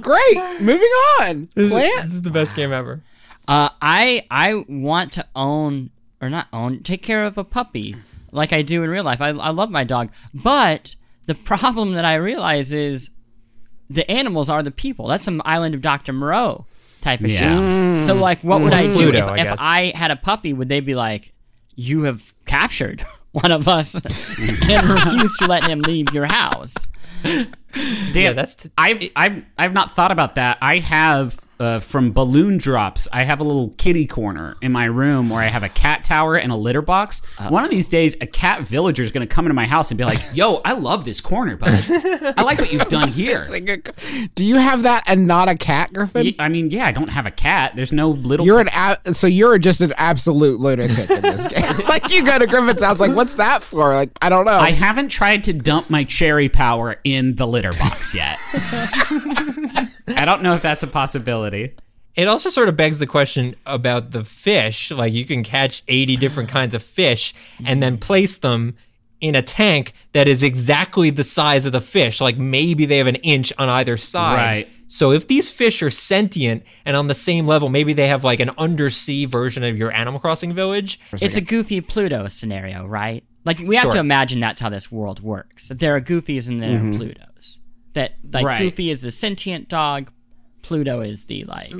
Great. 0.00 0.60
Moving 0.60 0.88
on. 1.20 1.48
This 1.54 1.66
is, 1.66 1.70
Plante. 1.70 2.02
this 2.04 2.14
is 2.14 2.22
the 2.22 2.30
best 2.30 2.54
game 2.54 2.72
ever. 2.72 3.02
Uh, 3.48 3.70
I 3.82 4.26
I 4.30 4.64
want 4.68 5.12
to 5.14 5.26
own 5.34 5.90
or 6.20 6.28
not 6.30 6.48
own, 6.52 6.82
take 6.82 7.02
care 7.02 7.24
of 7.24 7.38
a 7.38 7.44
puppy 7.44 7.96
like 8.30 8.52
I 8.52 8.62
do 8.62 8.82
in 8.84 8.90
real 8.90 9.04
life. 9.04 9.20
I 9.20 9.28
I 9.28 9.50
love 9.50 9.70
my 9.70 9.84
dog, 9.84 10.10
but 10.34 10.94
the 11.26 11.34
problem 11.34 11.94
that 11.94 12.04
I 12.04 12.16
realize 12.16 12.72
is 12.72 13.10
the 13.90 14.08
animals 14.10 14.48
are 14.50 14.62
the 14.62 14.70
people. 14.70 15.08
That's 15.08 15.24
some 15.24 15.42
Island 15.44 15.74
of 15.74 15.82
Doctor 15.82 16.12
Moreau 16.12 16.66
type 17.08 17.20
of 17.20 17.30
Yeah. 17.30 17.38
shit. 17.98 18.06
So 18.06 18.14
mm. 18.14 18.20
like, 18.20 18.42
what 18.42 18.60
would 18.60 18.72
I 18.72 18.84
mm. 18.84 18.94
do 18.94 19.10
Pluto, 19.10 19.18
if, 19.18 19.24
I 19.24 19.52
if. 19.52 19.60
I 19.60 19.92
had 19.96 20.10
a 20.10 20.16
puppy? 20.16 20.52
Would 20.52 20.68
they 20.68 20.80
be 20.80 20.94
like, 20.94 21.32
you 21.74 22.02
have 22.02 22.22
captured 22.44 23.04
one 23.32 23.50
of 23.50 23.66
us 23.68 23.94
and 24.38 24.88
refused 24.88 25.38
to 25.40 25.46
let 25.46 25.64
him 25.64 25.80
leave 25.80 26.12
your 26.12 26.26
house? 26.26 26.74
Damn, 27.22 27.46
Yeah, 28.12 28.32
that's 28.32 28.54
t- 28.54 28.70
I've 28.78 29.02
I've 29.16 29.44
I've 29.58 29.72
not 29.72 29.90
thought 29.90 30.12
about 30.12 30.36
that. 30.36 30.58
I 30.62 30.78
have 30.78 31.36
uh, 31.60 31.80
from 31.80 32.12
balloon 32.12 32.58
drops. 32.58 33.08
I 33.12 33.24
have 33.24 33.40
a 33.40 33.44
little 33.44 33.70
kitty 33.78 34.06
corner 34.06 34.56
in 34.62 34.72
my 34.72 34.84
room 34.84 35.28
where 35.30 35.40
I 35.42 35.46
have 35.46 35.62
a 35.62 35.68
cat 35.68 36.04
tower 36.04 36.36
and 36.36 36.52
a 36.52 36.56
litter 36.56 36.82
box. 36.82 37.22
One 37.48 37.64
of 37.64 37.70
these 37.70 37.88
days, 37.88 38.16
a 38.20 38.26
cat 38.26 38.62
villager 38.62 39.02
is 39.02 39.10
going 39.12 39.26
to 39.26 39.32
come 39.34 39.46
into 39.46 39.54
my 39.54 39.66
house 39.66 39.90
and 39.90 39.98
be 39.98 40.04
like, 40.04 40.18
"Yo, 40.34 40.60
I 40.64 40.72
love 40.74 41.04
this 41.04 41.20
corner, 41.20 41.56
bud. 41.56 41.84
I 42.36 42.42
like 42.42 42.58
what 42.60 42.72
you've 42.72 42.88
done 42.88 43.08
here." 43.12 43.44
Do 44.34 44.44
you 44.44 44.56
have 44.56 44.82
that 44.82 45.04
and 45.06 45.26
not 45.26 45.48
a 45.48 45.54
cat, 45.56 45.92
Griffin? 45.92 46.34
I 46.38 46.48
mean, 46.48 46.70
yeah, 46.70 46.86
I 46.86 46.92
don't 46.92 47.08
have 47.10 47.26
a 47.26 47.30
cat. 47.30 47.74
There's 47.76 47.92
no 47.92 48.10
little. 48.10 48.46
You're 48.46 48.60
an 48.60 48.68
a- 48.74 49.14
so 49.14 49.26
you're 49.26 49.58
just 49.58 49.80
an 49.80 49.92
absolute 49.96 50.60
lunatic 50.60 51.10
in 51.10 51.22
this 51.22 51.46
game. 51.46 51.86
like 51.88 52.12
you 52.12 52.24
go 52.24 52.38
to 52.38 52.46
Griffin's 52.46 52.82
house, 52.82 53.00
like 53.00 53.14
what's 53.14 53.34
that 53.36 53.62
for? 53.62 53.94
Like 53.94 54.10
I 54.22 54.28
don't 54.28 54.44
know. 54.44 54.52
I 54.58 54.70
haven't 54.70 55.08
tried 55.08 55.44
to 55.44 55.52
dump 55.52 55.90
my 55.90 56.04
cherry 56.04 56.48
power 56.48 56.96
in 57.04 57.34
the 57.34 57.46
litter 57.46 57.72
box 57.72 58.14
yet. 58.14 58.36
I 60.18 60.24
don't 60.24 60.42
know 60.42 60.54
if 60.54 60.62
that's 60.62 60.82
a 60.82 60.88
possibility. 60.88 61.74
It 62.16 62.26
also 62.26 62.50
sort 62.50 62.68
of 62.68 62.76
begs 62.76 62.98
the 62.98 63.06
question 63.06 63.54
about 63.64 64.10
the 64.10 64.24
fish. 64.24 64.90
Like 64.90 65.12
you 65.12 65.24
can 65.24 65.44
catch 65.44 65.84
80 65.86 66.16
different 66.16 66.48
kinds 66.48 66.74
of 66.74 66.82
fish 66.82 67.32
and 67.64 67.80
then 67.80 67.96
place 67.98 68.38
them 68.38 68.74
in 69.20 69.36
a 69.36 69.42
tank 69.42 69.92
that 70.12 70.26
is 70.26 70.42
exactly 70.42 71.10
the 71.10 71.22
size 71.22 71.66
of 71.66 71.72
the 71.72 71.80
fish. 71.80 72.20
Like 72.20 72.36
maybe 72.36 72.86
they 72.86 72.98
have 72.98 73.06
an 73.06 73.16
inch 73.16 73.52
on 73.58 73.68
either 73.68 73.96
side. 73.96 74.34
Right. 74.34 74.68
So 74.88 75.12
if 75.12 75.28
these 75.28 75.50
fish 75.50 75.82
are 75.82 75.90
sentient 75.90 76.64
and 76.84 76.96
on 76.96 77.06
the 77.06 77.14
same 77.14 77.46
level, 77.46 77.68
maybe 77.68 77.92
they 77.92 78.08
have 78.08 78.24
like 78.24 78.40
an 78.40 78.50
undersea 78.58 79.26
version 79.26 79.62
of 79.62 79.76
your 79.76 79.92
Animal 79.92 80.18
Crossing 80.18 80.54
village. 80.54 80.98
It's 81.12 81.36
a 81.36 81.40
goofy 81.40 81.80
Pluto 81.80 82.26
scenario, 82.28 82.86
right? 82.86 83.22
Like 83.44 83.60
we 83.60 83.76
have 83.76 83.84
Sure. 83.84 83.94
to 83.94 84.00
imagine 84.00 84.40
that's 84.40 84.60
how 84.60 84.70
this 84.70 84.90
world 84.90 85.20
works. 85.20 85.68
That 85.68 85.78
there 85.78 85.94
are 85.94 86.00
Goofies 86.00 86.48
and 86.48 86.60
there 86.60 86.70
are 86.70 86.80
mm-hmm. 86.80 86.96
Plutos. 86.96 87.58
That 87.98 88.12
like 88.32 88.46
Right. 88.46 88.58
Goofy 88.58 88.90
is 88.90 89.00
the 89.00 89.10
sentient 89.10 89.68
dog, 89.68 90.12
Pluto 90.62 91.00
is 91.00 91.24
the 91.24 91.42
like. 91.44 91.72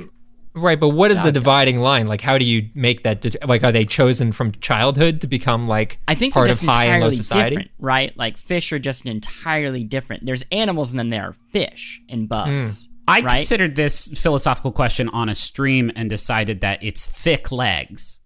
Right, 0.53 0.77
but 0.79 0.89
what 0.89 1.11
is 1.11 1.21
the 1.21 1.31
dividing 1.31 1.79
line? 1.79 2.07
Like, 2.07 2.19
how 2.19 2.37
do 2.37 2.43
you 2.43 2.69
make 2.73 3.03
that? 3.03 3.21
Det- 3.21 3.47
like, 3.47 3.63
are 3.63 3.71
they 3.71 3.85
chosen 3.85 4.33
from 4.33 4.51
childhood 4.53 5.21
to 5.21 5.27
become 5.27 5.67
like 5.67 5.99
I 6.07 6.15
think 6.15 6.33
part 6.33 6.49
of 6.49 6.59
high 6.59 6.85
and 6.85 7.03
low 7.03 7.11
society? 7.11 7.71
right? 7.79 8.17
Like 8.17 8.37
fish 8.37 8.73
are 8.73 8.79
just 8.79 9.05
entirely 9.05 9.85
different. 9.85 10.25
There's 10.25 10.43
animals 10.51 10.89
and 10.91 10.99
then 10.99 11.09
there 11.09 11.23
are 11.23 11.35
fish 11.53 12.01
and 12.09 12.27
bugs. 12.27 12.83
Hmm. 12.83 12.91
I 13.07 13.21
right? 13.21 13.31
considered 13.37 13.75
this 13.75 14.07
philosophical 14.07 14.71
question 14.71 15.07
on 15.09 15.29
a 15.29 15.35
stream 15.35 15.91
and 15.95 16.09
decided 16.09 16.61
that 16.61 16.83
it's 16.83 17.05
thick 17.05 17.51
legs. 17.51 18.19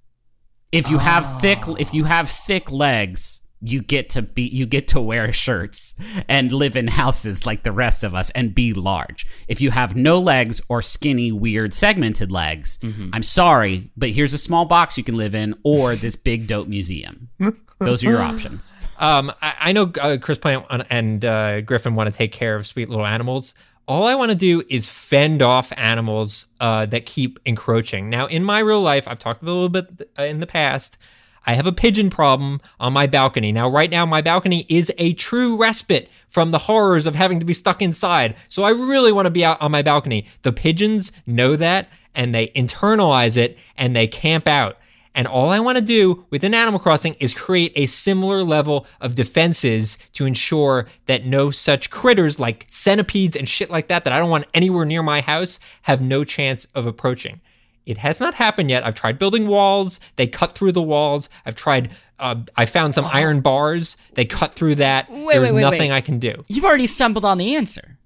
If 0.71 0.89
you 0.89 0.97
have 0.97 1.39
thick 1.39 1.59
if 1.79 1.93
you 1.93 2.05
have 2.05 2.27
thick 2.27 2.71
legs, 2.71 3.42
you 3.63 3.81
get 3.81 4.09
to 4.09 4.21
be 4.21 4.43
you 4.43 4.65
get 4.65 4.87
to 4.89 5.01
wear 5.01 5.31
shirts 5.31 5.95
and 6.27 6.51
live 6.51 6.75
in 6.75 6.87
houses 6.87 7.45
like 7.45 7.63
the 7.63 7.71
rest 7.71 8.03
of 8.03 8.13
us 8.13 8.29
and 8.31 8.53
be 8.53 8.73
large. 8.73 9.25
If 9.47 9.61
you 9.61 9.71
have 9.71 9.95
no 9.95 10.19
legs 10.19 10.61
or 10.69 10.81
skinny 10.81 11.31
weird 11.31 11.73
segmented 11.73 12.31
legs, 12.31 12.79
I'm 13.13 13.23
sorry, 13.23 13.89
but 13.95 14.09
here's 14.09 14.33
a 14.33 14.37
small 14.37 14.65
box 14.65 14.97
you 14.97 15.03
can 15.03 15.15
live 15.17 15.33
in 15.33 15.55
or 15.63 15.95
this 15.95 16.15
big 16.15 16.47
dope 16.47 16.67
museum. 16.67 17.29
Those 17.79 18.03
are 18.05 18.09
your 18.09 18.21
options. 18.33 18.75
Um, 18.97 19.31
I, 19.41 19.55
I 19.59 19.71
know 19.73 19.91
uh, 19.99 20.17
Chris 20.17 20.37
Plante 20.37 20.85
and 20.89 21.23
uh, 21.25 21.61
Griffin 21.61 21.95
want 21.95 22.11
to 22.11 22.17
take 22.17 22.31
care 22.31 22.55
of 22.55 22.67
sweet 22.67 22.89
little 22.89 23.05
animals. 23.05 23.55
All 23.87 24.05
I 24.05 24.15
want 24.15 24.29
to 24.29 24.35
do 24.35 24.63
is 24.69 24.87
fend 24.87 25.41
off 25.41 25.73
animals 25.75 26.45
uh, 26.61 26.85
that 26.87 27.05
keep 27.05 27.39
encroaching. 27.45 28.09
Now, 28.09 28.27
in 28.27 28.43
my 28.43 28.59
real 28.59 28.81
life, 28.81 29.07
I've 29.09 29.19
talked 29.19 29.41
a 29.41 29.45
little 29.45 29.67
bit 29.69 30.09
uh, 30.17 30.23
in 30.23 30.39
the 30.39 30.47
past. 30.47 30.97
I 31.45 31.55
have 31.55 31.67
a 31.67 31.71
pigeon 31.73 32.09
problem 32.09 32.61
on 32.79 32.93
my 32.93 33.07
balcony. 33.07 33.51
Now, 33.51 33.69
right 33.69 33.89
now, 33.89 34.05
my 34.05 34.21
balcony 34.21 34.65
is 34.69 34.91
a 34.97 35.13
true 35.13 35.57
respite 35.57 36.09
from 36.29 36.51
the 36.51 36.59
horrors 36.59 37.05
of 37.05 37.15
having 37.15 37.39
to 37.39 37.45
be 37.45 37.53
stuck 37.53 37.81
inside. 37.81 38.35
So 38.49 38.63
I 38.63 38.69
really 38.69 39.11
want 39.11 39.25
to 39.25 39.31
be 39.31 39.43
out 39.43 39.61
on 39.61 39.71
my 39.71 39.81
balcony. 39.81 40.25
The 40.43 40.53
pigeons 40.53 41.11
know 41.25 41.55
that 41.55 41.89
and 42.15 42.33
they 42.33 42.47
internalize 42.49 43.37
it 43.37 43.57
and 43.77 43.95
they 43.95 44.07
camp 44.07 44.47
out. 44.47 44.77
And 45.15 45.27
all 45.27 45.49
I 45.49 45.59
want 45.59 45.77
to 45.77 45.83
do 45.83 46.25
within 46.31 46.55
Animal 46.55 46.79
Crossing 46.79 47.15
is 47.19 47.35
create 47.35 47.71
a 47.75 47.85
similar 47.85 48.43
level 48.43 48.87
of 48.99 49.13
defenses 49.13 49.97
to 50.13 50.25
ensure 50.25 50.87
that 51.05 51.25
no 51.25 51.51
such 51.51 51.91
critters 51.91 52.39
like 52.39 52.65
centipedes 52.67 53.35
and 53.35 53.47
shit 53.47 53.69
like 53.69 53.89
that 53.89 54.05
that 54.05 54.13
I 54.13 54.17
don't 54.17 54.31
want 54.31 54.47
anywhere 54.55 54.85
near 54.85 55.03
my 55.03 55.21
house 55.21 55.59
have 55.83 56.01
no 56.01 56.23
chance 56.23 56.65
of 56.73 56.87
approaching. 56.87 57.41
It 57.85 57.97
has 57.97 58.19
not 58.19 58.35
happened 58.35 58.69
yet. 58.69 58.85
I've 58.85 58.95
tried 58.95 59.19
building 59.19 59.47
walls. 59.47 59.99
They 60.15 60.27
cut 60.27 60.55
through 60.55 60.71
the 60.71 60.81
walls. 60.81 61.29
I've 61.45 61.55
tried. 61.55 61.91
Uh, 62.17 62.35
I 62.55 62.65
found 62.65 62.95
some 62.95 63.05
iron 63.11 63.41
bars. 63.41 63.97
They 64.13 64.25
cut 64.25 64.53
through 64.53 64.75
that. 64.75 65.09
Wait, 65.11 65.25
There's 65.33 65.47
wait, 65.49 65.55
wait, 65.55 65.61
nothing 65.61 65.89
wait. 65.91 65.97
I 65.97 66.01
can 66.01 66.19
do. 66.19 66.45
You've 66.47 66.63
already 66.65 66.87
stumbled 66.87 67.25
on 67.25 67.37
the 67.37 67.55
answer. 67.55 67.97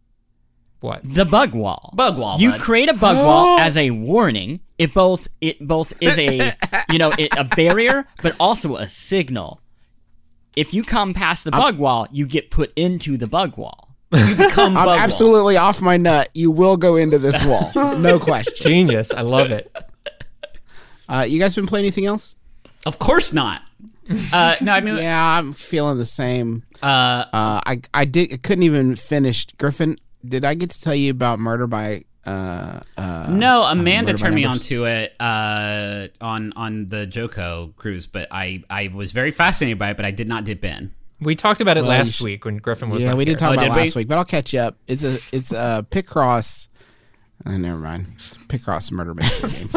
What? 0.79 1.01
The 1.03 1.25
bug 1.25 1.53
wall. 1.53 1.91
Bug 1.95 2.17
wall, 2.19 2.39
You 2.39 2.51
bud. 2.51 2.61
create 2.61 2.89
a 2.89 2.93
bug 2.93 3.17
wall 3.17 3.59
as 3.59 3.75
a 3.77 3.91
warning. 3.91 4.59
It 4.77 4.93
both 4.93 5.27
it 5.41 5.59
both 5.67 5.91
is 6.01 6.17
a 6.19 6.51
you 6.91 6.99
know 6.99 7.11
it, 7.17 7.35
a 7.37 7.43
barrier, 7.43 8.05
but 8.21 8.35
also 8.39 8.75
a 8.75 8.87
signal. 8.87 9.61
If 10.55 10.73
you 10.73 10.83
come 10.83 11.13
past 11.13 11.43
the 11.43 11.51
bug 11.51 11.77
wall, 11.77 12.07
you 12.11 12.25
get 12.25 12.49
put 12.51 12.73
into 12.75 13.15
the 13.17 13.27
bug 13.27 13.57
wall. 13.57 13.86
Become 14.11 14.77
I'm 14.77 14.85
bug 14.85 14.99
absolutely 14.99 15.57
off 15.57 15.81
my 15.81 15.97
nut. 15.97 16.29
You 16.33 16.49
will 16.51 16.77
go 16.77 16.95
into 16.95 17.19
this 17.19 17.43
wall, 17.45 17.71
no 17.97 18.19
question. 18.19 18.53
Genius. 18.55 19.11
I 19.13 19.21
love 19.21 19.51
it. 19.51 19.71
Uh, 21.09 21.25
you 21.27 21.39
guys 21.39 21.55
been 21.55 21.67
playing 21.67 21.85
anything 21.85 22.05
else? 22.05 22.35
Of 22.85 22.99
course 22.99 23.33
not. 23.33 23.61
Uh, 24.31 24.55
no, 24.61 24.71
I 24.73 24.81
mean, 24.81 24.97
Yeah, 25.01 25.37
I'm 25.39 25.53
feeling 25.53 25.97
the 25.97 26.05
same. 26.05 26.63
uh, 26.81 26.85
Uh, 27.33 27.61
I 27.65 27.81
I 27.93 28.05
did 28.05 28.33
I 28.33 28.37
couldn't 28.37 28.63
even 28.63 28.95
finish 28.95 29.45
Griffin. 29.57 29.97
Did 30.25 30.45
I 30.45 30.53
get 30.53 30.69
to 30.71 30.81
tell 30.81 30.95
you 30.95 31.11
about 31.11 31.39
Murder 31.39 31.67
by 31.67 32.03
uh 32.25 32.79
uh 32.97 33.27
no. 33.29 33.63
Amanda 33.63 34.11
Murder 34.11 34.13
by 34.13 34.17
turned 34.21 34.35
me 34.35 34.43
Numbers? 34.43 34.71
onto 34.71 34.85
it 34.85 35.13
uh, 35.19 36.07
on 36.21 36.53
on 36.55 36.89
the 36.89 37.05
JoCo 37.07 37.75
cruise, 37.75 38.07
but 38.07 38.27
I 38.31 38.63
I 38.69 38.89
was 38.93 39.11
very 39.11 39.31
fascinated 39.31 39.77
by 39.79 39.91
it, 39.91 39.97
but 39.97 40.05
I 40.05 40.11
did 40.11 40.27
not 40.29 40.45
dip 40.45 40.63
in. 40.65 40.93
We 41.19 41.35
talked 41.35 41.61
about 41.61 41.77
it 41.77 41.81
Well, 41.81 41.89
last 41.89 42.15
sh- 42.15 42.21
week 42.21 42.45
when 42.45 42.57
Griffin 42.57 42.89
was 42.89 43.01
Yeah, 43.03 43.09
not 43.09 43.17
we 43.17 43.25
did 43.25 43.31
here. 43.31 43.37
talk 43.39 43.49
Oh, 43.49 43.53
about 43.53 43.63
did 43.63 43.71
it 43.71 43.75
we? 43.75 43.81
last 43.81 43.95
week, 43.95 44.07
but 44.07 44.17
I'll 44.17 44.25
catch 44.25 44.53
you 44.53 44.59
up. 44.59 44.77
It's 44.87 45.03
a 45.03 45.17
it's 45.31 45.51
a 45.51 45.85
Picross. 45.89 46.67
Uh, 47.45 47.57
never 47.57 47.77
mind. 47.79 48.05
It's 48.27 48.37
a 48.37 48.39
Picross 48.41 48.91
murder 48.91 49.13
mystery 49.13 49.49
game. 49.51 49.69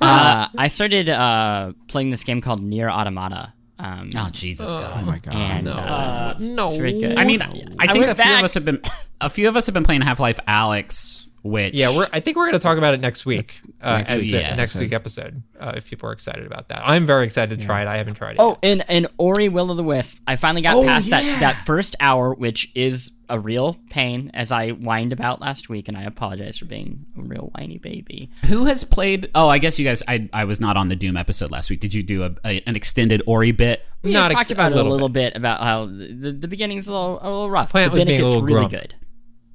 Uh, 0.00 0.48
I 0.56 0.68
started 0.68 1.08
uh, 1.08 1.72
playing 1.88 2.10
this 2.10 2.22
game 2.24 2.40
called 2.40 2.60
NieR 2.62 2.90
Automata. 2.90 3.52
Um, 3.78 4.10
Oh 4.16 4.28
Jesus 4.30 4.70
God! 4.70 4.84
Oh 4.84 4.94
God! 4.96 5.06
my 5.06 5.18
god. 5.20 5.34
and 5.34 5.64
no. 5.64 5.72
uh, 5.72 6.34
No. 6.38 6.66
it's 6.66 6.76
very 6.76 7.00
good. 7.00 7.16
I 7.18 7.24
mean, 7.24 7.40
Yeah. 7.40 7.64
I 7.78 7.86
think 7.90 8.04
a 8.04 8.08
went 8.08 8.16
few 8.18 8.24
back. 8.24 8.38
of 8.40 8.44
us 8.44 8.54
have 8.54 8.64
been 8.64 8.82
a 9.20 9.30
few 9.30 9.48
of 9.48 9.56
us 9.56 9.66
have 9.66 9.72
been 9.74 9.84
playing 9.84 10.02
Half-Life 10.02 10.38
Alyx, 10.46 11.26
which 11.42 11.74
Yeah, 11.74 11.96
we're. 11.96 12.06
I 12.12 12.20
think 12.20 12.36
we're 12.36 12.44
going 12.44 12.52
to 12.54 12.58
talk 12.58 12.78
about 12.78 12.94
it 12.94 13.00
next 13.00 13.24
week. 13.26 13.52
Uh, 13.80 13.98
next 13.98 14.10
as 14.10 14.22
week, 14.22 14.32
the 14.32 14.38
yes. 14.38 14.56
next 14.56 14.78
week 14.80 14.92
episode, 14.92 15.42
uh, 15.58 15.72
if 15.76 15.88
people 15.88 16.08
are 16.08 16.12
excited 16.12 16.46
about 16.46 16.68
that. 16.68 16.82
I'm 16.84 17.06
very 17.06 17.24
excited 17.24 17.58
to 17.60 17.64
try 17.66 17.82
it. 17.82 17.88
I 17.88 17.96
haven't 17.96 18.14
tried 18.14 18.32
it. 18.32 18.36
Oh, 18.40 18.58
and 18.62 18.84
and 18.88 19.06
Ori 19.18 19.48
Will 19.48 19.70
of 19.70 19.76
the 19.76 19.84
Wisp. 19.84 20.18
I 20.26 20.36
finally 20.36 20.62
got 20.62 20.74
Oh, 20.76 20.84
past 20.84 21.06
yeah. 21.08 21.20
that 21.20 21.40
that 21.40 21.66
first 21.66 21.96
hour, 22.00 22.34
which 22.34 22.70
is 22.74 23.12
a 23.28 23.38
real 23.38 23.76
pain, 23.90 24.30
as 24.34 24.50
I 24.50 24.70
whined 24.70 25.12
about 25.12 25.40
last 25.40 25.68
week, 25.68 25.86
and 25.86 25.96
I 25.96 26.02
apologize 26.02 26.58
for 26.58 26.64
being 26.64 27.06
a 27.16 27.22
real 27.22 27.50
whiny 27.56 27.78
baby. 27.78 28.30
who 28.48 28.64
has 28.64 28.82
played. 28.84 29.30
Oh, 29.36 29.48
I 29.48 29.58
guess 29.58 29.78
you 29.78 29.84
guys. 29.84 30.02
I 30.08 30.28
I 30.32 30.44
was 30.44 30.60
not 30.60 30.76
on 30.76 30.88
the 30.88 30.96
Doom 30.96 31.16
episode 31.16 31.50
last 31.50 31.70
week. 31.70 31.80
Did 31.80 31.94
you 31.94 32.02
do 32.02 32.24
a, 32.24 32.32
a 32.44 32.60
an 32.66 32.74
extended 32.76 33.22
Ori 33.26 33.52
bit? 33.52 33.86
We 34.02 34.12
Not 34.12 34.30
just 34.30 34.32
ex- 34.32 34.48
talked 34.48 34.50
about 34.52 34.72
a 34.72 34.74
it 34.74 34.74
a 34.74 34.76
little 34.82 34.92
little 34.92 35.08
bit. 35.08 35.36
about 35.36 35.60
how 35.60 35.86
the, 35.86 36.36
the 36.38 36.48
beginning's 36.48 36.88
a 36.88 36.92
little 36.92 37.18
a 37.22 37.28
little 37.30 37.50
rough, 37.50 37.70
Plante 37.70 37.90
but 37.92 37.96
then 37.98 38.08
it 38.08 38.18
gets 38.18 38.34
really 38.34 38.52
grump. 38.52 38.70
good. 38.70 38.94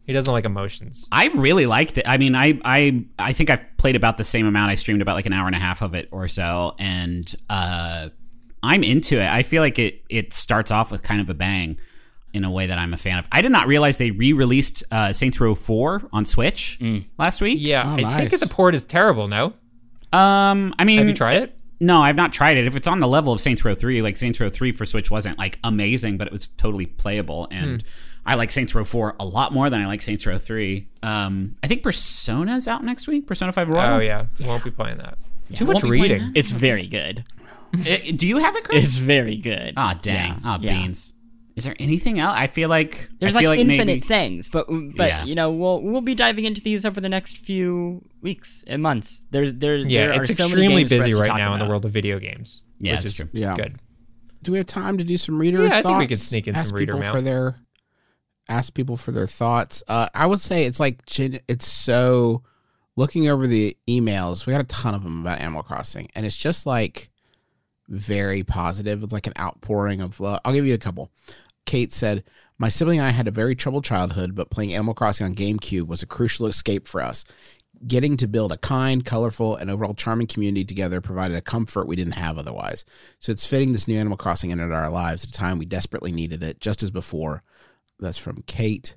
He 0.05 0.13
doesn't 0.13 0.31
like 0.31 0.45
emotions. 0.45 1.07
I 1.11 1.27
really 1.29 1.65
liked 1.65 1.97
it. 1.97 2.07
I 2.07 2.17
mean, 2.17 2.35
I 2.35 2.59
I 2.63 3.05
I 3.17 3.33
think 3.33 3.49
I've 3.49 3.63
played 3.77 3.95
about 3.95 4.17
the 4.17 4.23
same 4.23 4.45
amount. 4.45 4.71
I 4.71 4.75
streamed 4.75 5.01
about 5.01 5.15
like 5.15 5.25
an 5.25 5.33
hour 5.33 5.47
and 5.47 5.55
a 5.55 5.59
half 5.59 5.81
of 5.81 5.95
it 5.95 6.09
or 6.11 6.27
so, 6.27 6.75
and 6.79 7.33
uh, 7.49 8.09
I'm 8.61 8.83
into 8.83 9.19
it. 9.19 9.27
I 9.27 9.41
feel 9.43 9.61
like 9.63 9.79
it 9.79 10.03
it 10.09 10.33
starts 10.33 10.69
off 10.71 10.91
with 10.91 11.01
kind 11.03 11.21
of 11.21 11.29
a 11.29 11.33
bang 11.33 11.79
in 12.33 12.43
a 12.43 12.51
way 12.51 12.67
that 12.67 12.77
I'm 12.77 12.93
a 12.93 12.97
fan 12.97 13.17
of. 13.17 13.27
I 13.31 13.41
did 13.41 13.51
not 13.51 13.65
realize 13.65 13.97
they 13.97 14.11
re-released 14.11 14.83
uh, 14.91 15.13
Saints 15.13 15.39
Row 15.39 15.55
4 15.55 16.09
on 16.11 16.25
Switch 16.25 16.77
last 17.17 17.41
week. 17.41 17.59
Yeah, 17.61 17.83
Oh, 17.87 17.93
I 17.93 17.95
think 17.95 18.07
nice. 18.09 18.31
that 18.31 18.41
the 18.41 18.53
port 18.53 18.75
is 18.75 18.83
terrible. 18.83 19.29
No, 19.29 19.53
Um, 20.11 20.73
I 20.77 20.83
mean, 20.83 20.97
have 20.99 21.07
you 21.07 21.13
tried 21.13 21.41
it? 21.43 21.57
No, 21.79 22.01
I've 22.01 22.15
not 22.17 22.33
tried 22.33 22.57
it. 22.57 22.65
If 22.67 22.75
it's 22.75 22.87
on 22.87 22.99
the 22.99 23.07
level 23.07 23.31
of 23.33 23.39
Saints 23.39 23.63
Row 23.63 23.73
3, 23.75 24.01
like 24.01 24.17
Saints 24.17 24.39
Row 24.41 24.49
3 24.49 24.73
for 24.73 24.85
Switch 24.85 25.09
wasn't 25.09 25.37
like 25.37 25.59
amazing, 25.63 26.17
but 26.17 26.27
it 26.27 26.33
was 26.33 26.47
totally 26.47 26.85
playable. 26.85 27.47
And 27.51 27.81
Hmm. 27.81 27.87
I 28.25 28.35
like 28.35 28.49
Saints 28.51 28.73
Row 28.73 28.83
4 28.83 29.15
a 29.19 29.25
lot 29.25 29.53
more 29.53 29.69
than 29.69 29.81
I 29.81 29.85
like 29.87 30.01
Saints 30.01 30.25
Row 30.25 30.37
3. 30.37 30.87
Um, 31.03 31.55
I 31.63 31.67
think 31.67 31.83
Persona's 31.83 32.67
out 32.67 32.83
next 32.83 33.07
week. 33.07 33.27
Persona 33.27 33.51
5 33.53 33.69
Royal. 33.69 33.95
Oh 33.95 33.99
yeah, 33.99 34.25
won't 34.41 34.63
be 34.63 34.71
playing 34.71 34.97
that. 34.97 35.17
Too 35.53 35.65
much 35.65 35.83
reading. 35.83 36.31
It's 36.35 36.51
very 36.51 36.87
good. 36.87 37.23
Eh, 37.85 38.13
do 38.15 38.25
you 38.25 38.37
have 38.37 38.55
it, 38.55 38.63
Chris? 38.63 38.85
It's 38.85 38.97
very 38.97 39.35
good. 39.35 39.73
Ah, 39.75 39.99
dang. 40.01 40.33
Yeah, 40.35 40.39
Ah, 40.45 40.57
yeah. 40.61 40.71
beans. 40.79 41.11
Is 41.57 41.65
there 41.65 41.75
anything 41.77 42.19
else? 42.19 42.33
I 42.37 42.47
feel 42.47 42.69
like 42.69 43.09
There's 43.19 43.35
I 43.35 43.39
like, 43.39 43.47
like 43.47 43.59
infinite 43.59 43.85
maybe, 43.85 43.99
things, 43.99 44.47
but 44.49 44.67
but 44.69 45.07
Yeah. 45.09 45.25
you 45.25 45.35
know 45.35 45.51
we'll 45.51 45.81
we'll 45.81 45.99
be 45.99 46.15
diving 46.15 46.45
into 46.45 46.61
these 46.61 46.85
over 46.85 47.01
the 47.01 47.09
next 47.09 47.37
few 47.39 48.01
weeks 48.21 48.63
and 48.67 48.81
months. 48.81 49.23
There's 49.31 49.51
there 49.55 49.75
Yeah, 49.75 50.07
there 50.07 50.21
it's 50.21 50.29
are 50.29 50.35
so 50.35 50.43
many 50.47 50.61
extremely 50.61 50.83
games 50.83 50.89
busy 51.03 51.13
right 51.15 51.27
talk 51.27 51.37
now 51.37 51.53
in 51.53 51.59
the 51.59 51.65
world 51.65 51.83
of 51.83 51.91
video 51.91 52.17
games. 52.17 52.61
Yeah, 52.79 52.93
which 52.93 52.97
that's 53.03 53.07
is 53.07 53.15
true. 53.15 53.29
Yeah. 53.33 53.57
Good. 53.57 53.75
Do 54.43 54.51
we 54.53 54.57
have 54.57 54.67
time 54.67 54.97
to 54.97 55.03
do 55.03 55.17
some 55.17 55.37
reader 55.37 55.61
Yeah, 55.63 55.65
I 55.67 55.69
thoughts? 55.81 55.85
think 55.87 55.99
we 55.99 56.07
could 56.07 56.19
sneak 56.19 56.47
in 56.47 56.55
some 56.57 56.73
reader 56.77 56.93
people 56.93 56.99
mail. 57.01 57.13
for 57.13 57.19
their 57.21 57.57
ask 58.47 58.73
people 58.73 58.97
for 58.97 59.11
their 59.11 59.27
thoughts. 59.27 59.83
Uh, 59.87 60.07
I 60.13 60.25
would 60.25 60.39
say 60.39 60.65
it's 60.65 60.79
like 60.79 61.01
it's 61.19 61.67
so 61.67 62.43
looking 62.95 63.27
over 63.27 63.47
the 63.47 63.77
emails. 63.87 64.45
We 64.45 64.53
got 64.53 64.61
a 64.61 64.65
ton 64.65 64.93
of 64.93 65.03
them 65.03 65.21
about 65.21 65.41
Animal 65.41 65.63
Crossing, 65.63 66.09
and 66.15 66.25
it's 66.25 66.37
just 66.37 66.65
like 66.65 67.09
very 67.87 68.43
positive. 68.43 69.03
It's 69.03 69.13
like 69.13 69.27
an 69.27 69.33
outpouring 69.39 70.01
of 70.01 70.19
love. 70.19 70.39
I'll 70.45 70.53
give 70.53 70.65
you 70.65 70.73
a 70.73 70.79
couple. 70.79 71.11
Kate 71.65 71.91
said, 71.91 72.23
"My 72.57 72.69
sibling 72.69 72.99
and 72.99 73.07
I 73.07 73.11
had 73.11 73.27
a 73.27 73.31
very 73.31 73.55
troubled 73.55 73.83
childhood, 73.83 74.35
but 74.35 74.51
playing 74.51 74.73
Animal 74.73 74.93
Crossing 74.93 75.25
on 75.25 75.35
GameCube 75.35 75.87
was 75.87 76.03
a 76.03 76.07
crucial 76.07 76.47
escape 76.47 76.87
for 76.87 77.01
us." 77.01 77.25
Getting 77.85 78.15
to 78.17 78.27
build 78.27 78.53
a 78.53 78.57
kind, 78.57 79.03
colorful, 79.03 79.57
and 79.57 79.69
overall 79.69 79.93
charming 79.93 80.27
community 80.27 80.63
together 80.63 81.01
provided 81.01 81.35
a 81.35 81.41
comfort 81.41 81.87
we 81.87 81.97
didn't 81.97 82.13
have 82.13 82.37
otherwise. 82.37 82.85
So 83.19 83.33
it's 83.33 83.45
fitting 83.45 83.73
this 83.73 83.87
new 83.87 83.99
Animal 83.99 84.17
Crossing 84.17 84.51
entered 84.51 84.71
our 84.71 84.89
lives 84.89 85.25
at 85.25 85.31
a 85.31 85.33
time 85.33 85.59
we 85.59 85.65
desperately 85.65 86.13
needed 86.13 86.41
it, 86.41 86.61
just 86.61 86.81
as 86.81 86.89
before. 86.89 87.43
That's 87.99 88.17
from 88.17 88.43
Kate. 88.45 88.95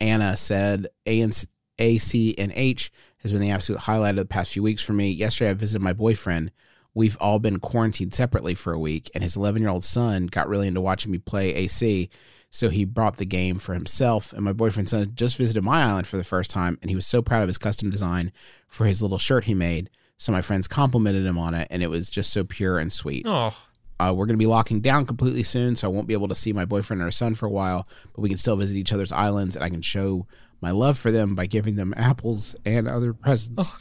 Anna 0.00 0.36
said, 0.36 0.88
ANC, 1.06 1.46
ACNH 1.78 2.90
has 3.22 3.32
been 3.32 3.40
the 3.40 3.50
absolute 3.50 3.80
highlight 3.80 4.12
of 4.12 4.16
the 4.16 4.26
past 4.26 4.52
few 4.52 4.62
weeks 4.62 4.82
for 4.82 4.92
me. 4.92 5.10
Yesterday, 5.10 5.50
I 5.50 5.54
visited 5.54 5.82
my 5.82 5.92
boyfriend. 5.92 6.52
We've 6.94 7.16
all 7.20 7.38
been 7.38 7.58
quarantined 7.58 8.14
separately 8.14 8.54
for 8.54 8.72
a 8.72 8.78
week, 8.78 9.10
and 9.14 9.22
his 9.22 9.36
11 9.36 9.60
year 9.60 9.70
old 9.70 9.84
son 9.84 10.26
got 10.26 10.48
really 10.48 10.68
into 10.68 10.80
watching 10.80 11.12
me 11.12 11.18
play 11.18 11.54
AC. 11.54 12.08
So 12.48 12.70
he 12.70 12.84
brought 12.86 13.18
the 13.18 13.26
game 13.26 13.58
for 13.58 13.74
himself. 13.74 14.32
And 14.32 14.42
my 14.42 14.54
boyfriend's 14.54 14.92
son 14.92 15.12
just 15.14 15.36
visited 15.36 15.62
my 15.62 15.82
island 15.82 16.06
for 16.06 16.16
the 16.16 16.24
first 16.24 16.50
time, 16.50 16.78
and 16.80 16.90
he 16.90 16.96
was 16.96 17.06
so 17.06 17.20
proud 17.20 17.42
of 17.42 17.48
his 17.48 17.58
custom 17.58 17.90
design 17.90 18.32
for 18.68 18.86
his 18.86 19.02
little 19.02 19.18
shirt 19.18 19.44
he 19.44 19.54
made. 19.54 19.90
So 20.16 20.32
my 20.32 20.40
friends 20.40 20.66
complimented 20.66 21.26
him 21.26 21.36
on 21.36 21.52
it, 21.52 21.68
and 21.70 21.82
it 21.82 21.90
was 21.90 22.08
just 22.08 22.32
so 22.32 22.44
pure 22.44 22.78
and 22.78 22.90
sweet. 22.90 23.26
Oh, 23.26 23.54
Uh, 23.98 24.12
we're 24.16 24.26
going 24.26 24.36
to 24.36 24.42
be 24.42 24.46
locking 24.46 24.80
down 24.80 25.06
completely 25.06 25.42
soon, 25.42 25.74
so 25.76 25.88
I 25.88 25.92
won't 25.92 26.06
be 26.06 26.14
able 26.14 26.28
to 26.28 26.34
see 26.34 26.52
my 26.52 26.64
boyfriend 26.64 27.02
or 27.02 27.10
son 27.10 27.34
for 27.34 27.46
a 27.46 27.50
while, 27.50 27.88
but 28.14 28.20
we 28.20 28.28
can 28.28 28.38
still 28.38 28.56
visit 28.56 28.76
each 28.76 28.92
other's 28.92 29.12
islands, 29.12 29.56
and 29.56 29.64
I 29.64 29.70
can 29.70 29.82
show 29.82 30.26
my 30.60 30.70
love 30.70 30.98
for 30.98 31.10
them 31.10 31.34
by 31.34 31.46
giving 31.46 31.76
them 31.76 31.94
apples 31.96 32.56
and 32.64 32.86
other 32.88 33.12
presents. 33.12 33.74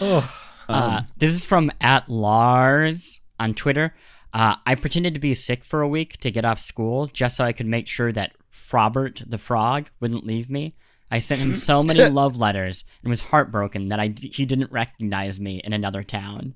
oh, 0.00 0.32
Uh, 0.68 1.02
this 1.16 1.32
is 1.32 1.44
from 1.44 1.70
at 1.80 2.08
Lars 2.08 3.20
on 3.38 3.54
Twitter. 3.54 3.94
Uh, 4.34 4.56
I 4.66 4.74
pretended 4.74 5.14
to 5.14 5.20
be 5.20 5.32
sick 5.34 5.62
for 5.62 5.80
a 5.80 5.86
week 5.86 6.18
to 6.18 6.30
get 6.32 6.44
off 6.44 6.58
school 6.58 7.06
just 7.06 7.36
so 7.36 7.44
I 7.44 7.52
could 7.52 7.66
make 7.66 7.86
sure 7.86 8.10
that 8.10 8.32
Frobert 8.50 9.22
the 9.30 9.38
frog 9.38 9.90
wouldn't 10.00 10.26
leave 10.26 10.50
me. 10.50 10.74
I 11.08 11.20
sent 11.20 11.40
him 11.40 11.52
so 11.52 11.84
many 11.84 12.04
love 12.08 12.36
letters 12.36 12.84
and 13.02 13.10
was 13.10 13.20
heartbroken 13.20 13.90
that 13.90 14.00
I 14.00 14.08
d- 14.08 14.32
he 14.34 14.44
didn't 14.44 14.72
recognize 14.72 15.38
me 15.38 15.60
in 15.62 15.72
another 15.72 16.02
town. 16.02 16.54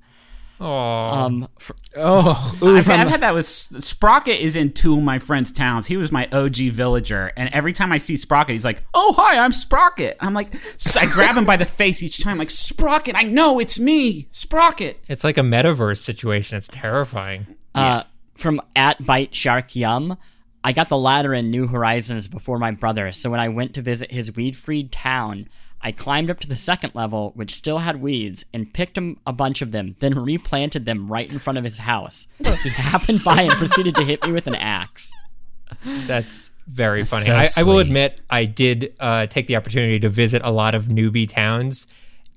Oh. 0.61 0.67
Um, 0.67 1.49
fr- 1.59 1.73
Oh, 1.97 2.55
I've, 2.63 2.89
I've 2.89 3.09
had 3.09 3.23
that 3.23 3.35
with 3.35 3.45
Sprocket 3.45 4.39
is 4.41 4.55
in 4.55 4.73
two 4.73 4.97
of 4.97 5.03
my 5.03 5.19
friends' 5.19 5.51
towns. 5.51 5.89
He 5.89 5.97
was 5.97 6.13
my 6.13 6.29
OG 6.33 6.57
villager, 6.71 7.33
and 7.37 7.53
every 7.53 7.73
time 7.73 7.91
I 7.91 7.97
see 7.97 8.17
Sprocket, 8.17 8.53
he's 8.53 8.65
like, 8.65 8.83
"Oh 8.95 9.13
hi, 9.17 9.39
I'm 9.45 9.51
Sprocket." 9.51 10.17
I'm 10.21 10.33
like, 10.33 10.55
I 10.97 11.07
grab 11.07 11.37
him 11.37 11.45
by 11.45 11.57
the 11.57 11.65
face 11.67 12.03
each 12.05 12.23
time, 12.23 12.39
like 12.39 12.49
Sprocket. 12.51 13.17
I 13.17 13.25
know 13.25 13.59
it's 13.59 13.81
me, 13.81 14.29
Sprocket. 14.31 15.01
it's 15.09 15.25
like 15.25 15.37
a 15.37 15.41
metaverse 15.43 15.99
situation. 15.99 16.57
It's 16.57 16.69
terrifying. 16.69 17.47
uh, 17.75 18.05
from 18.37 18.61
at 18.77 19.05
Bite 19.05 19.35
Shark 19.35 19.75
Yum. 19.75 20.17
I 20.63 20.73
got 20.73 20.89
the 20.91 20.99
ladder 20.99 21.35
in 21.35 21.51
New 21.51 21.67
Horizons 21.67 22.29
before 22.29 22.59
my 22.59 22.71
brother, 22.71 23.11
so 23.13 23.31
when 23.31 23.41
I 23.41 23.49
went 23.49 23.75
to 23.75 23.83
visit 23.83 24.13
his 24.13 24.37
weed-freed 24.37 24.93
town, 24.93 25.49
I 25.83 25.93
climbed 25.93 26.31
up 26.31 26.39
to 26.41 26.47
the 26.49 26.57
second 26.57 26.95
level, 26.95 27.33
which 27.37 27.55
still 27.55 27.79
had 27.79 28.03
weeds, 28.03 28.45
and 28.53 28.73
picked 28.73 28.99
him 28.99 29.19
a 29.27 29.33
bunch 29.33 29.63
of 29.63 29.73
them, 29.73 29.97
then 30.01 30.13
replanted 30.15 30.85
them 30.85 31.11
right 31.11 31.31
in 31.33 31.39
front 31.39 31.59
of 31.59 31.65
his 31.65 31.79
house. 31.79 32.27
he 32.39 32.69
happened 32.77 33.25
by 33.25 33.43
and 33.43 33.51
proceeded 33.53 33.95
to 33.95 34.05
hit 34.05 34.23
me 34.27 34.33
with 34.33 34.47
an 34.47 34.55
axe. 34.57 35.13
That's 36.07 36.51
very 36.67 37.01
That's 37.03 37.11
funny. 37.27 37.47
so 37.47 37.61
I, 37.61 37.63
I 37.63 37.65
will 37.65 37.79
admit, 37.79 38.21
I 38.29 38.45
did 38.45 38.95
uh, 39.01 39.27
take 39.27 39.47
the 39.47 39.57
opportunity 39.57 39.99
to 40.01 40.09
visit 40.09 40.43
a 40.45 40.51
lot 40.51 40.75
of 40.75 40.85
newbie 40.87 41.29
towns, 41.29 41.87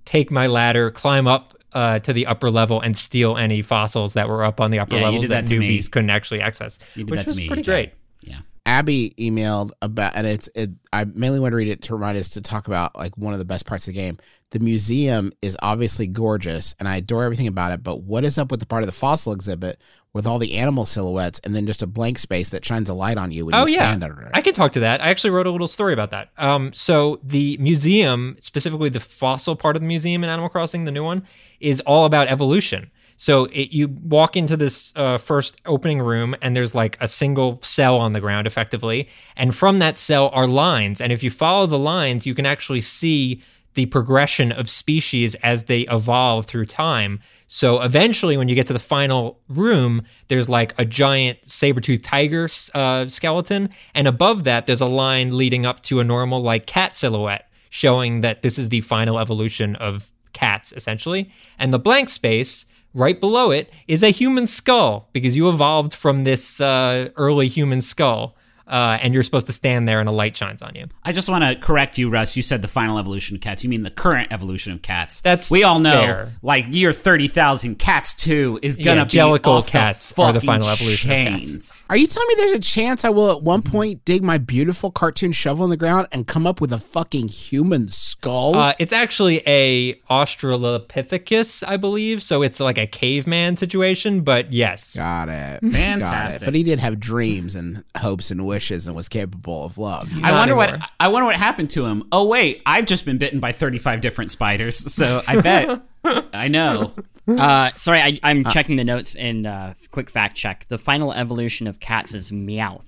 take 0.06 0.32
my 0.32 0.48
ladder, 0.48 0.92
climb 0.92 1.28
up 1.28 1.54
uh, 1.74 2.00
to 2.00 2.14
the 2.14 2.28
upper 2.28 2.50
level, 2.50 2.80
and 2.80 2.96
steal 2.96 3.36
any 3.36 3.62
fossils 3.62 4.14
that 4.14 4.30
were 4.30 4.44
up 4.44 4.62
on 4.62 4.72
the 4.72 4.80
upper 4.80 4.96
Yeah, 4.96 5.04
levels 5.04 5.28
that, 5.28 5.46
that 5.46 5.48
to 5.48 5.60
me. 5.60 5.78
newbies 5.80 5.90
couldn't 5.92 6.12
actually 6.12 6.42
access, 6.42 6.80
You 6.96 7.04
did 7.04 7.12
which 7.12 7.18
that 7.18 7.24
to 7.26 7.30
was 7.32 7.38
me, 7.38 7.48
pretty 7.48 7.62
Jack. 7.64 7.74
great. 7.74 7.94
Yeah. 8.22 8.40
Abby 8.66 9.14
emailed 9.20 9.72
about, 9.82 10.14
and 10.16 10.26
it's 10.26 10.48
it. 10.56 10.72
I 10.92 11.06
mainly 11.06 11.40
want 11.40 11.52
to 11.52 11.58
read 11.58 11.68
it 11.68 11.82
to 11.84 11.94
remind 11.94 12.18
us 12.18 12.30
to 12.30 12.42
talk 12.42 12.68
about 12.68 12.96
like 12.96 13.18
one 13.18 13.34
of 13.34 13.40
the 13.40 13.46
best 13.46 13.66
parts 13.66 13.88
of 13.88 13.94
the 13.94 14.00
game. 14.00 14.18
the 14.52 14.60
museum 14.60 15.32
is 15.42 15.58
obviously 15.64 16.06
gorgeous 16.06 16.76
and 16.80 16.88
I 16.88 16.98
adore 16.98 17.24
everything 17.24 17.48
about 17.48 17.72
it, 17.72 17.82
but 17.84 18.04
what 18.04 18.24
is 18.24 18.38
up 18.38 18.52
with 18.52 18.60
the 18.60 18.68
part 18.68 18.84
of 18.84 18.88
the 18.88 18.92
fossil 18.94 19.34
exhibit 19.34 19.82
with 20.14 20.28
all 20.28 20.38
the 20.38 20.58
animal 20.58 20.86
silhouettes 20.86 21.40
and 21.40 21.56
then 21.56 21.66
just 21.66 21.82
a 21.82 21.88
blank 21.88 22.20
space 22.20 22.50
that 22.50 22.64
shines 22.64 22.88
a 22.88 22.94
light 22.94 23.18
on 23.18 23.32
you 23.32 23.48
when 23.48 23.56
Oh 23.56 23.66
you 23.66 23.74
yeah, 23.74 23.80
stand 23.80 24.04
under 24.04 24.22
it? 24.22 24.32
I 24.36 24.42
can 24.42 24.54
talk 24.54 24.72
to 24.74 24.80
that. 24.82 25.02
I 25.02 25.08
actually 25.08 25.32
wrote 25.32 25.48
a 25.48 25.52
little 25.52 25.68
story 25.68 25.92
about 25.92 26.12
that. 26.12 26.30
Um, 26.38 26.72
so 26.74 27.20
the 27.24 27.58
museum, 27.58 28.38
specifically 28.40 28.90
the 28.90 29.00
fossil 29.00 29.56
part 29.56 29.76
of 29.76 29.82
the 29.82 29.88
museum 29.88 30.24
in 30.24 30.30
Animal 30.30 30.50
Crossing, 30.50 30.84
the 30.84 30.92
new 30.92 31.04
one, 31.04 31.26
is 31.60 31.82
all 31.82 32.06
about 32.06 32.28
evolution. 32.28 32.92
So 33.18 33.46
it, 33.46 33.72
you 33.72 33.88
walk 33.88 34.36
into 34.36 34.58
this 34.58 34.94
uh, 34.96 35.18
first 35.18 35.62
opening 35.66 36.02
room, 36.02 36.36
and 36.42 36.56
there's 36.56 36.76
like 36.76 36.98
a 37.00 37.08
single 37.08 37.60
cell 37.62 37.98
on 37.98 38.14
the 38.14 38.20
ground, 38.20 38.48
effectively, 38.48 39.08
and 39.36 39.56
from 39.56 39.80
that 39.80 39.98
cell 39.98 40.30
are 40.30 40.48
lines. 40.48 41.00
And 41.00 41.12
if 41.12 41.24
you 41.24 41.32
follow 41.32 41.66
the 41.66 41.80
lines, 41.80 42.26
you 42.26 42.36
can 42.36 42.46
actually 42.46 42.82
see 42.82 43.42
the 43.76 43.86
progression 43.88 44.52
of 44.52 44.70
species 44.70 45.34
as 45.36 45.64
they 45.64 45.82
evolve 45.82 46.46
through 46.46 46.66
time. 46.66 47.20
So 47.48 47.82
eventually, 47.82 48.38
when 48.38 48.48
you 48.48 48.56
get 48.56 48.68
to 48.68 48.74
the 48.74 48.80
final 48.80 49.40
room, 49.50 50.04
there's 50.28 50.48
like 50.48 50.76
a 50.78 50.86
giant 50.86 51.40
saber-toothed 51.50 52.04
tiger 52.04 52.48
uh, 52.76 53.08
skeleton, 53.08 53.70
and 53.96 54.08
above 54.08 54.44
that, 54.44 54.66
there's 54.66 54.82
a 54.82 54.86
line 54.86 55.36
leading 55.36 55.66
up 55.66 55.82
to 55.84 56.00
a 56.00 56.04
normal 56.04 56.42
like 56.42 56.68
cat 56.68 56.94
silhouette, 56.94 57.52
showing 57.70 58.22
that 58.22 58.42
this 58.42 58.60
is 58.60 58.70
the 58.70 58.82
final 58.82 59.18
evolution 59.18 59.76
of 59.78 60.12
cats, 60.34 60.72
essentially. 60.74 61.32
And 61.58 61.74
the 61.74 61.80
blank 61.80 62.10
space 62.10 62.66
right 62.94 63.20
below 63.20 63.52
it 63.52 63.72
is 63.88 64.04
a 64.04 64.10
human 64.10 64.48
skull 64.48 65.10
because 65.14 65.36
you 65.36 65.50
evolved 65.50 65.94
from 65.94 66.24
this 66.24 66.62
uh, 66.62 67.10
early 67.16 67.48
human 67.48 67.82
skull. 67.82 68.36
Uh, 68.74 68.98
and 69.04 69.14
you're 69.14 69.22
supposed 69.22 69.46
to 69.46 69.54
stand 69.54 69.88
there 69.88 70.00
and 70.00 70.10
a 70.10 70.12
light 70.12 70.36
shines 70.36 70.64
on 70.64 70.74
you. 70.74 70.88
I 71.04 71.12
just 71.12 71.30
want 71.30 71.44
to 71.44 71.56
correct 71.64 72.00
you, 72.00 72.10
Russ. 72.10 72.36
You 72.36 72.42
said 72.42 72.64
the 72.64 72.68
final 72.68 72.98
evolution 72.98 73.36
of 73.36 73.42
cats. 73.42 73.64
You 73.64 73.70
mean 73.70 73.84
the 73.84 73.92
current 73.92 74.34
evolution 74.34 74.74
of 74.74 74.82
cats. 74.82 75.22
That's 75.22 75.52
we 75.52 75.62
all 75.62 75.78
know. 75.78 75.92
fair. 76.02 76.30
Like 76.42 76.66
year 76.74 76.92
thirty 76.92 77.28
thousand, 77.28 77.76
Cats 77.78 78.16
Two 78.16 78.58
is 78.64 78.76
gonna 78.76 79.02
Yeah, 79.02 79.04
be 79.04 79.10
Jellicle 79.12 79.60
off 79.60 79.68
cats 79.68 80.12
the 80.12 80.24
are 80.24 80.34
the 80.34 80.40
fucking 80.40 80.48
final 80.48 80.68
evolution 80.68 81.12
of 81.12 81.40
cats. 81.42 81.84
Are 81.88 81.96
you 81.96 82.08
telling 82.08 82.28
me 82.30 82.34
there's 82.38 82.54
a 82.54 82.60
chance 82.60 83.06
I 83.06 83.10
will 83.12 83.30
at 83.32 83.44
one 83.44 83.62
point 83.62 84.04
dig 84.06 84.24
my 84.24 84.40
beautiful 84.40 84.90
cartoon 84.90 85.34
shovel 85.34 85.66
in 85.66 85.70
the 85.70 85.78
ground 85.78 86.08
and 86.12 86.26
come 86.26 86.48
up 86.48 86.60
with 86.60 86.74
a 86.74 86.80
fucking 86.80 87.28
human 87.28 87.90
skull? 87.90 88.56
Uh, 88.56 88.74
it's 88.80 88.92
actually 88.92 89.44
a 89.46 89.94
Australopithecus, 90.10 91.64
I 91.68 91.78
believe. 91.78 92.24
So 92.24 92.42
it's 92.42 92.60
like 92.60 92.80
a 92.80 92.88
caveman 92.88 93.56
situation, 93.56 94.22
but 94.22 94.52
yes. 94.52 94.96
Got 94.96 95.30
it. 95.30 95.62
Got 95.62 95.70
it. 95.70 95.74
Fantastic. 95.74 96.46
But 96.48 96.56
he 96.56 96.64
did 96.64 96.80
have 96.80 97.00
dreams 97.00 97.54
and 97.54 97.84
hopes 97.98 98.32
and 98.32 98.48
wishes 98.48 98.63
and 98.72 98.96
was 98.96 99.10
capable 99.10 99.64
of 99.66 99.78
love. 99.78 100.12
You 100.12 100.22
I 100.24 100.32
wonder 100.32 100.54
anymore. 100.60 100.78
what 100.80 100.92
I 101.00 101.08
wonder 101.10 101.26
what 101.26 101.36
happened 101.36 101.70
to 101.72 101.86
him. 101.86 102.08
Oh 102.12 102.26
wait, 102.26 102.62
I've 102.66 102.86
just 102.86 103.06
been 103.06 103.18
bitten 103.18 103.40
by 103.40 103.52
thirty 103.52 103.78
five 103.78 104.02
different 104.02 104.32
spiders, 104.32 104.78
so 104.94 105.22
I 105.28 105.42
bet 105.42 105.82
I 106.34 106.48
know. 106.48 106.94
Uh, 107.28 107.72
sorry, 107.78 108.00
I, 108.00 108.20
I'm 108.24 108.44
checking 108.46 108.76
the 108.76 108.84
notes 108.84 109.16
and 109.16 109.48
uh, 109.48 109.74
quick 109.92 110.10
fact 110.10 110.36
check. 110.36 110.66
The 110.70 110.78
final 110.78 111.14
evolution 111.14 111.68
of 111.68 111.80
cats 111.80 112.14
is 112.14 112.32
meowth. 112.32 112.86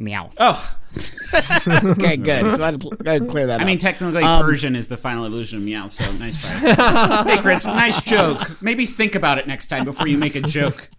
Meowth. 0.00 0.34
Oh, 0.38 0.76
okay, 1.92 2.16
good. 2.16 2.56
Glad, 2.56 2.80
glad 2.80 3.20
to 3.22 3.26
clear 3.26 3.46
that 3.46 3.60
I 3.60 3.62
up. 3.62 3.66
mean, 3.66 3.78
technically, 3.78 4.22
Um, 4.22 4.42
Persian 4.44 4.76
is 4.76 4.88
the 4.88 4.96
final 4.96 5.24
evolution 5.24 5.58
of 5.58 5.64
meow. 5.64 5.88
So 5.88 6.10
nice 6.12 6.40
try. 6.40 7.24
hey, 7.26 7.38
Chris, 7.38 7.64
nice 7.66 8.02
joke. 8.02 8.60
Maybe 8.62 8.84
think 8.86 9.14
about 9.14 9.38
it 9.38 9.46
next 9.46 9.66
time 9.68 9.84
before 9.84 10.06
you 10.06 10.18
make 10.18 10.34
a 10.36 10.42
joke. 10.42 10.90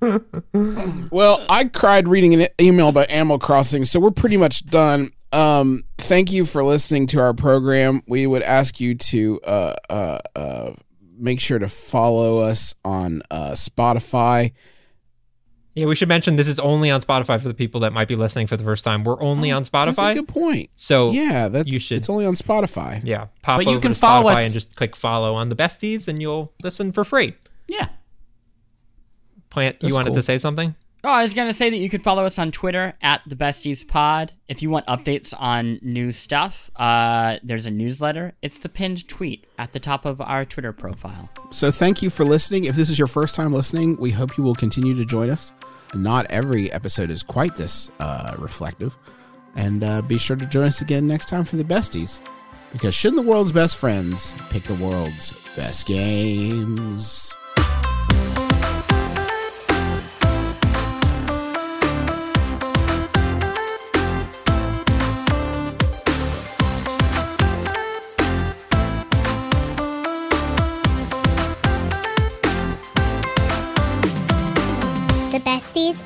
Well, 1.10 1.44
I 1.48 1.64
cried 1.72 2.08
reading 2.08 2.34
an 2.40 2.48
email 2.60 2.88
about 2.88 3.10
Animal 3.10 3.38
Crossing, 3.38 3.84
so 3.84 3.98
we're 4.00 4.10
pretty 4.10 4.36
much 4.36 4.66
done. 4.66 5.08
Um, 5.32 5.82
thank 5.98 6.32
you 6.32 6.44
for 6.44 6.62
listening 6.64 7.06
to 7.08 7.20
our 7.20 7.34
program. 7.34 8.02
We 8.06 8.26
would 8.26 8.42
ask 8.42 8.80
you 8.80 8.94
to 8.94 9.40
uh, 9.44 9.74
uh, 9.90 10.18
uh, 10.36 10.72
make 11.18 11.40
sure 11.40 11.58
to 11.58 11.68
follow 11.68 12.38
us 12.38 12.74
on 12.84 13.22
uh, 13.30 13.52
Spotify. 13.52 14.52
Yeah, 15.74 15.86
we 15.86 15.94
should 15.94 16.08
mention 16.08 16.36
this 16.36 16.48
is 16.48 16.58
only 16.58 16.90
on 16.90 17.00
Spotify 17.00 17.40
for 17.40 17.46
the 17.48 17.54
people 17.54 17.80
that 17.82 17.92
might 17.92 18.08
be 18.08 18.16
listening 18.16 18.46
for 18.48 18.56
the 18.56 18.64
first 18.64 18.84
time. 18.84 19.04
We're 19.04 19.22
only 19.22 19.50
on 19.50 19.62
Oh, 19.62 19.84
That's 19.84 19.98
a 19.98 20.00
Spotify. 20.00 20.14
good 20.14 20.28
point. 20.28 20.70
So 20.76 21.10
Yeah, 21.12 21.48
that's 21.48 21.72
you 21.72 21.78
should- 21.78 21.98
It's 21.98 22.10
only 22.10 22.26
on 22.26 22.34
Spotify. 22.34 23.00
yeah, 23.04 23.26
pop 23.42 23.58
But 23.58 23.66
you 23.68 23.78
can 23.78 23.92
to 23.92 23.98
follow 23.98 24.30
Spotify 24.30 24.36
us- 24.36 24.44
and 24.46 24.54
just 24.54 24.76
click 24.76 24.96
follow 24.96 25.34
on 25.34 25.50
the 25.50 25.56
besties 25.56 26.08
and 26.08 26.20
you'll 26.20 26.52
listen 26.62 26.90
for 26.90 27.04
free. 27.04 27.34
Yeah. 27.68 27.88
Plante, 29.50 29.86
you 29.86 29.94
wanted 29.94 30.08
cool. 30.08 30.16
to 30.16 30.22
say 30.22 30.38
something? 30.38 30.74
Oh, 31.04 31.10
I 31.10 31.22
was 31.22 31.32
gonna 31.32 31.52
say 31.52 31.70
that 31.70 31.76
you 31.76 31.88
could 31.88 32.02
follow 32.02 32.24
us 32.24 32.40
on 32.40 32.50
Twitter 32.50 32.92
at 33.00 33.22
the 33.24 33.36
Besties 33.36 33.86
Pod. 33.86 34.32
If 34.48 34.62
you 34.62 34.70
want 34.70 34.86
updates 34.86 35.32
on 35.38 35.78
new 35.80 36.10
stuff, 36.10 36.72
uh, 36.74 37.38
there's 37.44 37.66
a 37.66 37.70
newsletter. 37.70 38.34
It's 38.42 38.58
the 38.58 38.68
pinned 38.68 39.06
tweet 39.06 39.46
at 39.58 39.72
the 39.72 39.78
top 39.78 40.04
of 40.04 40.20
our 40.20 40.44
Twitter 40.44 40.72
profile. 40.72 41.30
So 41.50 41.70
thank 41.70 42.02
you 42.02 42.10
for 42.10 42.24
listening. 42.24 42.64
If 42.64 42.74
this 42.74 42.90
is 42.90 42.98
your 42.98 43.06
first 43.06 43.36
time 43.36 43.52
listening, 43.52 43.96
we 43.98 44.10
hope 44.10 44.36
you 44.36 44.42
will 44.42 44.56
continue 44.56 44.96
to 44.96 45.04
join 45.04 45.30
us. 45.30 45.52
Not 45.94 46.26
every 46.30 46.70
episode 46.72 47.10
is 47.10 47.22
quite 47.22 47.54
this 47.54 47.92
uh, 48.00 48.34
reflective. 48.36 48.96
And 49.54 49.84
uh, 49.84 50.02
be 50.02 50.18
sure 50.18 50.36
to 50.36 50.46
join 50.46 50.66
us 50.66 50.80
again 50.80 51.06
next 51.06 51.28
time 51.28 51.44
for 51.44 51.56
the 51.56 51.64
besties. 51.64 52.20
Because 52.72 52.94
shouldn't 52.94 53.22
the 53.22 53.28
world's 53.28 53.52
best 53.52 53.76
friends 53.76 54.34
pick 54.50 54.64
the 54.64 54.74
world's 54.74 55.56
best 55.56 55.86
games? 55.86 57.32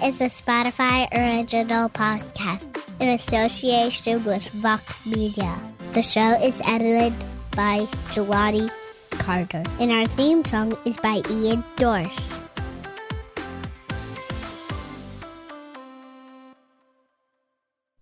Is 0.02 0.20
a 0.20 0.26
Spotify 0.26 1.06
original 1.14 1.88
podcast 1.88 2.74
in 2.98 3.08
association 3.10 4.24
with 4.24 4.50
Vox 4.50 5.06
Media. 5.06 5.54
The 5.92 6.02
show 6.02 6.34
is 6.42 6.60
edited 6.66 7.14
by 7.54 7.86
Jelani 8.10 8.68
Carter, 9.10 9.62
and 9.78 9.92
our 9.92 10.06
theme 10.06 10.44
song 10.44 10.76
is 10.84 10.96
by 10.96 11.22
Ian 11.30 11.62
Dorsch. 11.76 12.18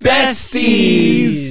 Besties! 0.01 1.50